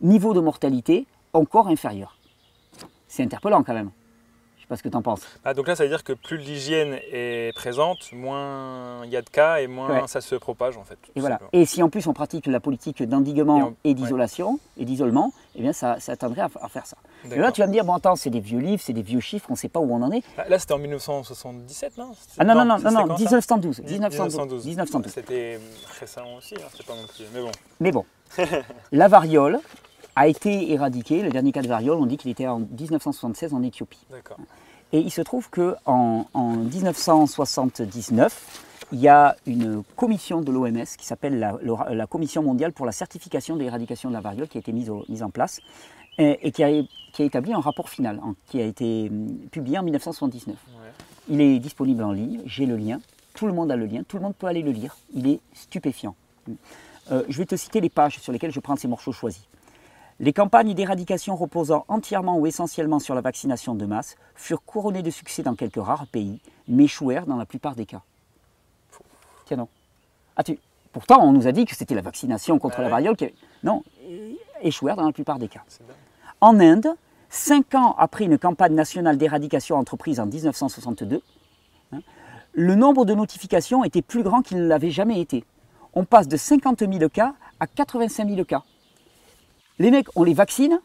niveau 0.00 0.34
de 0.34 0.40
mortalité 0.40 1.06
encore 1.32 1.66
inférieur. 1.68 2.17
C'est 3.08 3.22
interpellant 3.22 3.62
quand 3.62 3.74
même 3.74 3.90
pas 4.68 4.76
ce 4.76 4.82
que 4.82 4.88
tu 4.88 4.96
en 4.96 5.02
penses. 5.02 5.22
Ah, 5.44 5.54
donc 5.54 5.66
là, 5.66 5.74
ça 5.74 5.82
veut 5.82 5.88
dire 5.88 6.04
que 6.04 6.12
plus 6.12 6.36
l'hygiène 6.36 6.98
est 7.10 7.54
présente, 7.54 8.12
moins 8.12 9.04
il 9.04 9.10
y 9.10 9.16
a 9.16 9.22
de 9.22 9.30
cas 9.30 9.60
et 9.60 9.66
moins 9.66 10.06
ça 10.06 10.20
se 10.20 10.34
propage 10.34 10.76
en 10.76 10.84
fait. 10.84 10.98
Et 11.16 11.20
voilà. 11.20 11.40
Et 11.52 11.64
si 11.64 11.82
en 11.82 11.88
plus 11.88 12.06
on 12.06 12.12
pratique 12.12 12.46
la 12.46 12.60
politique 12.60 13.02
d'endiguement 13.02 13.72
et, 13.84 13.94
d'isolation 13.94 14.60
et 14.76 14.84
d'isolement, 14.84 15.32
eh 15.56 15.62
bien 15.62 15.72
ça, 15.72 15.98
ça 16.00 16.16
tendrait 16.16 16.42
à, 16.42 16.68
faire 16.68 16.86
ça. 16.86 16.96
Et 17.32 17.36
là, 17.36 17.50
tu 17.50 17.62
vas 17.62 17.66
me 17.66 17.72
dire, 17.72 17.84
bon, 17.84 17.94
attends, 17.94 18.14
c'est 18.14 18.30
des 18.30 18.40
vieux 18.40 18.60
livres, 18.60 18.82
c'est 18.84 18.92
des 18.92 19.02
vieux 19.02 19.20
chiffres, 19.20 19.46
on 19.48 19.54
ne 19.54 19.58
sait 19.58 19.68
pas 19.68 19.80
où 19.80 19.92
on 19.92 20.02
en 20.02 20.12
est. 20.12 20.22
Bah, 20.36 20.44
là, 20.48 20.58
c'était 20.58 20.74
en 20.74 20.78
1977, 20.78 21.98
non? 21.98 22.12
Ah 22.38 22.44
non, 22.44 22.54
non, 22.54 22.64
non, 22.64 22.78
non, 22.78 23.06
non 23.06 23.16
1912. 23.16 23.80
1912. 23.80 24.66
1912. 24.66 25.12
C'était 25.12 25.58
récent 25.98 26.22
aussi, 26.36 26.54
hein, 26.54 26.68
c'est 26.76 26.86
pas 26.86 26.94
non 26.94 27.06
plus. 27.06 27.24
Mais 27.34 27.40
bon. 27.40 27.50
Mais 27.80 27.92
bon. 27.92 28.04
la 28.92 29.08
variole, 29.08 29.60
a 30.18 30.26
été 30.26 30.72
éradiqué. 30.72 31.22
Le 31.22 31.30
dernier 31.30 31.52
cas 31.52 31.62
de 31.62 31.68
variole, 31.68 31.98
on 31.98 32.06
dit 32.06 32.16
qu'il 32.16 32.30
était 32.30 32.48
en 32.48 32.58
1976 32.58 33.54
en 33.54 33.62
Éthiopie. 33.62 34.04
Et 34.92 34.98
il 34.98 35.12
se 35.12 35.22
trouve 35.22 35.48
qu'en 35.48 36.26
en, 36.34 36.56
1979, 36.56 38.64
il 38.90 38.98
y 38.98 39.06
a 39.06 39.36
une 39.46 39.84
commission 39.96 40.40
de 40.40 40.50
l'OMS 40.50 40.86
qui 40.98 41.06
s'appelle 41.06 41.38
la, 41.38 42.06
Commission 42.06 42.42
mondiale 42.42 42.72
pour 42.72 42.84
la 42.84 42.92
certification 42.92 43.54
de 43.54 43.62
l'éradication 43.62 44.08
de 44.08 44.14
la 44.14 44.20
variole 44.20 44.48
qui 44.48 44.58
a 44.58 44.60
été 44.60 44.72
mise, 44.72 44.90
mise 45.08 45.22
en 45.22 45.30
place 45.30 45.60
et, 46.18 46.50
qui, 46.50 46.64
a, 46.64 46.82
qui, 47.12 47.22
a, 47.22 47.24
établi 47.24 47.52
un 47.52 47.60
rapport 47.60 47.88
final 47.88 48.20
qui 48.46 48.60
a 48.60 48.64
été 48.64 49.08
hum, 49.10 49.38
publié 49.52 49.78
en 49.78 49.84
1979. 49.84 50.56
Il 51.28 51.40
est 51.40 51.60
disponible 51.60 52.02
en 52.02 52.10
ligne, 52.10 52.40
j'ai 52.44 52.66
le 52.66 52.76
lien, 52.76 53.00
tout 53.34 53.46
le 53.46 53.52
monde 53.52 53.70
a 53.70 53.76
le 53.76 53.86
lien, 53.86 54.02
tout 54.02 54.16
le 54.16 54.22
monde 54.22 54.34
peut 54.34 54.46
aller 54.46 54.62
le 54.62 54.72
lire, 54.72 54.96
il 55.14 55.28
est 55.28 55.40
stupéfiant. 55.52 56.16
Euh, 57.12 57.22
je 57.28 57.38
vais 57.38 57.46
te 57.46 57.54
citer 57.54 57.80
les 57.80 57.90
pages 57.90 58.18
sur 58.18 58.32
lesquelles 58.32 58.52
je 58.52 58.60
prends 58.60 58.74
ces 58.74 58.88
morceaux 58.88 59.12
choisis. 59.12 59.44
Les 60.20 60.32
campagnes 60.32 60.74
d'éradication 60.74 61.36
reposant 61.36 61.84
entièrement 61.86 62.38
ou 62.38 62.46
essentiellement 62.46 62.98
sur 62.98 63.14
la 63.14 63.20
vaccination 63.20 63.76
de 63.76 63.86
masse 63.86 64.16
furent 64.34 64.64
couronnées 64.64 65.02
de 65.02 65.10
succès 65.10 65.44
dans 65.44 65.54
quelques 65.54 65.82
rares 65.82 66.08
pays, 66.08 66.40
mais 66.66 66.84
échouèrent 66.84 67.26
dans 67.26 67.36
la 67.36 67.46
plupart 67.46 67.76
des 67.76 67.86
cas. 67.86 68.02
Tiens 69.44 69.58
non. 69.58 69.68
Ah, 70.36 70.42
tu... 70.42 70.58
Pourtant, 70.92 71.22
on 71.22 71.32
nous 71.32 71.46
a 71.46 71.52
dit 71.52 71.66
que 71.66 71.76
c'était 71.76 71.94
la 71.94 72.00
vaccination 72.00 72.58
contre 72.58 72.80
la 72.80 72.88
variole 72.88 73.16
qui... 73.16 73.26
Non, 73.62 73.84
échouèrent 74.62 74.96
dans 74.96 75.06
la 75.06 75.12
plupart 75.12 75.38
des 75.38 75.48
cas. 75.48 75.62
En 76.40 76.58
Inde, 76.58 76.88
cinq 77.28 77.74
ans 77.76 77.94
après 77.98 78.24
une 78.24 78.38
campagne 78.38 78.74
nationale 78.74 79.18
d'éradication 79.18 79.76
entreprise 79.76 80.18
en 80.18 80.26
1962, 80.26 81.22
hein, 81.92 82.00
le 82.52 82.74
nombre 82.74 83.04
de 83.04 83.14
notifications 83.14 83.84
était 83.84 84.02
plus 84.02 84.24
grand 84.24 84.42
qu'il 84.42 84.58
ne 84.58 84.66
l'avait 84.66 84.90
jamais 84.90 85.20
été. 85.20 85.44
On 85.94 86.04
passe 86.04 86.26
de 86.26 86.36
50 86.36 86.80
000 86.80 87.08
cas 87.08 87.34
à 87.60 87.68
85 87.68 88.28
000 88.28 88.44
cas. 88.44 88.64
Les 89.80 89.92
mecs, 89.92 90.08
on 90.16 90.24
les 90.24 90.34
vaccine 90.34 90.80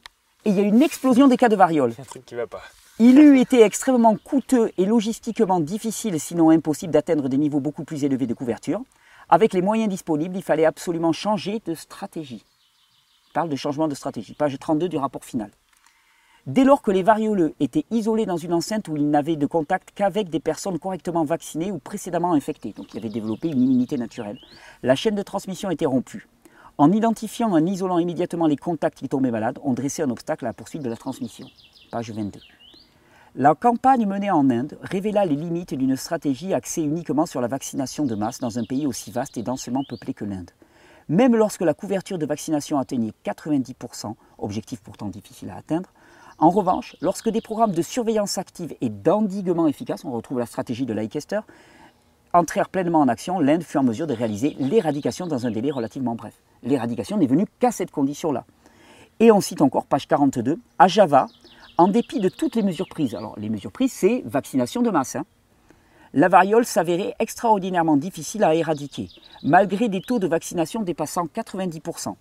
et 0.45 0.49
il 0.51 0.55
y 0.55 0.59
a 0.59 0.63
une 0.63 0.81
explosion 0.81 1.27
des 1.27 1.37
cas 1.37 1.49
de 1.49 1.55
variole. 1.55 1.93
Un 1.99 2.03
truc 2.03 2.25
qui 2.25 2.35
va 2.35 2.45
pas. 2.45 2.61
Il 2.99 3.17
eût 3.19 3.39
été 3.39 3.61
extrêmement 3.61 4.15
coûteux 4.17 4.71
et 4.77 4.85
logistiquement 4.85 5.59
difficile, 5.59 6.19
sinon 6.19 6.51
impossible, 6.51 6.93
d'atteindre 6.93 7.27
des 7.27 7.37
niveaux 7.37 7.59
beaucoup 7.59 7.85
plus 7.85 8.03
élevés 8.03 8.27
de 8.27 8.35
couverture. 8.35 8.83
Avec 9.29 9.53
les 9.53 9.63
moyens 9.63 9.89
disponibles, 9.89 10.35
il 10.35 10.43
fallait 10.43 10.65
absolument 10.65 11.11
changer 11.11 11.59
de 11.65 11.73
stratégie. 11.73 12.45
Il 13.29 13.33
parle 13.33 13.49
de 13.49 13.55
changement 13.55 13.87
de 13.87 13.95
stratégie, 13.95 14.35
page 14.35 14.59
32 14.59 14.89
du 14.89 14.97
rapport 14.97 15.25
final. 15.25 15.49
Dès 16.45 16.63
lors 16.65 16.83
que 16.83 16.91
les 16.91 17.01
varioleux 17.01 17.55
étaient 17.59 17.85
isolés 17.89 18.27
dans 18.27 18.37
une 18.37 18.53
enceinte 18.53 18.89
où 18.89 18.95
ils 18.95 19.09
n'avaient 19.09 19.37
de 19.37 19.47
contact 19.47 19.89
qu'avec 19.95 20.29
des 20.29 20.41
personnes 20.41 20.77
correctement 20.77 21.23
vaccinées 21.23 21.71
ou 21.71 21.79
précédemment 21.79 22.33
infectées, 22.33 22.73
donc 22.73 22.93
ils 22.93 22.97
avaient 22.97 23.09
développé 23.09 23.47
une 23.47 23.61
immunité 23.61 23.97
naturelle, 23.97 24.37
la 24.83 24.95
chaîne 24.95 25.15
de 25.15 25.23
transmission 25.23 25.71
était 25.71 25.87
rompue. 25.87 26.27
En 26.79 26.91
identifiant 26.91 27.51
en 27.51 27.63
isolant 27.63 27.99
immédiatement 27.99 28.47
les 28.47 28.57
contacts 28.57 28.97
qui 28.97 29.07
tombaient 29.07 29.29
malades, 29.29 29.59
on 29.63 29.73
dressait 29.73 30.01
un 30.01 30.09
obstacle 30.09 30.43
à 30.45 30.49
la 30.49 30.53
poursuite 30.53 30.81
de 30.81 30.89
la 30.89 30.95
transmission. 30.95 31.45
Page 31.91 32.09
22. 32.09 32.39
La 33.35 33.53
campagne 33.53 34.07
menée 34.07 34.31
en 34.31 34.49
Inde 34.49 34.79
révéla 34.81 35.25
les 35.25 35.35
limites 35.35 35.75
d'une 35.75 35.95
stratégie 35.95 36.51
axée 36.51 36.81
uniquement 36.81 37.27
sur 37.27 37.41
la 37.41 37.47
vaccination 37.47 38.05
de 38.05 38.15
masse 38.15 38.39
dans 38.39 38.57
un 38.57 38.63
pays 38.63 38.87
aussi 38.87 39.11
vaste 39.11 39.37
et 39.37 39.43
densément 39.43 39.83
peuplé 39.87 40.15
que 40.15 40.25
l'Inde. 40.25 40.49
Même 41.09 41.35
lorsque 41.35 41.61
la 41.61 41.75
couverture 41.75 42.17
de 42.17 42.25
vaccination 42.25 42.79
atteignait 42.79 43.13
90%, 43.23 44.15
objectif 44.39 44.81
pourtant 44.81 45.09
difficile 45.09 45.51
à 45.51 45.57
atteindre, 45.57 45.93
en 46.39 46.49
revanche, 46.49 46.95
lorsque 47.01 47.29
des 47.29 47.41
programmes 47.41 47.73
de 47.73 47.83
surveillance 47.83 48.39
active 48.39 48.73
et 48.81 48.89
d'endiguement 48.89 49.67
efficaces, 49.67 50.05
on 50.05 50.11
retrouve 50.11 50.39
la 50.39 50.47
stratégie 50.47 50.87
de 50.87 50.93
Leicester, 50.93 51.41
entrèrent 52.33 52.69
pleinement 52.69 53.01
en 53.01 53.07
action, 53.07 53.39
l'Inde 53.39 53.61
fut 53.61 53.77
en 53.77 53.83
mesure 53.83 54.07
de 54.07 54.15
réaliser 54.15 54.55
l'éradication 54.57 55.27
dans 55.27 55.45
un 55.45 55.51
délai 55.51 55.69
relativement 55.69 56.15
bref 56.15 56.33
l'éradication 56.63 57.17
n'est 57.17 57.27
venue 57.27 57.45
qu'à 57.59 57.71
cette 57.71 57.91
condition-là. 57.91 58.45
Et 59.19 59.31
on 59.31 59.41
cite 59.41 59.61
encore, 59.61 59.85
page 59.85 60.07
42, 60.07 60.57
à 60.79 60.87
Java, 60.87 61.27
en 61.77 61.87
dépit 61.87 62.19
de 62.19 62.29
toutes 62.29 62.55
les 62.55 62.63
mesures 62.63 62.89
prises, 62.89 63.15
alors 63.15 63.37
les 63.37 63.49
mesures 63.49 63.71
prises, 63.71 63.93
c'est 63.93 64.21
vaccination 64.25 64.81
de 64.81 64.89
masse, 64.89 65.15
hein, 65.15 65.25
la 66.13 66.27
variole 66.27 66.65
s'avérait 66.65 67.15
extraordinairement 67.17 67.97
difficile 67.97 68.43
à 68.43 68.53
éradiquer, 68.53 69.09
malgré 69.41 69.89
des 69.89 70.01
taux 70.01 70.19
de 70.19 70.27
vaccination 70.27 70.83
dépassant 70.83 71.25
90%, 71.25 72.15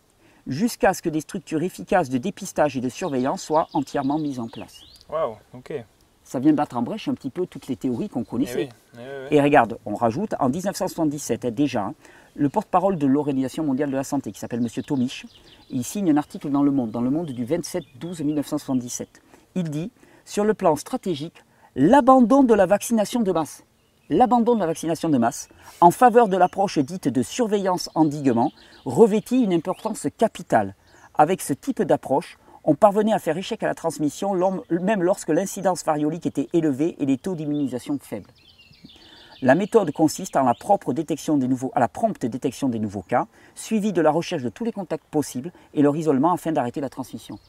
jusqu'à 0.47 0.95
ce 0.95 1.03
que 1.03 1.11
des 1.11 1.21
structures 1.21 1.63
efficaces 1.63 2.09
de 2.09 2.17
dépistage 2.17 2.77
et 2.77 2.81
de 2.81 2.89
surveillance 2.89 3.43
soient 3.43 3.69
entièrement 3.75 4.19
mises 4.19 4.41
en 4.41 4.49
place. 4.49 4.81
Waouh, 5.11 5.37
ok. 5.53 5.85
Ça 6.25 6.39
vient 6.39 6.55
battre 6.55 6.77
en 6.79 6.83
brèche 6.83 7.09
un 7.09 7.15
petit 7.15 7.29
peu 7.29 7.47
toutes 7.47 7.67
les 7.67 7.77
théories 7.77 8.09
qu'on 8.09 8.25
connaissait. 8.25 8.71
Eh 8.97 9.01
eh 9.31 9.37
et 9.37 9.43
regarde, 9.43 9.77
on 9.85 9.95
rajoute, 9.95 10.35
en 10.41 10.49
1977 10.49 11.47
déjà, 11.47 11.83
hein, 11.83 11.95
le 12.35 12.49
porte-parole 12.49 12.97
de 12.97 13.07
l'Organisation 13.07 13.65
mondiale 13.65 13.91
de 13.91 13.97
la 13.97 14.05
santé, 14.05 14.33
qui 14.33 14.41
s'appelle 14.41 14.61
M. 14.61 14.83
Tomich, 14.83 15.27
il 15.71 15.85
signe 15.85 16.11
un 16.11 16.17
article 16.17 16.51
dans 16.51 16.63
Le 16.63 16.71
Monde, 16.71 16.91
dans 16.91 17.01
Le 17.01 17.11
Monde 17.11 17.31
du 17.31 17.45
27-12-1977. 17.45 19.07
Il 19.55 19.71
dit, 19.71 19.91
sur 20.25 20.45
le 20.45 20.55
plan 20.55 20.77
stratégique, 20.77 21.45
l'abandon 21.77 22.43
de 22.43 22.55
la 22.55 22.67
vaccination 22.67 23.21
de 23.21 23.33
masse, 23.33 23.65
l'abandon 24.09 24.55
de 24.55 24.61
la 24.61 24.67
vaccination 24.67 25.09
de 25.09 25.19
masse, 25.19 25.49
en 25.81 25.91
faveur 25.91 26.29
de 26.29 26.37
l'approche 26.37 26.79
dite 26.79 27.09
de 27.09 27.23
surveillance-endiguement, 27.23 28.53
revêtit 28.85 29.43
une 29.43 29.53
importance 29.53 30.07
capitale. 30.17 30.75
Avec 31.15 31.43
ce 31.43 31.53
type 31.53 31.83
d'approche, 31.83 32.39
on 32.65 32.75
parvenait 32.75 33.13
à 33.13 33.19
faire 33.19 33.37
échec 33.37 33.63
à 33.63 33.67
la 33.67 33.75
transmission, 33.75 34.35
même 34.71 35.03
lorsque 35.03 35.31
l'incidence 35.31 35.85
variolique 35.85 36.27
était 36.27 36.49
élevée 36.53 36.97
et 36.99 37.07
les 37.07 37.19
taux 37.19 37.35
d'immunisation 37.35 37.99
faibles. 38.01 38.31
La 39.43 39.57
méthode 39.57 39.91
consiste 39.91 40.37
en 40.37 40.45
la 40.45 40.55
propre 40.55 40.93
détection 40.93 41.37
des 41.37 41.49
nouveaux, 41.49 41.73
à 41.75 41.81
la 41.81 41.89
prompte 41.89 42.25
détection 42.25 42.69
des 42.69 42.79
nouveaux 42.79 43.03
cas, 43.03 43.27
suivie 43.57 43.93
de 43.93 44.01
la 44.01 44.13
recherche 44.13 44.45
de 44.45 44.49
tous 44.49 44.65
les 44.65 44.71
contacts 44.71 45.05
possibles 45.11 45.51
et 45.75 45.83
leur 45.83 45.97
isolement 45.97 46.33
afin 46.33 46.53
d'arrêter 46.53 46.81
la 46.81 46.89
transmission. 46.89 47.41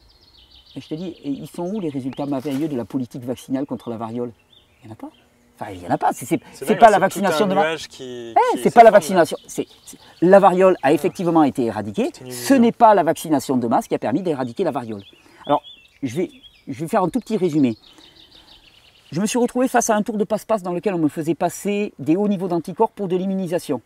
Et 0.74 0.80
je 0.80 0.88
te 0.88 0.94
dis, 0.94 1.16
ils 1.22 1.46
sont 1.46 1.72
où 1.72 1.78
les 1.78 1.90
résultats 1.90 2.26
merveilleux 2.26 2.66
de 2.66 2.76
la 2.76 2.84
politique 2.84 3.22
vaccinale 3.22 3.64
contre 3.64 3.90
la 3.90 3.96
variole? 3.96 4.32
Il 4.82 4.88
n'y 4.88 4.90
en 4.90 4.94
a 4.94 4.96
pas. 4.96 5.10
Enfin, 5.54 5.70
il 5.70 5.78
n'y 5.78 5.86
en 5.86 5.90
a 5.90 5.98
pas. 5.98 6.10
C'est 6.12 6.76
pas 6.76 6.90
la 6.90 6.98
vaccination 6.98 7.46
de 7.46 7.54
masse. 7.54 7.86
Eh, 8.00 8.34
c'est 8.60 8.74
pas 8.74 8.82
la 8.82 8.90
vaccination. 8.90 9.36
la 10.20 10.40
variole 10.40 10.76
a 10.82 10.92
effectivement 10.92 11.44
été 11.44 11.66
éradiquée. 11.66 12.10
Ce 12.28 12.54
n'est 12.54 12.72
pas 12.72 12.96
la 12.96 13.04
vaccination 13.04 13.56
de 13.56 13.68
masse 13.68 13.86
qui 13.86 13.94
a 13.94 14.00
permis 14.00 14.22
d'éradiquer 14.22 14.64
la 14.64 14.72
variole. 14.72 15.04
Alors, 15.46 15.62
je 16.02 16.16
vais, 16.16 16.30
je 16.66 16.80
vais 16.80 16.88
faire 16.88 17.04
un 17.04 17.08
tout 17.08 17.20
petit 17.20 17.36
résumé 17.36 17.76
je 19.14 19.20
me 19.20 19.26
suis 19.26 19.38
retrouvé 19.38 19.68
face 19.68 19.90
à 19.90 19.94
un 19.94 20.02
tour 20.02 20.16
de 20.16 20.24
passe-passe 20.24 20.64
dans 20.64 20.72
lequel 20.72 20.92
on 20.92 20.98
me 20.98 21.06
faisait 21.06 21.36
passer 21.36 21.92
des 22.00 22.16
hauts 22.16 22.26
niveaux 22.26 22.48
d'anticorps 22.48 22.90
pour 22.90 23.06
de 23.06 23.14
l'immunisation. 23.14 23.80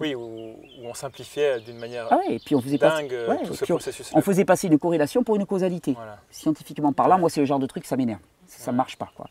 Oui, 0.00 0.14
où, 0.14 0.54
on 0.82 0.94
simplifiait 0.94 1.60
d'une 1.60 1.76
manière 1.76 2.08
ah 2.10 2.20
et 2.30 2.38
puis 2.38 2.54
on 2.54 2.62
faisait 2.62 2.78
dingue 2.78 3.12
euh, 3.12 3.36
tout 3.46 3.52
ce 3.52 3.66
processus. 3.66 4.10
On, 4.14 4.22
faisait 4.22 4.46
passer 4.46 4.68
une 4.68 4.78
corrélation 4.78 5.22
pour 5.22 5.36
une 5.36 5.44
causalité. 5.44 5.94
Scientifiquement 6.30 6.94
parlant, 6.94 7.18
moi 7.18 7.28
c'est 7.28 7.40
le 7.40 7.46
genre 7.46 7.58
de 7.58 7.66
truc, 7.66 7.84
ça 7.84 7.98
m'énerve. 7.98 8.20
Ça 8.46 8.72
ne 8.72 8.76
marche 8.78 8.96
pas. 8.96 9.10
Quoi. 9.14 9.26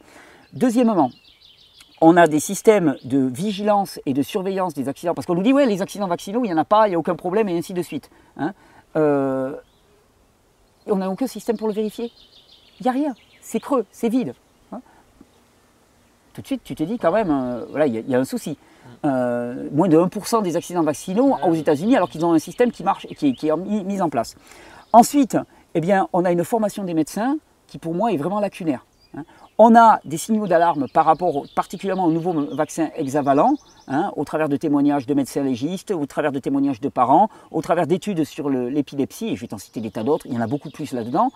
Deuxièmement, 0.54 1.10
on 2.00 2.16
a 2.16 2.28
des 2.28 2.40
systèmes 2.40 2.96
de 3.04 3.18
vigilance 3.26 4.00
et 4.06 4.14
de 4.14 4.22
surveillance 4.22 4.76
des 4.76 4.88
accidents. 4.88 5.16
Parce 5.16 5.26
qu'on 5.26 5.34
nous 5.34 5.42
dit, 5.42 5.52
ouais, 5.52 5.66
les 5.66 5.82
accidents 5.82 6.08
vaccinaux, 6.08 6.44
il 6.44 6.50
n'y 6.50 6.54
en 6.54 6.58
a 6.58 6.66
pas, 6.66 6.86
il 6.88 6.92
n'y 6.92 6.96
a 6.96 7.00
aucun 7.00 7.16
problème, 7.16 7.50
et 7.50 7.58
ainsi 7.58 7.74
de 7.74 7.82
suite. 7.82 8.12
Hein. 8.38 8.54
Euh, 8.98 9.56
on 10.86 10.98
n'a 10.98 11.10
aucun 11.10 11.28
système 11.28 11.58
pour 11.58 11.68
le 11.68 11.74
vérifier. 11.74 12.12
Il 12.80 12.84
n'y 12.84 12.90
a 12.90 12.92
rien. 12.92 13.16
C'est 13.42 13.60
creux, 13.60 13.86
c'est 13.92 14.10
vide 14.10 14.36
tout 16.34 16.42
de 16.42 16.48
suite, 16.48 16.62
tu 16.64 16.76
te 16.76 16.84
dis 16.84 16.98
quand 16.98 17.12
même, 17.12 17.30
euh, 17.30 17.66
voilà, 17.70 17.88
il 17.88 18.10
y, 18.10 18.16
a 18.16 18.20
un 18.20 18.26
souci. 18.26 18.58
Euh, 19.06 19.70
moins 19.72 19.88
de 19.88 19.98
1% 19.98 20.42
des 20.42 20.56
accidents 20.56 20.84
vaccinaux 20.84 21.38
aux 21.46 21.54
États-Unis, 21.54 21.96
alors 21.96 22.10
qu'ils 22.10 22.26
ont 22.26 22.34
un 22.34 22.40
système 22.40 22.72
qui 22.72 22.84
marche 22.84 23.06
et 23.10 23.16
qui, 23.16 23.48
est 23.48 23.56
mis 23.58 24.02
en 24.02 24.10
place. 24.10 24.36
Ensuite, 24.92 25.38
eh 25.76 25.82
bien, 25.82 26.08
on 26.14 26.26
a 26.26 26.32
une 26.32 26.44
formation 26.44 26.84
des 26.84 26.94
médecins 26.94 27.38
qui, 27.68 27.78
pour 27.78 27.94
moi, 27.94 28.12
est 28.12 28.18
vraiment 28.18 28.40
lacunaire. 28.40 28.86
Hein. 29.16 29.24
On 29.58 29.76
a 29.76 30.00
des 30.04 30.18
signaux 30.18 30.48
d'alarme 30.48 30.88
par 30.92 31.06
rapport 31.06 31.46
particulièrement 31.56 32.06
au 32.06 32.12
nouveau 32.12 32.34
vaccin 32.56 32.90
hexavalent, 32.96 33.54
hein, 33.88 34.12
au 34.16 34.26
travers 34.26 34.50
de 34.50 34.58
témoignages 34.58 35.06
de 35.06 35.14
médecins 35.14 35.44
légistes, 35.44 35.92
au 35.92 36.06
travers 36.08 36.32
de 36.32 36.40
témoignages 36.40 36.82
de 36.82 36.90
parents, 36.90 37.30
au 37.52 37.62
travers 37.62 37.86
d'études 37.86 38.24
sur 38.24 38.50
l'épilepsie, 38.50 39.30
et 39.30 39.36
je 39.36 39.42
vais 39.42 39.48
t'en 39.48 39.60
citer 39.60 39.80
des 39.82 39.92
tas 39.92 40.04
d'autres, 40.04 40.26
il 40.26 40.34
y 40.34 40.38
en 40.38 40.42
a 40.42 40.48
beaucoup 40.48 40.72
plus 40.72 40.92
là-dedans. 40.94 41.32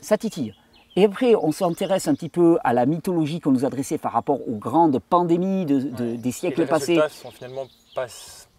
Ça 0.00 0.16
titille. 0.16 0.54
Et 0.96 1.04
après, 1.04 1.34
on 1.36 1.52
s'intéresse 1.52 2.08
un 2.08 2.14
petit 2.14 2.28
peu 2.28 2.58
à 2.64 2.72
la 2.72 2.84
mythologie 2.86 3.40
qu'on 3.40 3.52
nous 3.52 3.64
adressait 3.64 3.98
par 3.98 4.12
rapport 4.12 4.46
aux 4.48 4.56
grandes 4.56 4.98
pandémies 4.98 5.64
de, 5.64 6.16
des 6.16 6.32
siècles 6.32 6.66
passés. 6.66 6.96
Les 6.96 7.08
sont 7.08 7.30
finalement 7.30 7.66
pas, 7.94 8.06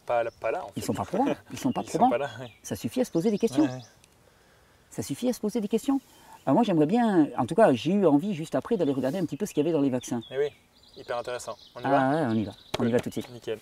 pas, 0.05 0.51
là. 0.51 0.61
Ils 0.75 0.83
sont 0.83 0.93
pas 0.93 1.05
probants. 1.05 1.35
Ils 1.51 1.59
sont 1.59 1.71
pas 1.71 1.83
probants. 1.87 2.09
Ça 2.63 2.75
suffit 2.75 3.01
à 3.01 3.05
se 3.05 3.11
poser 3.11 3.31
des 3.31 3.37
questions. 3.37 3.67
Ça 4.89 5.03
suffit 5.03 5.29
à 5.29 5.33
se 5.33 5.39
poser 5.39 5.61
des 5.61 5.67
questions. 5.67 5.99
Alors 6.45 6.55
moi, 6.55 6.63
j'aimerais 6.63 6.85
bien, 6.85 7.27
en 7.37 7.45
tout 7.45 7.55
cas, 7.55 7.71
j'ai 7.73 7.91
eu 7.91 8.05
envie 8.05 8.33
juste 8.33 8.55
après 8.55 8.77
d'aller 8.77 8.93
regarder 8.93 9.19
un 9.19 9.25
petit 9.25 9.37
peu 9.37 9.45
ce 9.45 9.53
qu'il 9.53 9.63
y 9.63 9.67
avait 9.67 9.73
dans 9.73 9.81
les 9.81 9.91
vaccins. 9.91 10.21
Eh 10.31 10.37
oui, 10.37 10.47
hyper 10.97 11.17
intéressant. 11.17 11.55
On 11.75 11.81
y 11.81 11.83
ah, 11.85 11.89
va 11.89 12.27
on 12.29 12.33
y 12.33 12.43
va. 12.43 12.51
On 12.79 12.87
y 12.87 12.91
va 12.91 12.99
tout 12.99 13.09
de 13.09 13.13
suite. 13.13 13.29
Nickel. 13.31 13.59